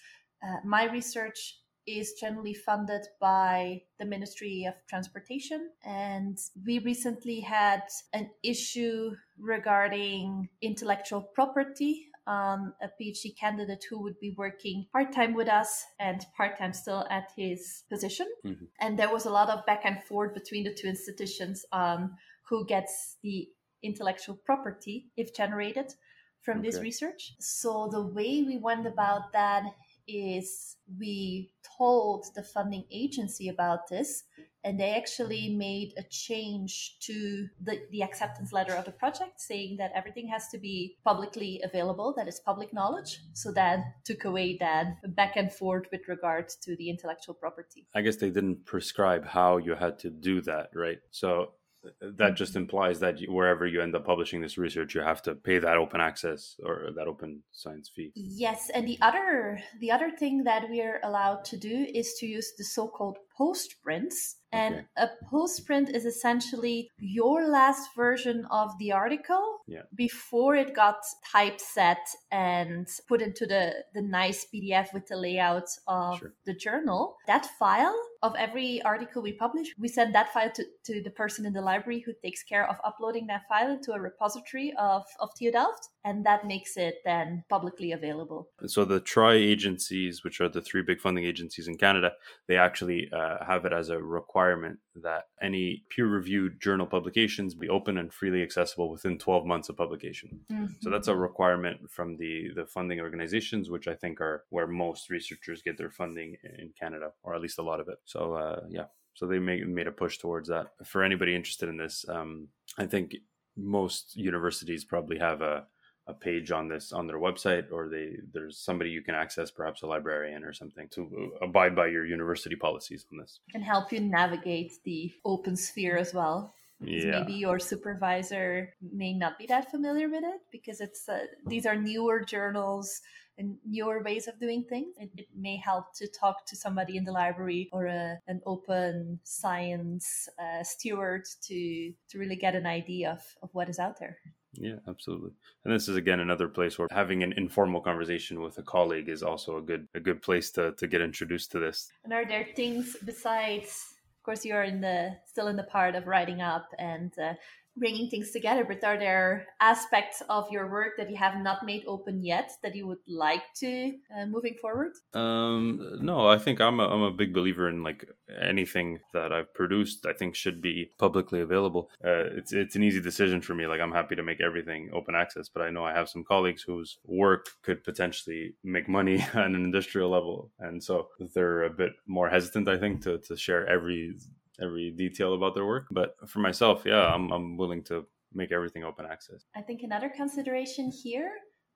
uh, 0.44 0.58
my 0.66 0.86
research 0.92 1.60
is 1.86 2.14
generally 2.14 2.54
funded 2.54 3.02
by 3.20 3.82
the 4.00 4.06
Ministry 4.06 4.66
of 4.68 4.74
Transportation. 4.88 5.70
And 5.84 6.38
we 6.66 6.80
recently 6.80 7.42
had 7.42 7.84
an 8.14 8.30
issue 8.42 9.12
regarding 9.38 10.50
intellectual 10.62 11.22
property 11.22 12.08
um, 12.26 12.74
a 12.82 12.88
PhD 13.02 13.38
candidate 13.38 13.86
who 13.90 14.02
would 14.02 14.20
be 14.20 14.34
working 14.38 14.88
part 14.92 15.14
time 15.14 15.34
with 15.34 15.48
us 15.48 15.84
and 16.00 16.26
part 16.38 16.58
time 16.58 16.74
still 16.74 17.06
at 17.10 17.32
his 17.36 17.84
position. 17.90 18.28
Mm-hmm. 18.46 18.66
And 18.80 18.98
there 18.98 19.12
was 19.12 19.26
a 19.26 19.30
lot 19.30 19.50
of 19.50 19.66
back 19.66 19.82
and 19.84 20.02
forth 20.04 20.34
between 20.34 20.64
the 20.64 20.74
two 20.74 20.88
institutions 20.88 21.66
on 21.72 22.12
who 22.50 22.66
gets 22.66 23.18
the 23.24 23.48
intellectual 23.82 24.40
property 24.46 25.08
if 25.18 25.36
generated 25.36 25.94
from 26.42 26.60
okay. 26.60 26.70
this 26.70 26.80
research. 26.80 27.34
So 27.40 27.90
the 27.92 28.02
way 28.02 28.44
we 28.44 28.58
went 28.58 28.88
about 28.88 29.34
that 29.34 29.64
is 30.08 30.78
we 31.00 31.52
told 31.78 32.26
the 32.36 32.44
funding 32.44 32.86
agency 32.92 33.48
about 33.48 33.88
this 33.90 34.24
and 34.64 34.80
they 34.80 34.96
actually 34.96 35.50
made 35.50 35.94
a 35.98 36.04
change 36.04 36.98
to 37.02 37.48
the, 37.62 37.82
the 37.92 38.02
acceptance 38.02 38.54
letter 38.54 38.74
of 38.74 38.86
the 38.86 38.92
project 38.92 39.40
saying 39.40 39.78
that 39.78 39.92
everything 39.96 40.28
has 40.28 40.48
to 40.50 40.58
be 40.58 40.98
publicly 41.04 41.62
available 41.64 42.14
that 42.16 42.28
is 42.28 42.40
public 42.40 42.74
knowledge. 42.74 43.20
So 43.34 43.52
that 43.54 43.80
took 44.06 44.26
away 44.26 44.58
that 44.60 45.16
back 45.16 45.36
and 45.36 45.52
forth 45.52 45.86
with 45.92 46.08
regard 46.08 46.50
to 46.62 46.76
the 46.76 46.90
intellectual 46.90 47.36
property. 47.36 47.88
I 47.96 48.02
guess 48.02 48.18
they 48.18 48.30
didn't 48.30 48.66
prescribe 48.66 49.26
how 49.26 49.58
you 49.58 49.76
had 49.76 50.00
to 50.00 50.10
do 50.10 50.42
that 50.42 50.70
right? 50.74 51.00
So 51.12 51.54
that 52.02 52.18
mm-hmm. 52.18 52.36
just 52.36 52.56
implies 52.56 53.00
that 53.00 53.20
you, 53.20 53.32
wherever 53.32 53.66
you 53.66 53.82
end 53.82 53.96
up 53.96 54.06
publishing 54.06 54.42
this 54.42 54.58
research 54.58 54.96
you 54.96 55.02
have 55.02 55.22
to 55.22 55.36
pay 55.36 55.60
that 55.60 55.78
open 55.78 56.00
access 56.00 56.56
or 56.64 56.90
that 56.96 57.08
open 57.08 57.42
science 57.52 57.90
fee. 57.90 58.12
Yes 58.16 58.70
and 58.74 58.88
the 58.88 58.98
other 59.02 59.62
the 59.80 59.92
other 59.92 60.12
thing 60.12 60.44
that 60.44 60.70
we 60.70 60.82
are 60.82 61.00
allowed 61.04 61.44
to 61.46 61.58
do 61.58 61.86
is 61.94 62.14
to 62.20 62.26
use 62.26 62.54
the 62.58 62.64
so-called 62.64 63.18
postprints 63.38 64.38
and 64.54 64.76
okay. 64.76 64.86
a 64.98 65.10
postprint 65.34 65.90
is 65.94 66.06
essentially 66.06 66.92
your 67.00 67.48
last 67.50 67.90
version 67.96 68.46
of 68.52 68.78
the 68.78 68.92
article 68.92 69.62
yeah. 69.68 69.82
before 69.96 70.56
it 70.56 70.76
got 70.76 70.98
typeset 71.32 71.98
and 72.32 72.88
put 73.08 73.22
into 73.22 73.48
the, 73.48 73.74
the 73.96 74.02
nice 74.02 74.46
PDF 74.54 74.94
with 74.94 75.08
the 75.08 75.18
layout 75.18 75.68
of 75.88 76.20
sure. 76.20 76.34
the 76.46 76.54
journal. 76.54 77.16
That 77.26 77.48
file 77.58 78.00
of 78.22 78.36
every 78.38 78.82
article 78.84 79.24
we 79.24 79.34
publish, 79.34 79.74
we 79.78 79.88
send 79.88 80.14
that 80.14 80.32
file 80.32 80.52
to, 80.52 80.64
to 80.86 81.02
the 81.02 81.10
person 81.10 81.46
in 81.48 81.54
the 81.54 81.62
library 81.62 82.04
who 82.06 82.14
takes 82.22 82.44
care 82.44 82.70
of 82.70 82.78
uploading 82.86 83.26
that 83.28 83.42
file 83.50 83.72
into 83.72 83.92
a 83.92 84.00
repository 84.00 84.72
of, 84.78 85.04
of 85.20 85.30
TU 85.38 85.52
Delft. 85.52 85.90
And 86.06 86.26
that 86.26 86.46
makes 86.46 86.78
it 86.78 86.96
then 87.06 87.44
publicly 87.50 87.92
available. 87.92 88.50
So 88.68 88.86
the 88.86 89.00
TRI 89.00 89.34
agencies, 89.34 90.24
which 90.24 90.40
are 90.42 90.50
the 90.50 90.62
three 90.62 90.84
big 90.84 91.02
funding 91.02 91.26
agencies 91.26 91.68
in 91.68 91.78
Canada, 91.78 92.12
they 92.48 92.58
actually 92.58 93.10
uh, 93.12 93.23
have 93.46 93.66
it 93.66 93.74
as 93.74 93.90
a 93.90 93.98
requirement 93.98 94.80
that 94.96 95.24
any 95.42 95.84
peer 95.90 96.08
reviewed 96.08 96.62
journal 96.62 96.86
publications 96.86 97.56
be 97.56 97.70
open 97.70 97.98
and 97.98 98.14
freely 98.14 98.42
accessible 98.42 98.90
within 98.90 99.18
12 99.18 99.46
months 99.46 99.70
of 99.70 99.78
publication. 99.78 100.40
Mm-hmm. 100.52 100.66
So 100.82 100.90
that's 100.90 101.08
a 101.08 101.16
requirement 101.16 101.90
from 101.90 102.18
the, 102.18 102.50
the 102.56 102.66
funding 102.66 103.00
organizations, 103.00 103.70
which 103.70 103.88
I 103.88 103.96
think 103.96 104.22
are 104.22 104.44
where 104.50 104.68
most 104.68 105.10
researchers 105.10 105.62
get 105.62 105.78
their 105.78 105.92
funding 105.92 106.36
in 106.44 106.72
Canada, 106.80 107.12
or 107.24 107.36
at 107.36 107.42
least 107.42 107.60
a 107.60 107.64
lot 107.64 107.80
of 107.80 107.88
it. 107.88 107.98
So, 108.06 108.34
uh, 108.34 108.62
yeah. 108.70 108.86
So 109.16 109.28
they 109.28 109.40
made 109.40 109.68
made 109.68 109.88
a 109.88 109.92
push 109.92 110.18
towards 110.18 110.50
that. 110.50 110.68
For 110.84 111.04
anybody 111.04 111.36
interested 111.36 111.70
in 111.70 111.78
this, 111.78 112.04
um, 112.10 112.48
I 112.80 112.88
think 112.88 113.16
most 113.56 114.16
universities 114.16 114.84
probably 114.84 115.20
have 115.20 115.42
a 115.42 115.66
a 116.08 116.14
page 116.14 116.52
on 116.52 116.68
this 116.68 116.92
on 116.92 117.08
their 117.08 117.20
website 117.20 117.72
or 117.72 117.88
they 117.88 118.18
there's 118.34 118.58
somebody 118.58 118.90
you 118.90 119.02
can 119.02 119.16
access 119.16 119.50
perhaps 119.50 119.84
a 119.84 119.88
librarian 119.88 120.44
or 120.44 120.52
something 120.52 120.88
to 120.90 121.32
abide 121.42 121.76
by 121.76 121.88
your 121.88 122.06
university 122.06 122.56
policies 122.56 123.06
on 123.12 123.18
this 123.18 123.40
and 123.54 123.64
help 123.64 123.92
you 123.94 124.02
navigate 124.02 124.74
the 124.84 125.14
open 125.24 125.56
sphere 125.56 125.96
as 125.96 126.14
well 126.14 126.54
yeah. 126.82 127.20
maybe 127.20 127.34
your 127.34 127.58
supervisor 127.58 128.74
may 128.92 129.14
not 129.14 129.38
be 129.38 129.46
that 129.46 129.72
familiar 129.72 130.10
with 130.10 130.24
it 130.24 130.42
because 130.52 130.82
it's 130.82 131.08
uh, 131.08 131.20
these 131.48 131.66
are 131.66 131.76
newer 131.76 132.22
journals 132.22 133.00
and 133.38 133.58
newer 133.66 134.02
ways 134.04 134.28
of 134.28 134.40
doing 134.40 134.64
things. 134.64 134.96
It, 134.98 135.10
it, 135.18 135.28
may 135.36 135.58
help 135.58 135.94
to 135.96 136.08
talk 136.08 136.46
to 136.48 136.56
somebody 136.56 136.98
in 136.98 137.04
the 137.04 137.12
library 137.12 137.70
or 137.72 137.88
a, 137.88 138.20
an 138.28 138.42
open 138.46 139.20
science 139.24 140.30
uh, 140.40 140.64
steward 140.64 141.26
to 141.48 141.94
to 142.10 142.20
really 142.20 142.36
get 142.36 142.56
an 142.56 142.66
idea 142.66 143.12
of, 143.12 143.24
of 143.42 143.50
what 143.54 143.70
is 143.70 143.80
out 143.80 144.00
there. 144.00 144.18
Yeah, 144.54 144.76
absolutely. 144.88 145.32
And 145.66 145.74
this 145.74 145.88
is 145.88 145.96
again 145.96 146.20
another 146.20 146.48
place 146.48 146.78
where 146.78 146.88
having 146.92 147.24
an 147.24 147.34
informal 147.34 147.82
conversation 147.82 148.42
with 148.42 148.58
a 148.58 148.64
colleague 148.64 149.10
is 149.10 149.24
also 149.24 149.58
a 149.58 149.62
good 149.62 149.88
a 149.96 150.00
good 150.00 150.22
place 150.22 150.52
to 150.52 150.74
to 150.74 150.88
get 150.88 151.02
introduced 151.02 151.52
to 151.52 151.60
this. 151.60 151.92
And 152.04 152.14
are 152.14 152.26
there 152.26 152.48
things 152.56 152.96
besides 153.04 153.96
of 154.20 154.24
course 154.24 154.46
you're 154.46 154.64
in 154.64 154.80
the 154.80 155.18
still 155.26 155.48
in 155.48 155.56
the 155.56 155.64
part 155.64 155.96
of 155.96 156.08
writing 156.08 156.42
up 156.42 156.68
and 156.78 157.12
uh, 157.20 157.34
bringing 157.78 158.10
things 158.10 158.32
together 158.32 158.64
but 158.64 158.84
are 158.84 158.98
there 158.98 159.48
aspects 159.60 160.22
of 160.30 160.50
your 160.52 160.70
work 160.70 160.94
that 160.98 161.10
you 161.10 161.16
have 161.16 161.42
not 161.42 161.66
made 161.66 161.84
open 161.88 162.24
yet 162.24 162.52
that 162.62 162.76
you 162.76 162.88
would 162.88 163.00
like 163.08 163.44
to 163.56 163.94
uh, 164.16 164.26
moving 164.26 164.56
forward? 164.62 164.92
Um 165.14 166.00
no 166.02 166.28
i 166.28 166.38
think 166.38 166.62
i'm 166.62 166.80
a, 166.80 166.88
I'm 166.88 167.02
a 167.02 167.12
big 167.12 167.34
believer 167.34 167.70
in 167.70 167.84
like 167.84 168.06
anything 168.42 169.00
that 169.14 169.32
i've 169.32 169.54
produced 169.54 170.06
i 170.06 170.14
think 170.14 170.36
should 170.36 170.62
be 170.62 170.92
publicly 170.98 171.42
available. 171.42 171.90
Uh, 172.04 172.26
it's 172.38 172.54
it's 172.54 172.76
an 172.76 172.84
easy 172.84 173.02
decision 173.02 173.42
for 173.42 173.56
me 173.56 173.68
like 173.68 173.82
i'm 173.82 173.92
happy 173.92 174.16
to 174.16 174.24
make 174.24 174.42
everything 174.42 174.90
open 174.94 175.16
access 175.16 175.50
but 175.50 175.62
i 175.62 175.70
know 175.70 175.84
i 175.84 175.94
have 175.94 176.10
some 176.10 176.24
colleagues 176.24 176.64
whose 176.64 177.00
work 177.06 177.48
could 177.62 177.84
potentially 177.84 178.56
make 178.64 178.88
money 178.88 179.20
at 179.34 179.46
an 179.46 179.56
industrial 179.56 180.10
level 180.10 180.52
and 180.60 180.84
so 180.84 181.08
they're 181.34 181.64
a 181.64 181.70
bit 181.70 181.94
more 182.08 182.30
hesitant 182.30 182.68
i 182.68 182.78
think 182.78 183.02
to, 183.02 183.18
to 183.20 183.36
share 183.36 183.68
every 183.68 184.16
every 184.62 184.92
detail 184.92 185.34
about 185.34 185.56
their 185.56 185.66
work. 185.66 185.88
But 185.92 186.16
for 186.28 186.40
myself, 186.40 186.84
yeah, 186.86 187.14
I'm, 187.14 187.32
I'm 187.32 187.58
willing 187.58 187.84
to 187.86 188.06
make 188.34 188.52
everything 188.52 188.84
open 188.84 189.06
access. 189.06 189.46
I 189.56 189.62
think 189.62 189.82
another 189.84 190.10
consideration 190.10 190.92
here, 190.92 191.32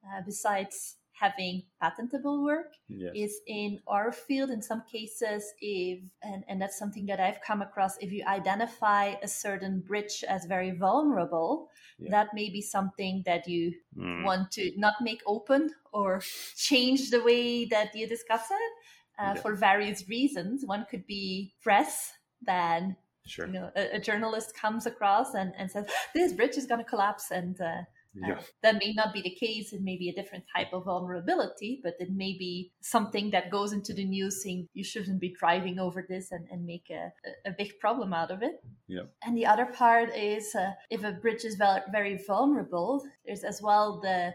uh, 0.06 0.22
besides 0.26 0.96
having 1.14 1.64
patentable 1.82 2.44
work, 2.44 2.74
yes. 2.88 3.12
is 3.16 3.42
in 3.48 3.80
our 3.88 4.12
field, 4.12 4.52
in 4.52 4.62
some 4.62 4.84
cases, 4.92 5.44
if, 5.62 6.00
and, 6.22 6.44
and 6.48 6.62
that's 6.62 6.78
something 6.78 7.08
that 7.08 7.20
I've 7.20 7.42
come 7.42 7.64
across, 7.64 7.98
if 7.98 8.12
you 8.12 8.24
identify 8.28 9.16
a 9.24 9.28
certain 9.28 9.80
bridge 9.80 10.24
as 10.28 10.46
very 10.46 10.72
vulnerable, 10.72 11.70
yeah. 11.98 12.12
that 12.12 12.28
may 12.36 12.50
be 12.50 12.62
something 12.62 13.24
that 13.26 13.48
you 13.48 13.74
mm. 13.98 14.24
want 14.24 14.52
to 14.52 14.72
not 14.78 14.94
make 15.02 15.22
open 15.26 15.72
or 15.92 16.22
change 16.56 17.10
the 17.10 17.24
way 17.24 17.66
that 17.66 17.96
you 17.96 18.08
discuss 18.08 18.46
it. 18.52 18.72
Uh, 19.20 19.34
yeah. 19.34 19.42
For 19.42 19.56
various 19.56 20.08
reasons, 20.08 20.64
one 20.64 20.86
could 20.92 21.08
be 21.08 21.56
press 21.64 22.12
then 22.42 22.96
sure. 23.26 23.48
you 23.48 23.54
know 23.54 23.72
a, 23.76 23.96
a, 23.96 24.00
journalist 24.00 24.56
comes 24.56 24.86
across 24.86 25.34
and, 25.34 25.54
and 25.58 25.70
says 25.70 25.86
this 26.14 26.34
bridge 26.34 26.58
is 26.58 26.66
going 26.66 26.84
to 26.84 26.90
collapse 26.90 27.32
and 27.32 27.60
uh, 27.62 27.82
yeah. 28.14 28.36
uh, 28.36 28.42
that 28.64 28.76
may 28.76 28.94
not 28.94 29.14
be 29.14 29.22
the 29.22 29.36
case 29.36 29.74
it 29.74 29.82
may 29.82 29.98
be 29.98 30.10
a 30.10 30.14
different 30.14 30.44
type 30.56 30.74
of 30.74 30.86
vulnerability 30.86 31.80
but 31.84 31.96
it 32.00 32.12
may 32.12 32.38
be 32.38 32.72
something 32.82 33.30
that 33.32 33.52
goes 33.52 33.74
into 33.74 33.94
the 33.94 34.06
news 34.06 34.44
saying 34.44 34.68
you 34.74 34.84
shouldn't 34.84 35.20
be 35.20 35.36
driving 35.40 35.80
over 35.80 36.06
this 36.08 36.32
and, 36.32 36.48
and 36.52 36.66
make 36.66 36.90
a, 36.90 37.12
a 37.48 37.52
big 37.58 37.78
problem 37.80 38.14
out 38.14 38.32
of 38.32 38.42
it 38.42 38.64
yeah. 38.88 39.02
and 39.24 39.38
the 39.38 39.46
other 39.46 39.66
part 39.66 40.16
is 40.16 40.56
uh, 40.56 40.72
if 40.90 41.04
a 41.04 41.12
bridge 41.12 41.44
is 41.44 41.60
very 41.92 42.20
vulnerable 42.26 43.04
there's 43.26 43.44
as 43.44 43.62
well 43.62 44.00
the 44.02 44.34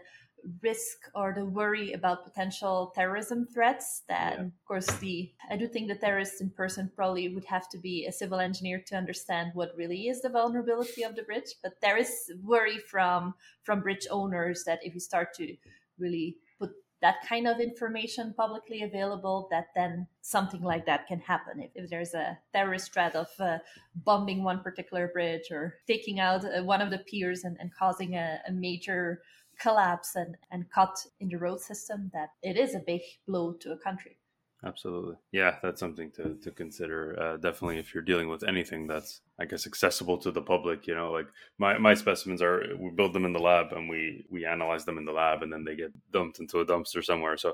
risk 0.61 0.97
or 1.15 1.33
the 1.33 1.45
worry 1.45 1.93
about 1.93 2.23
potential 2.23 2.91
terrorism 2.95 3.45
threats 3.45 4.03
then 4.07 4.33
yeah. 4.33 4.41
of 4.41 4.65
course 4.65 4.87
the 4.97 5.31
i 5.49 5.55
do 5.55 5.67
think 5.67 5.87
the 5.87 5.95
terrorist 5.95 6.41
in 6.41 6.49
person 6.49 6.91
probably 6.95 7.29
would 7.29 7.45
have 7.45 7.69
to 7.69 7.77
be 7.77 8.05
a 8.05 8.11
civil 8.11 8.39
engineer 8.39 8.81
to 8.85 8.95
understand 8.95 9.51
what 9.53 9.73
really 9.77 10.07
is 10.07 10.21
the 10.21 10.29
vulnerability 10.29 11.03
of 11.03 11.15
the 11.15 11.23
bridge 11.23 11.55
but 11.61 11.73
there 11.81 11.97
is 11.97 12.31
worry 12.43 12.77
from 12.77 13.33
from 13.63 13.81
bridge 13.81 14.07
owners 14.11 14.63
that 14.65 14.79
if 14.83 14.93
you 14.93 14.99
start 14.99 15.33
to 15.33 15.55
really 15.97 16.37
put 16.59 16.71
that 17.01 17.27
kind 17.27 17.47
of 17.47 17.59
information 17.59 18.33
publicly 18.35 18.83
available 18.83 19.47
that 19.51 19.67
then 19.75 20.07
something 20.21 20.61
like 20.61 20.85
that 20.85 21.07
can 21.07 21.19
happen 21.19 21.61
if, 21.61 21.71
if 21.75 21.89
there's 21.89 22.13
a 22.13 22.37
terrorist 22.53 22.93
threat 22.93 23.15
of 23.15 23.27
uh, 23.39 23.57
bombing 23.95 24.43
one 24.43 24.61
particular 24.61 25.07
bridge 25.07 25.51
or 25.51 25.75
taking 25.87 26.19
out 26.19 26.43
uh, 26.45 26.63
one 26.63 26.81
of 26.81 26.89
the 26.89 26.99
piers 26.99 27.43
and, 27.43 27.57
and 27.59 27.73
causing 27.73 28.15
a, 28.15 28.39
a 28.47 28.51
major 28.51 29.21
collapse 29.59 30.15
and, 30.15 30.35
and 30.51 30.69
cut 30.69 31.05
in 31.19 31.29
the 31.29 31.37
road 31.37 31.61
system, 31.61 32.11
that 32.13 32.29
it 32.41 32.57
is 32.57 32.75
a 32.75 32.79
big 32.79 33.01
blow 33.27 33.53
to 33.53 33.71
a 33.71 33.77
country. 33.77 34.17
Absolutely. 34.65 35.15
Yeah, 35.33 35.57
that's 35.61 35.79
something 35.79 36.09
to, 36.11 36.35
to 36.35 36.51
consider. 36.51 37.19
Uh, 37.21 37.35
definitely, 37.35 37.79
if 37.79 37.93
you're 37.93 38.01
dealing 38.01 38.29
with 38.29 38.47
anything 38.47 38.87
that's, 38.87 39.19
I 39.37 39.43
guess, 39.43 39.67
accessible 39.67 40.17
to 40.19 40.31
the 40.31 40.41
public, 40.41 40.87
you 40.87 40.95
know, 40.95 41.11
like 41.11 41.27
my, 41.57 41.77
my 41.77 41.93
specimens 41.93 42.41
are, 42.41 42.63
we 42.79 42.89
build 42.91 43.11
them 43.11 43.25
in 43.25 43.33
the 43.33 43.39
lab 43.39 43.73
and 43.73 43.89
we, 43.89 44.25
we 44.29 44.45
analyze 44.45 44.85
them 44.85 44.97
in 44.97 45.03
the 45.03 45.11
lab 45.11 45.43
and 45.43 45.51
then 45.51 45.65
they 45.65 45.75
get 45.75 45.91
dumped 46.11 46.39
into 46.39 46.61
a 46.61 46.65
dumpster 46.65 47.03
somewhere. 47.03 47.35
So 47.35 47.49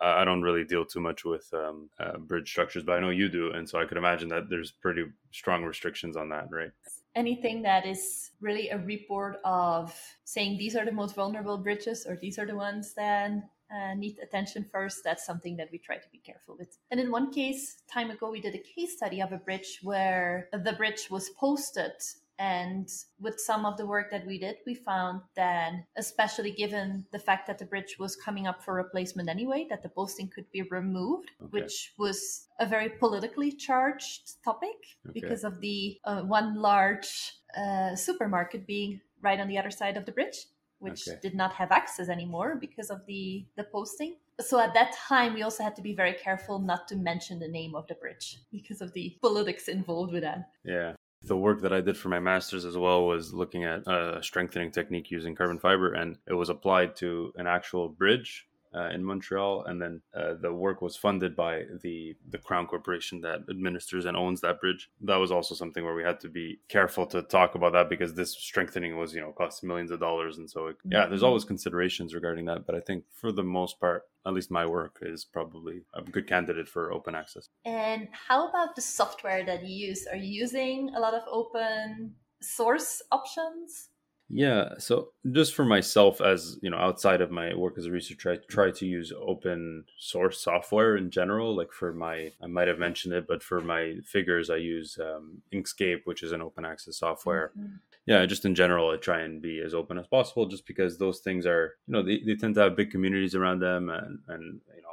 uh, 0.00 0.14
I 0.16 0.24
don't 0.24 0.40
really 0.40 0.64
deal 0.64 0.86
too 0.86 1.00
much 1.00 1.24
with 1.26 1.52
um, 1.52 1.90
uh, 2.00 2.16
bridge 2.16 2.48
structures, 2.48 2.82
but 2.82 2.92
I 2.96 3.00
know 3.00 3.10
you 3.10 3.28
do. 3.28 3.52
And 3.52 3.68
so 3.68 3.78
I 3.78 3.84
could 3.84 3.98
imagine 3.98 4.30
that 4.30 4.48
there's 4.48 4.72
pretty 4.72 5.04
strong 5.32 5.64
restrictions 5.64 6.16
on 6.16 6.30
that, 6.30 6.46
right? 6.50 6.70
Anything 7.14 7.62
that 7.62 7.86
is 7.86 8.30
really 8.40 8.70
a 8.70 8.78
report 8.78 9.36
of 9.44 9.98
saying 10.24 10.58
these 10.58 10.76
are 10.76 10.84
the 10.84 10.92
most 10.92 11.14
vulnerable 11.14 11.58
bridges 11.58 12.06
or 12.06 12.16
these 12.16 12.38
are 12.38 12.46
the 12.46 12.56
ones 12.56 12.94
that 12.94 13.30
uh, 13.74 13.94
need 13.94 14.18
attention 14.22 14.64
first, 14.70 15.02
that's 15.02 15.24
something 15.24 15.56
that 15.56 15.68
we 15.72 15.78
try 15.78 15.96
to 15.96 16.08
be 16.12 16.18
careful 16.18 16.56
with. 16.58 16.78
And 16.90 17.00
in 17.00 17.10
one 17.10 17.32
case, 17.32 17.78
time 17.90 18.10
ago, 18.10 18.30
we 18.30 18.40
did 18.40 18.54
a 18.54 18.58
case 18.58 18.96
study 18.96 19.20
of 19.20 19.32
a 19.32 19.38
bridge 19.38 19.80
where 19.82 20.48
the 20.52 20.72
bridge 20.72 21.08
was 21.10 21.30
posted 21.30 21.92
and 22.38 22.88
with 23.20 23.38
some 23.38 23.64
of 23.64 23.76
the 23.76 23.86
work 23.86 24.10
that 24.10 24.26
we 24.26 24.38
did, 24.38 24.56
we 24.66 24.74
found 24.74 25.20
that, 25.36 25.72
especially 25.96 26.50
given 26.50 27.06
the 27.12 27.18
fact 27.18 27.46
that 27.46 27.58
the 27.58 27.64
bridge 27.64 27.96
was 27.98 28.16
coming 28.16 28.46
up 28.46 28.62
for 28.62 28.74
replacement 28.74 29.28
anyway, 29.28 29.66
that 29.70 29.82
the 29.82 29.88
posting 29.88 30.28
could 30.28 30.50
be 30.50 30.62
removed, 30.62 31.30
okay. 31.40 31.50
which 31.50 31.92
was 31.98 32.48
a 32.58 32.66
very 32.66 32.88
politically 32.88 33.52
charged 33.52 34.42
topic 34.42 34.76
okay. 35.08 35.20
because 35.20 35.44
of 35.44 35.60
the 35.60 35.98
uh, 36.04 36.22
one 36.22 36.56
large 36.60 37.34
uh, 37.56 37.94
supermarket 37.94 38.66
being 38.66 39.00
right 39.22 39.40
on 39.40 39.48
the 39.48 39.58
other 39.58 39.70
side 39.70 39.96
of 39.96 40.04
the 40.04 40.12
bridge 40.12 40.46
which 40.80 41.08
okay. 41.08 41.18
did 41.22 41.34
not 41.34 41.52
have 41.54 41.72
access 41.72 42.08
anymore 42.08 42.56
because 42.60 42.90
of 42.90 43.04
the 43.06 43.44
the 43.56 43.64
posting 43.64 44.16
so 44.40 44.60
at 44.60 44.74
that 44.74 44.92
time 44.92 45.32
we 45.34 45.42
also 45.42 45.62
had 45.62 45.74
to 45.74 45.82
be 45.82 45.94
very 45.94 46.12
careful 46.12 46.58
not 46.58 46.86
to 46.88 46.96
mention 46.96 47.38
the 47.38 47.48
name 47.48 47.74
of 47.74 47.86
the 47.86 47.94
bridge 47.94 48.38
because 48.52 48.80
of 48.80 48.92
the 48.92 49.16
politics 49.22 49.68
involved 49.68 50.12
with 50.12 50.22
that 50.22 50.50
yeah 50.64 50.92
the 51.26 51.36
work 51.36 51.62
that 51.62 51.72
I 51.72 51.80
did 51.80 51.96
for 51.96 52.08
my 52.08 52.20
master's 52.20 52.64
as 52.64 52.76
well 52.76 53.06
was 53.06 53.32
looking 53.32 53.64
at 53.64 53.86
a 53.86 54.20
strengthening 54.22 54.70
technique 54.70 55.10
using 55.10 55.34
carbon 55.34 55.58
fiber, 55.58 55.92
and 55.92 56.18
it 56.28 56.34
was 56.34 56.48
applied 56.48 56.96
to 56.96 57.32
an 57.36 57.46
actual 57.46 57.88
bridge 57.88 58.46
uh, 58.74 58.88
in 58.88 59.04
Montreal, 59.04 59.64
and 59.64 59.80
then 59.80 60.02
uh, 60.14 60.34
the 60.40 60.52
work 60.52 60.82
was 60.82 60.96
funded 60.96 61.36
by 61.36 61.62
the 61.82 62.16
the 62.28 62.38
Crown 62.38 62.66
Corporation 62.66 63.20
that 63.20 63.40
administers 63.48 64.04
and 64.04 64.16
owns 64.16 64.40
that 64.40 64.60
bridge. 64.60 64.90
That 65.00 65.16
was 65.16 65.30
also 65.30 65.54
something 65.54 65.84
where 65.84 65.94
we 65.94 66.02
had 66.02 66.20
to 66.20 66.28
be 66.28 66.58
careful 66.68 67.06
to 67.06 67.22
talk 67.22 67.54
about 67.54 67.72
that 67.72 67.88
because 67.88 68.14
this 68.14 68.32
strengthening 68.32 68.96
was 68.96 69.14
you 69.14 69.20
know 69.20 69.32
cost 69.32 69.62
millions 69.62 69.90
of 69.90 70.00
dollars, 70.00 70.38
and 70.38 70.50
so 70.50 70.68
it, 70.68 70.76
yeah, 70.84 71.06
there's 71.06 71.22
always 71.22 71.44
considerations 71.44 72.14
regarding 72.14 72.46
that. 72.46 72.66
But 72.66 72.74
I 72.74 72.80
think 72.80 73.04
for 73.12 73.30
the 73.30 73.44
most 73.44 73.78
part, 73.78 74.04
at 74.26 74.32
least 74.32 74.50
my 74.50 74.66
work 74.66 74.98
is 75.02 75.24
probably 75.24 75.82
a 75.94 76.02
good 76.02 76.26
candidate 76.26 76.68
for 76.68 76.92
open 76.92 77.14
access. 77.14 77.48
And 77.64 78.08
how 78.12 78.48
about 78.48 78.74
the 78.74 78.82
software 78.82 79.44
that 79.44 79.64
you 79.64 79.88
use? 79.88 80.06
Are 80.10 80.16
you 80.16 80.42
using 80.42 80.90
a 80.94 81.00
lot 81.00 81.14
of 81.14 81.22
open 81.30 82.14
source 82.40 83.02
options? 83.12 83.88
Yeah, 84.30 84.70
so 84.78 85.10
just 85.32 85.54
for 85.54 85.66
myself, 85.66 86.20
as 86.20 86.58
you 86.62 86.70
know, 86.70 86.78
outside 86.78 87.20
of 87.20 87.30
my 87.30 87.54
work 87.54 87.76
as 87.76 87.86
a 87.86 87.90
researcher, 87.90 88.32
I 88.32 88.36
try 88.48 88.70
to 88.70 88.86
use 88.86 89.12
open 89.20 89.84
source 89.98 90.40
software 90.40 90.96
in 90.96 91.10
general. 91.10 91.54
Like 91.54 91.72
for 91.72 91.92
my, 91.92 92.32
I 92.42 92.46
might 92.46 92.68
have 92.68 92.78
mentioned 92.78 93.12
it, 93.14 93.26
but 93.28 93.42
for 93.42 93.60
my 93.60 93.96
figures, 94.02 94.48
I 94.48 94.56
use 94.56 94.98
um, 94.98 95.42
Inkscape, 95.52 96.00
which 96.04 96.22
is 96.22 96.32
an 96.32 96.40
open 96.40 96.64
access 96.64 96.96
software. 96.98 97.52
Mm-hmm. 97.58 97.76
Yeah, 98.06 98.26
just 98.26 98.44
in 98.44 98.54
general, 98.54 98.90
I 98.90 98.96
try 98.96 99.20
and 99.20 99.40
be 99.40 99.60
as 99.60 99.72
open 99.72 99.98
as 99.98 100.06
possible, 100.06 100.46
just 100.46 100.66
because 100.66 100.98
those 100.98 101.20
things 101.20 101.46
are, 101.46 101.76
you 101.86 101.92
know, 101.92 102.02
they, 102.02 102.20
they 102.20 102.34
tend 102.34 102.54
to 102.56 102.60
have 102.60 102.76
big 102.76 102.90
communities 102.90 103.34
around 103.34 103.60
them, 103.60 103.88
and 103.88 104.18
and 104.28 104.60
you 104.76 104.82
know, 104.82 104.88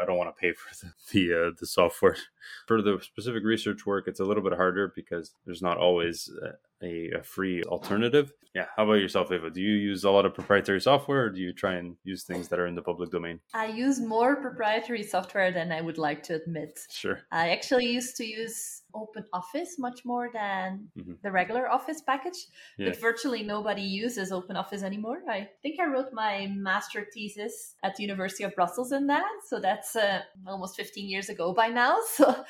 I 0.00 0.02
I 0.02 0.04
don't 0.04 0.18
want 0.18 0.34
to 0.34 0.40
pay 0.40 0.52
for 0.52 0.74
the 0.74 0.92
the, 1.12 1.46
uh, 1.46 1.50
the, 1.60 1.66
software 1.66 2.16
for 2.66 2.82
the 2.82 2.98
specific 3.02 3.44
research 3.44 3.86
work. 3.86 4.08
It's 4.08 4.20
a 4.20 4.24
little 4.24 4.42
bit 4.42 4.54
harder 4.54 4.92
because 4.96 5.32
there's 5.44 5.62
not 5.62 5.78
always 5.78 6.28
uh, 6.44 6.52
a, 6.82 7.10
a, 7.18 7.22
free 7.22 7.62
alternative. 7.64 8.32
Yeah. 8.54 8.66
How 8.76 8.84
about 8.84 8.94
yourself, 8.94 9.30
Eva? 9.32 9.50
Do 9.50 9.60
you 9.60 9.74
use 9.74 10.04
a 10.04 10.10
lot 10.10 10.24
of 10.24 10.34
proprietary 10.34 10.80
software 10.80 11.24
or 11.24 11.30
do 11.30 11.40
you 11.40 11.52
try 11.52 11.74
and 11.74 11.96
use 12.04 12.24
things 12.24 12.48
that 12.48 12.58
are 12.58 12.66
in 12.66 12.74
the 12.74 12.82
public 12.82 13.10
domain? 13.10 13.40
I 13.54 13.66
use 13.66 14.00
more 14.00 14.36
proprietary 14.36 15.02
software 15.02 15.52
than 15.52 15.72
I 15.72 15.80
would 15.80 15.98
like 15.98 16.22
to 16.24 16.36
admit. 16.36 16.78
Sure. 16.90 17.20
I 17.30 17.50
actually 17.50 17.86
used 17.86 18.16
to 18.16 18.24
use 18.24 18.82
Open 18.94 19.24
Office 19.32 19.76
much 19.78 20.04
more 20.04 20.30
than 20.32 20.88
mm-hmm. 20.98 21.12
the 21.22 21.30
regular 21.30 21.68
Office 21.70 22.00
package, 22.00 22.46
yeah. 22.78 22.88
but 22.88 23.00
virtually 23.00 23.42
nobody 23.42 23.82
uses 23.82 24.32
Open 24.32 24.56
Office 24.56 24.82
anymore. 24.82 25.18
I 25.28 25.48
think 25.62 25.78
I 25.78 25.84
wrote 25.84 26.12
my 26.12 26.46
master 26.54 27.06
thesis 27.12 27.74
at 27.82 27.96
the 27.96 28.02
University 28.02 28.44
of 28.44 28.54
Brussels 28.54 28.92
in 28.92 29.06
that, 29.08 29.30
so 29.46 29.60
that's 29.60 29.96
uh, 29.96 30.20
almost 30.46 30.76
15 30.76 31.08
years 31.08 31.28
ago 31.28 31.52
by 31.52 31.68
now. 31.68 31.98
So 32.16 32.44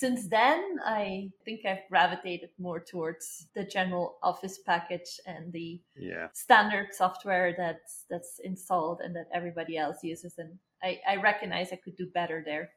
since 0.00 0.28
then, 0.28 0.78
I 0.82 1.30
think 1.44 1.66
I've 1.66 1.86
gravitated 1.90 2.48
more 2.58 2.80
towards 2.80 3.48
the 3.54 3.64
general 3.64 4.16
Office 4.22 4.58
package 4.58 5.20
and 5.26 5.52
the 5.52 5.78
yeah. 5.94 6.28
standard 6.32 6.88
software 6.92 7.54
that's 7.56 8.06
that's 8.08 8.40
installed 8.42 9.02
and 9.04 9.14
that 9.14 9.28
everybody 9.30 9.76
else 9.76 9.98
uses. 10.02 10.38
And 10.38 10.58
I, 10.82 11.00
I 11.06 11.16
recognize 11.16 11.70
I 11.70 11.76
could 11.76 11.96
do 11.96 12.06
better 12.06 12.42
there. 12.42 12.70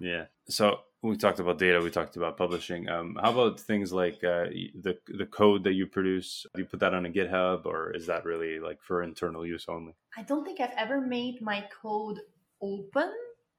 Yeah. 0.00 0.24
So 0.48 0.80
we 1.02 1.18
talked 1.18 1.38
about 1.38 1.58
data. 1.58 1.82
We 1.82 1.90
talked 1.90 2.16
about 2.16 2.38
publishing. 2.38 2.88
Um, 2.88 3.18
how 3.22 3.32
about 3.32 3.60
things 3.60 3.92
like 3.92 4.24
uh, 4.24 4.46
the 4.86 4.96
the 5.06 5.26
code 5.26 5.64
that 5.64 5.74
you 5.74 5.86
produce? 5.86 6.46
Do 6.54 6.62
you 6.62 6.66
put 6.66 6.80
that 6.80 6.94
on 6.94 7.04
a 7.04 7.10
GitHub, 7.10 7.66
or 7.66 7.94
is 7.94 8.06
that 8.06 8.24
really 8.24 8.58
like 8.58 8.80
for 8.80 9.02
internal 9.02 9.46
use 9.46 9.66
only? 9.68 9.94
I 10.16 10.22
don't 10.22 10.44
think 10.46 10.60
I've 10.60 10.78
ever 10.78 10.98
made 11.02 11.42
my 11.42 11.68
code 11.82 12.20
open. 12.62 13.12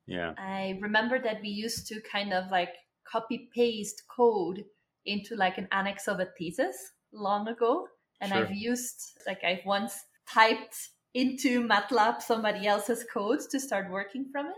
Yeah. 0.08 0.34
I 0.38 0.80
remember 0.82 1.20
that 1.20 1.42
we 1.42 1.50
used 1.50 1.86
to 1.88 2.02
kind 2.02 2.34
of 2.34 2.50
like 2.50 2.74
copy 3.12 3.49
paste 3.53 4.03
code 4.07 4.64
into 5.05 5.36
like 5.36 5.57
an 5.57 5.68
annex 5.72 6.07
of 6.07 6.20
a 6.20 6.28
thesis 6.38 6.78
long 7.12 7.47
ago. 7.47 7.88
And 8.22 8.32
sure. 8.32 8.45
I've 8.45 8.51
used, 8.51 9.18
like, 9.26 9.43
I've 9.43 9.66
once 9.66 9.99
typed 10.30 10.76
into 11.14 11.68
MATLAB 11.68 12.22
somebody 12.22 12.68
else's 12.68 13.03
code 13.12 13.39
to 13.49 13.59
start 13.59 13.91
working 13.91 14.28
from 14.32 14.45
it. 14.45 14.53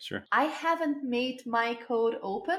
Sure. 0.00 0.24
I 0.32 0.44
haven't 0.44 1.04
made 1.04 1.42
my 1.46 1.78
code 1.86 2.16
open, 2.22 2.58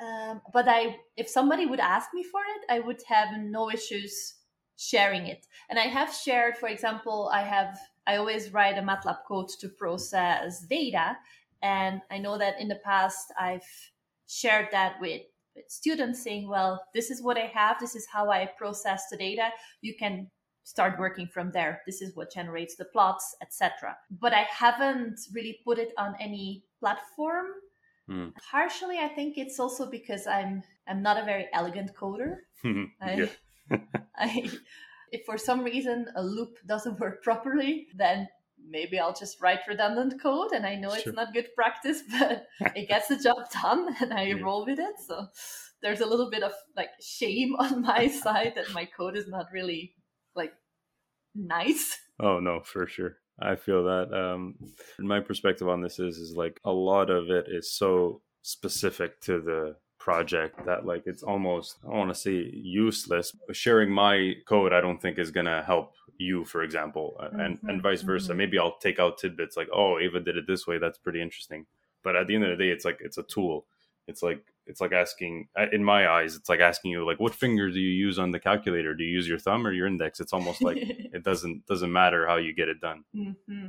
um, 0.00 0.40
but 0.52 0.66
I, 0.68 0.96
if 1.16 1.28
somebody 1.28 1.66
would 1.66 1.80
ask 1.80 2.08
me 2.14 2.22
for 2.22 2.40
it, 2.40 2.72
I 2.72 2.78
would 2.78 3.02
have 3.08 3.28
no 3.38 3.70
issues 3.70 4.36
sharing 4.76 5.26
it. 5.26 5.46
And 5.68 5.78
I 5.78 5.88
have 5.88 6.14
shared, 6.14 6.56
for 6.56 6.68
example, 6.68 7.30
I 7.32 7.42
have, 7.42 7.76
I 8.06 8.16
always 8.16 8.52
write 8.52 8.78
a 8.78 8.82
MATLAB 8.82 9.18
code 9.26 9.48
to 9.60 9.68
process 9.68 10.64
data. 10.70 11.16
And 11.62 12.00
I 12.10 12.18
know 12.18 12.38
that 12.38 12.60
in 12.60 12.68
the 12.68 12.80
past 12.84 13.32
I've 13.38 13.66
shared 14.28 14.68
that 14.72 15.00
with, 15.00 15.22
with 15.54 15.64
students 15.68 16.22
saying, 16.22 16.48
well, 16.48 16.84
this 16.94 17.10
is 17.10 17.22
what 17.22 17.36
I 17.36 17.50
have. 17.54 17.78
This 17.80 17.94
is 17.94 18.06
how 18.12 18.30
I 18.30 18.50
process 18.58 19.04
the 19.10 19.16
data. 19.16 19.50
You 19.80 19.94
can 19.98 20.30
start 20.64 20.98
working 20.98 21.28
from 21.32 21.50
there. 21.52 21.82
This 21.86 22.02
is 22.02 22.16
what 22.16 22.32
generates 22.32 22.74
the 22.76 22.86
plots, 22.86 23.36
etc. 23.42 23.96
But 24.10 24.32
I 24.32 24.46
haven't 24.50 25.20
really 25.32 25.58
put 25.64 25.78
it 25.78 25.92
on 25.98 26.14
any 26.20 26.64
platform. 26.80 27.46
Mm. 28.10 28.32
Partially, 28.50 28.98
I 28.98 29.08
think 29.08 29.38
it's 29.38 29.60
also 29.60 29.90
because 29.90 30.26
I'm 30.26 30.62
I'm 30.86 31.02
not 31.02 31.18
a 31.18 31.24
very 31.24 31.48
elegant 31.52 31.94
coder. 31.94 32.36
I, 33.00 33.30
I, 34.16 34.50
if 35.12 35.24
for 35.24 35.38
some 35.38 35.62
reason 35.62 36.06
a 36.16 36.22
loop 36.22 36.58
doesn't 36.66 37.00
work 37.00 37.22
properly, 37.22 37.86
then 37.94 38.28
maybe 38.68 38.98
I'll 38.98 39.14
just 39.14 39.40
write 39.40 39.60
redundant 39.68 40.20
code. 40.20 40.52
And 40.52 40.66
I 40.66 40.74
know 40.76 40.90
sure. 40.90 40.98
it's 40.98 41.12
not 41.12 41.34
good 41.34 41.48
practice, 41.54 42.02
but 42.18 42.46
it 42.74 42.88
gets 42.88 43.08
the 43.08 43.16
job 43.16 43.50
done 43.50 43.94
and 44.00 44.12
I 44.12 44.24
yeah. 44.24 44.42
roll 44.42 44.64
with 44.66 44.78
it. 44.78 44.94
So 45.06 45.26
there's 45.82 46.00
a 46.00 46.06
little 46.06 46.30
bit 46.30 46.42
of 46.42 46.52
like 46.76 46.90
shame 47.00 47.54
on 47.58 47.82
my 47.82 48.08
side 48.08 48.52
that 48.56 48.72
my 48.72 48.84
code 48.84 49.16
is 49.16 49.28
not 49.28 49.46
really 49.52 49.94
like 50.34 50.52
nice. 51.34 51.98
Oh 52.20 52.40
no, 52.40 52.60
for 52.60 52.86
sure. 52.86 53.16
I 53.40 53.56
feel 53.56 53.84
that. 53.84 54.12
Um, 54.12 54.54
my 55.00 55.18
perspective 55.18 55.68
on 55.68 55.80
this 55.80 55.98
is 55.98 56.18
is 56.18 56.36
like 56.36 56.60
a 56.64 56.70
lot 56.70 57.10
of 57.10 57.30
it 57.30 57.46
is 57.48 57.72
so 57.72 58.22
specific 58.42 59.20
to 59.22 59.40
the 59.40 59.76
project 60.04 60.66
that 60.66 60.84
like 60.84 61.04
it's 61.06 61.22
almost 61.22 61.78
I 61.82 61.88
want 61.88 62.10
to 62.10 62.14
say 62.14 62.50
useless. 62.52 63.34
Sharing 63.52 63.90
my 63.90 64.34
code, 64.46 64.74
I 64.74 64.82
don't 64.82 65.00
think 65.00 65.18
is 65.18 65.30
gonna 65.30 65.62
help 65.62 65.94
you, 66.18 66.44
for 66.44 66.62
example, 66.62 67.16
mm-hmm. 67.18 67.40
and 67.40 67.58
and 67.62 67.82
vice 67.82 68.02
versa. 68.02 68.28
Mm-hmm. 68.28 68.38
Maybe 68.38 68.58
I'll 68.58 68.76
take 68.76 68.98
out 68.98 69.16
tidbits 69.16 69.56
like, 69.56 69.68
oh, 69.72 69.98
Eva 69.98 70.20
did 70.20 70.36
it 70.36 70.46
this 70.46 70.66
way. 70.66 70.76
That's 70.76 70.98
pretty 70.98 71.22
interesting. 71.22 71.64
But 72.02 72.16
at 72.16 72.26
the 72.26 72.34
end 72.34 72.44
of 72.44 72.50
the 72.50 72.62
day, 72.62 72.70
it's 72.70 72.84
like 72.84 72.98
it's 73.00 73.16
a 73.16 73.22
tool. 73.22 73.64
It's 74.06 74.22
like 74.22 74.44
it's 74.66 74.82
like 74.82 74.92
asking 74.92 75.48
in 75.72 75.82
my 75.82 76.08
eyes 76.08 76.36
it's 76.36 76.48
like 76.48 76.60
asking 76.60 76.90
you 76.90 77.06
like 77.06 77.20
what 77.20 77.34
finger 77.34 77.70
do 77.70 77.80
you 77.80 77.90
use 78.06 78.18
on 78.18 78.30
the 78.30 78.40
calculator 78.40 78.94
do 78.94 79.04
you 79.04 79.12
use 79.12 79.28
your 79.28 79.38
thumb 79.38 79.66
or 79.66 79.72
your 79.72 79.86
index 79.86 80.20
it's 80.20 80.32
almost 80.32 80.62
like 80.62 80.78
it 80.80 81.22
doesn't 81.22 81.66
doesn't 81.66 81.92
matter 81.92 82.26
how 82.26 82.36
you 82.36 82.54
get 82.54 82.70
it 82.70 82.80
done 82.80 83.04
mm-hmm. 83.14 83.66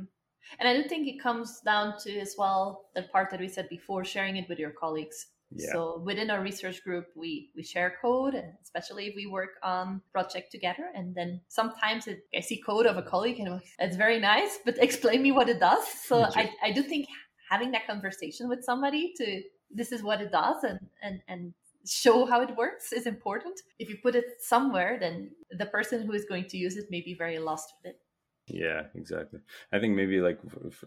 and 0.58 0.68
i 0.68 0.74
do 0.74 0.82
think 0.88 1.06
it 1.06 1.20
comes 1.20 1.60
down 1.60 1.98
to 1.98 2.18
as 2.18 2.34
well 2.38 2.86
the 2.94 3.02
part 3.02 3.28
that 3.30 3.40
we 3.40 3.46
said 3.46 3.68
before 3.68 4.06
sharing 4.06 4.36
it 4.36 4.48
with 4.48 4.58
your 4.58 4.70
colleagues 4.70 5.26
yeah. 5.54 5.72
So 5.72 6.02
within 6.04 6.30
our 6.30 6.42
research 6.42 6.82
group, 6.82 7.06
we 7.14 7.50
we 7.54 7.62
share 7.62 7.94
code, 8.02 8.34
and 8.34 8.52
especially 8.62 9.06
if 9.06 9.14
we 9.14 9.26
work 9.26 9.50
on 9.62 10.02
project 10.12 10.50
together. 10.50 10.90
And 10.94 11.14
then 11.14 11.40
sometimes 11.48 12.06
it, 12.08 12.20
I 12.34 12.40
see 12.40 12.60
code 12.60 12.86
of 12.86 12.96
a 12.96 13.02
colleague 13.02 13.38
and 13.38 13.60
it's 13.78 13.96
very 13.96 14.18
nice, 14.18 14.58
but 14.64 14.76
explain 14.82 15.22
me 15.22 15.32
what 15.32 15.48
it 15.48 15.60
does. 15.60 15.86
So 15.86 16.24
I, 16.34 16.50
I 16.62 16.72
do 16.72 16.82
think 16.82 17.06
having 17.48 17.70
that 17.72 17.86
conversation 17.86 18.48
with 18.48 18.64
somebody 18.64 19.12
to 19.18 19.42
this 19.70 19.92
is 19.92 20.02
what 20.02 20.20
it 20.20 20.32
does 20.32 20.64
and 20.64 20.80
and 21.02 21.20
and 21.28 21.54
show 21.88 22.26
how 22.26 22.40
it 22.40 22.56
works 22.56 22.92
is 22.92 23.06
important. 23.06 23.60
If 23.78 23.88
you 23.88 23.98
put 24.02 24.16
it 24.16 24.24
somewhere, 24.40 24.98
then 24.98 25.30
the 25.50 25.66
person 25.66 26.04
who 26.04 26.12
is 26.12 26.24
going 26.24 26.46
to 26.46 26.56
use 26.56 26.76
it 26.76 26.86
may 26.90 27.00
be 27.00 27.14
very 27.14 27.38
lost 27.38 27.72
with 27.76 27.94
it. 27.94 28.00
Yeah, 28.48 28.84
exactly. 28.94 29.40
I 29.72 29.80
think 29.80 29.96
maybe 29.96 30.20
like 30.20 30.38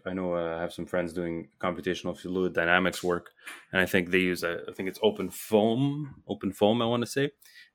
I 0.06 0.14
know 0.14 0.34
uh, 0.36 0.56
I 0.58 0.62
have 0.62 0.72
some 0.72 0.86
friends 0.86 1.12
doing 1.12 1.50
computational 1.60 2.18
fluid 2.18 2.54
dynamics 2.54 3.04
work, 3.04 3.32
and 3.74 3.82
I 3.82 3.86
think 3.86 4.12
they 4.12 4.20
use 4.20 4.44
a, 4.44 4.62
I 4.70 4.72
think 4.74 4.88
it's 4.88 5.00
Open 5.04 5.30
Foam, 5.30 6.24
Open 6.28 6.54
Foam, 6.54 6.82
I 6.82 6.86
want 6.86 7.04
to 7.04 7.08
say, 7.08 7.32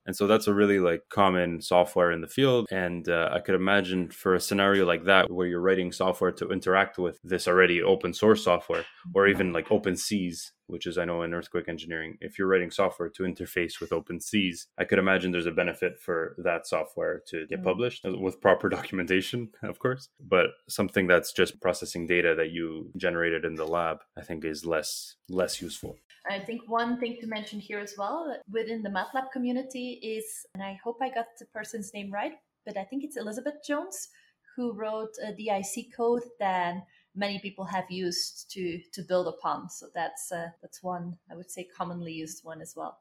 and 0.07 0.15
so 0.15 0.27
that's 0.27 0.47
a 0.47 0.55
really 0.55 0.79
like 0.79 1.03
common 1.09 1.61
software 1.61 2.13
in 2.13 2.21
the 2.21 2.29
field. 2.29 2.67
And 2.71 3.09
uh, 3.09 3.31
I 3.33 3.41
could 3.41 3.55
imagine 3.55 4.11
for 4.11 4.35
a 4.35 4.41
scenario 4.41 4.85
like 4.85 5.05
that 5.05 5.31
where 5.31 5.47
you're 5.47 5.61
writing 5.61 5.93
software 5.93 6.33
to 6.33 6.51
interact 6.51 6.99
with 6.99 7.19
this 7.25 7.49
already 7.49 7.83
open 7.83 8.13
source 8.13 8.45
software, 8.45 8.85
or 9.15 9.27
even 9.27 9.53
like 9.53 9.69
OpenSees, 9.69 10.51
which 10.67 10.87
is 10.87 10.99
I 10.99 11.05
know 11.05 11.23
in 11.23 11.33
earthquake 11.33 11.69
engineering, 11.69 12.19
if 12.21 12.39
you're 12.39 12.49
writing 12.49 12.71
software 12.71 13.09
to 13.11 13.23
interface 13.23 13.81
with 13.81 13.91
OpenSees, 13.91 14.67
I 14.79 14.85
could 14.85 14.99
imagine 14.99 15.33
there's 15.33 15.47
a 15.47 15.53
benefit 15.53 15.99
for 15.99 16.35
that 16.39 16.67
software 16.67 17.23
to 17.29 17.47
get 17.47 17.59
mm-hmm. 17.59 17.65
published 17.65 18.05
with 18.05 18.41
proper 18.41 18.69
documentation, 18.79 19.51
of 19.63 19.79
course. 19.79 20.09
But 20.21 20.47
something 20.69 21.07
that's 21.07 21.33
just 21.33 21.61
processing 21.61 22.07
data 22.07 22.35
that 22.37 22.51
you 22.51 22.91
generated 22.97 23.45
in 23.45 23.55
the 23.55 23.67
lab, 23.67 23.99
I 24.19 24.23
think 24.23 24.45
is 24.45 24.67
less 24.67 25.17
less 25.31 25.63
useful. 25.63 25.97
I 26.29 26.39
think 26.39 26.63
one 26.67 26.99
thing 26.99 27.19
to 27.21 27.27
mention 27.27 27.61
here 27.61 27.79
as 27.79 27.95
well 27.99 28.37
within 28.51 28.83
the 28.83 28.89
MATLAB 28.89 29.31
community 29.33 30.01
is, 30.03 30.47
and 30.55 30.63
I 30.63 30.81
hope 30.83 30.99
I 31.03 31.11
got 31.11 31.27
the 31.39 31.45
person's 31.47 31.93
name 31.93 32.11
right, 32.11 32.35
but 32.65 32.77
I 32.77 32.85
think 32.85 33.05
it's 33.05 33.17
Elizabeth 33.17 33.57
Jones 33.67 34.09
who 34.57 34.73
wrote 34.73 35.15
a 35.23 35.33
DIC 35.33 35.95
code 35.97 36.23
that 36.39 36.87
many 37.15 37.39
people 37.39 37.65
have 37.65 37.91
used 37.91 38.51
to 38.53 38.81
to 38.93 39.03
build 39.03 39.27
upon. 39.29 39.69
So 39.69 39.87
that's 39.95 40.33
uh, 40.33 40.49
that's 40.63 40.83
one 40.83 41.17
I 41.31 41.37
would 41.37 41.51
say 41.51 41.65
commonly 41.65 42.13
used 42.13 42.45
one 42.45 42.61
as 42.61 42.75
well. 42.77 42.99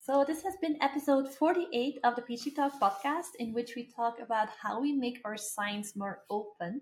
So 0.00 0.24
this 0.24 0.42
has 0.42 0.54
been 0.62 0.78
episode 0.80 1.28
48 1.28 1.98
of 2.02 2.16
the 2.16 2.22
PhD 2.22 2.54
Talk 2.56 2.80
podcast, 2.80 3.36
in 3.38 3.52
which 3.52 3.74
we 3.76 3.84
talk 3.94 4.20
about 4.20 4.48
how 4.62 4.80
we 4.80 4.92
make 4.92 5.20
our 5.24 5.36
science 5.36 5.94
more 5.94 6.20
open 6.30 6.80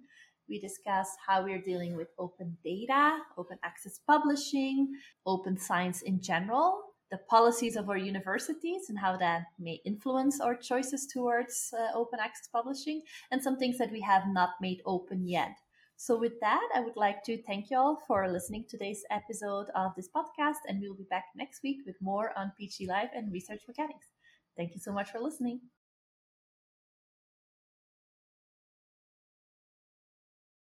we 0.48 0.60
discuss 0.60 1.08
how 1.26 1.42
we're 1.42 1.60
dealing 1.60 1.96
with 1.96 2.08
open 2.18 2.56
data, 2.64 3.18
open 3.36 3.58
access 3.64 4.00
publishing, 4.06 4.94
open 5.24 5.58
science 5.58 6.02
in 6.02 6.20
general, 6.20 6.82
the 7.10 7.18
policies 7.30 7.76
of 7.76 7.88
our 7.88 7.96
universities 7.96 8.88
and 8.88 8.98
how 8.98 9.16
that 9.16 9.44
may 9.58 9.80
influence 9.84 10.40
our 10.40 10.56
choices 10.56 11.06
towards 11.06 11.72
uh, 11.78 11.96
open 11.96 12.18
access 12.20 12.48
publishing, 12.48 13.02
and 13.30 13.42
some 13.42 13.56
things 13.56 13.78
that 13.78 13.92
we 13.92 14.00
have 14.00 14.24
not 14.28 14.50
made 14.60 14.82
open 14.86 15.26
yet. 15.26 15.56
So, 15.98 16.18
with 16.18 16.38
that, 16.40 16.68
I 16.74 16.80
would 16.80 16.96
like 16.96 17.24
to 17.24 17.42
thank 17.44 17.70
you 17.70 17.78
all 17.78 18.02
for 18.06 18.30
listening 18.30 18.64
to 18.64 18.76
today's 18.76 19.04
episode 19.10 19.68
of 19.74 19.92
this 19.96 20.10
podcast, 20.14 20.60
and 20.68 20.80
we'll 20.80 20.94
be 20.94 21.06
back 21.08 21.24
next 21.34 21.62
week 21.62 21.78
with 21.86 21.96
more 22.02 22.32
on 22.36 22.52
PhD 22.60 22.86
Live 22.86 23.08
and 23.14 23.32
research 23.32 23.62
mechanics. 23.66 24.08
Thank 24.56 24.74
you 24.74 24.80
so 24.80 24.92
much 24.92 25.10
for 25.10 25.20
listening. 25.20 25.60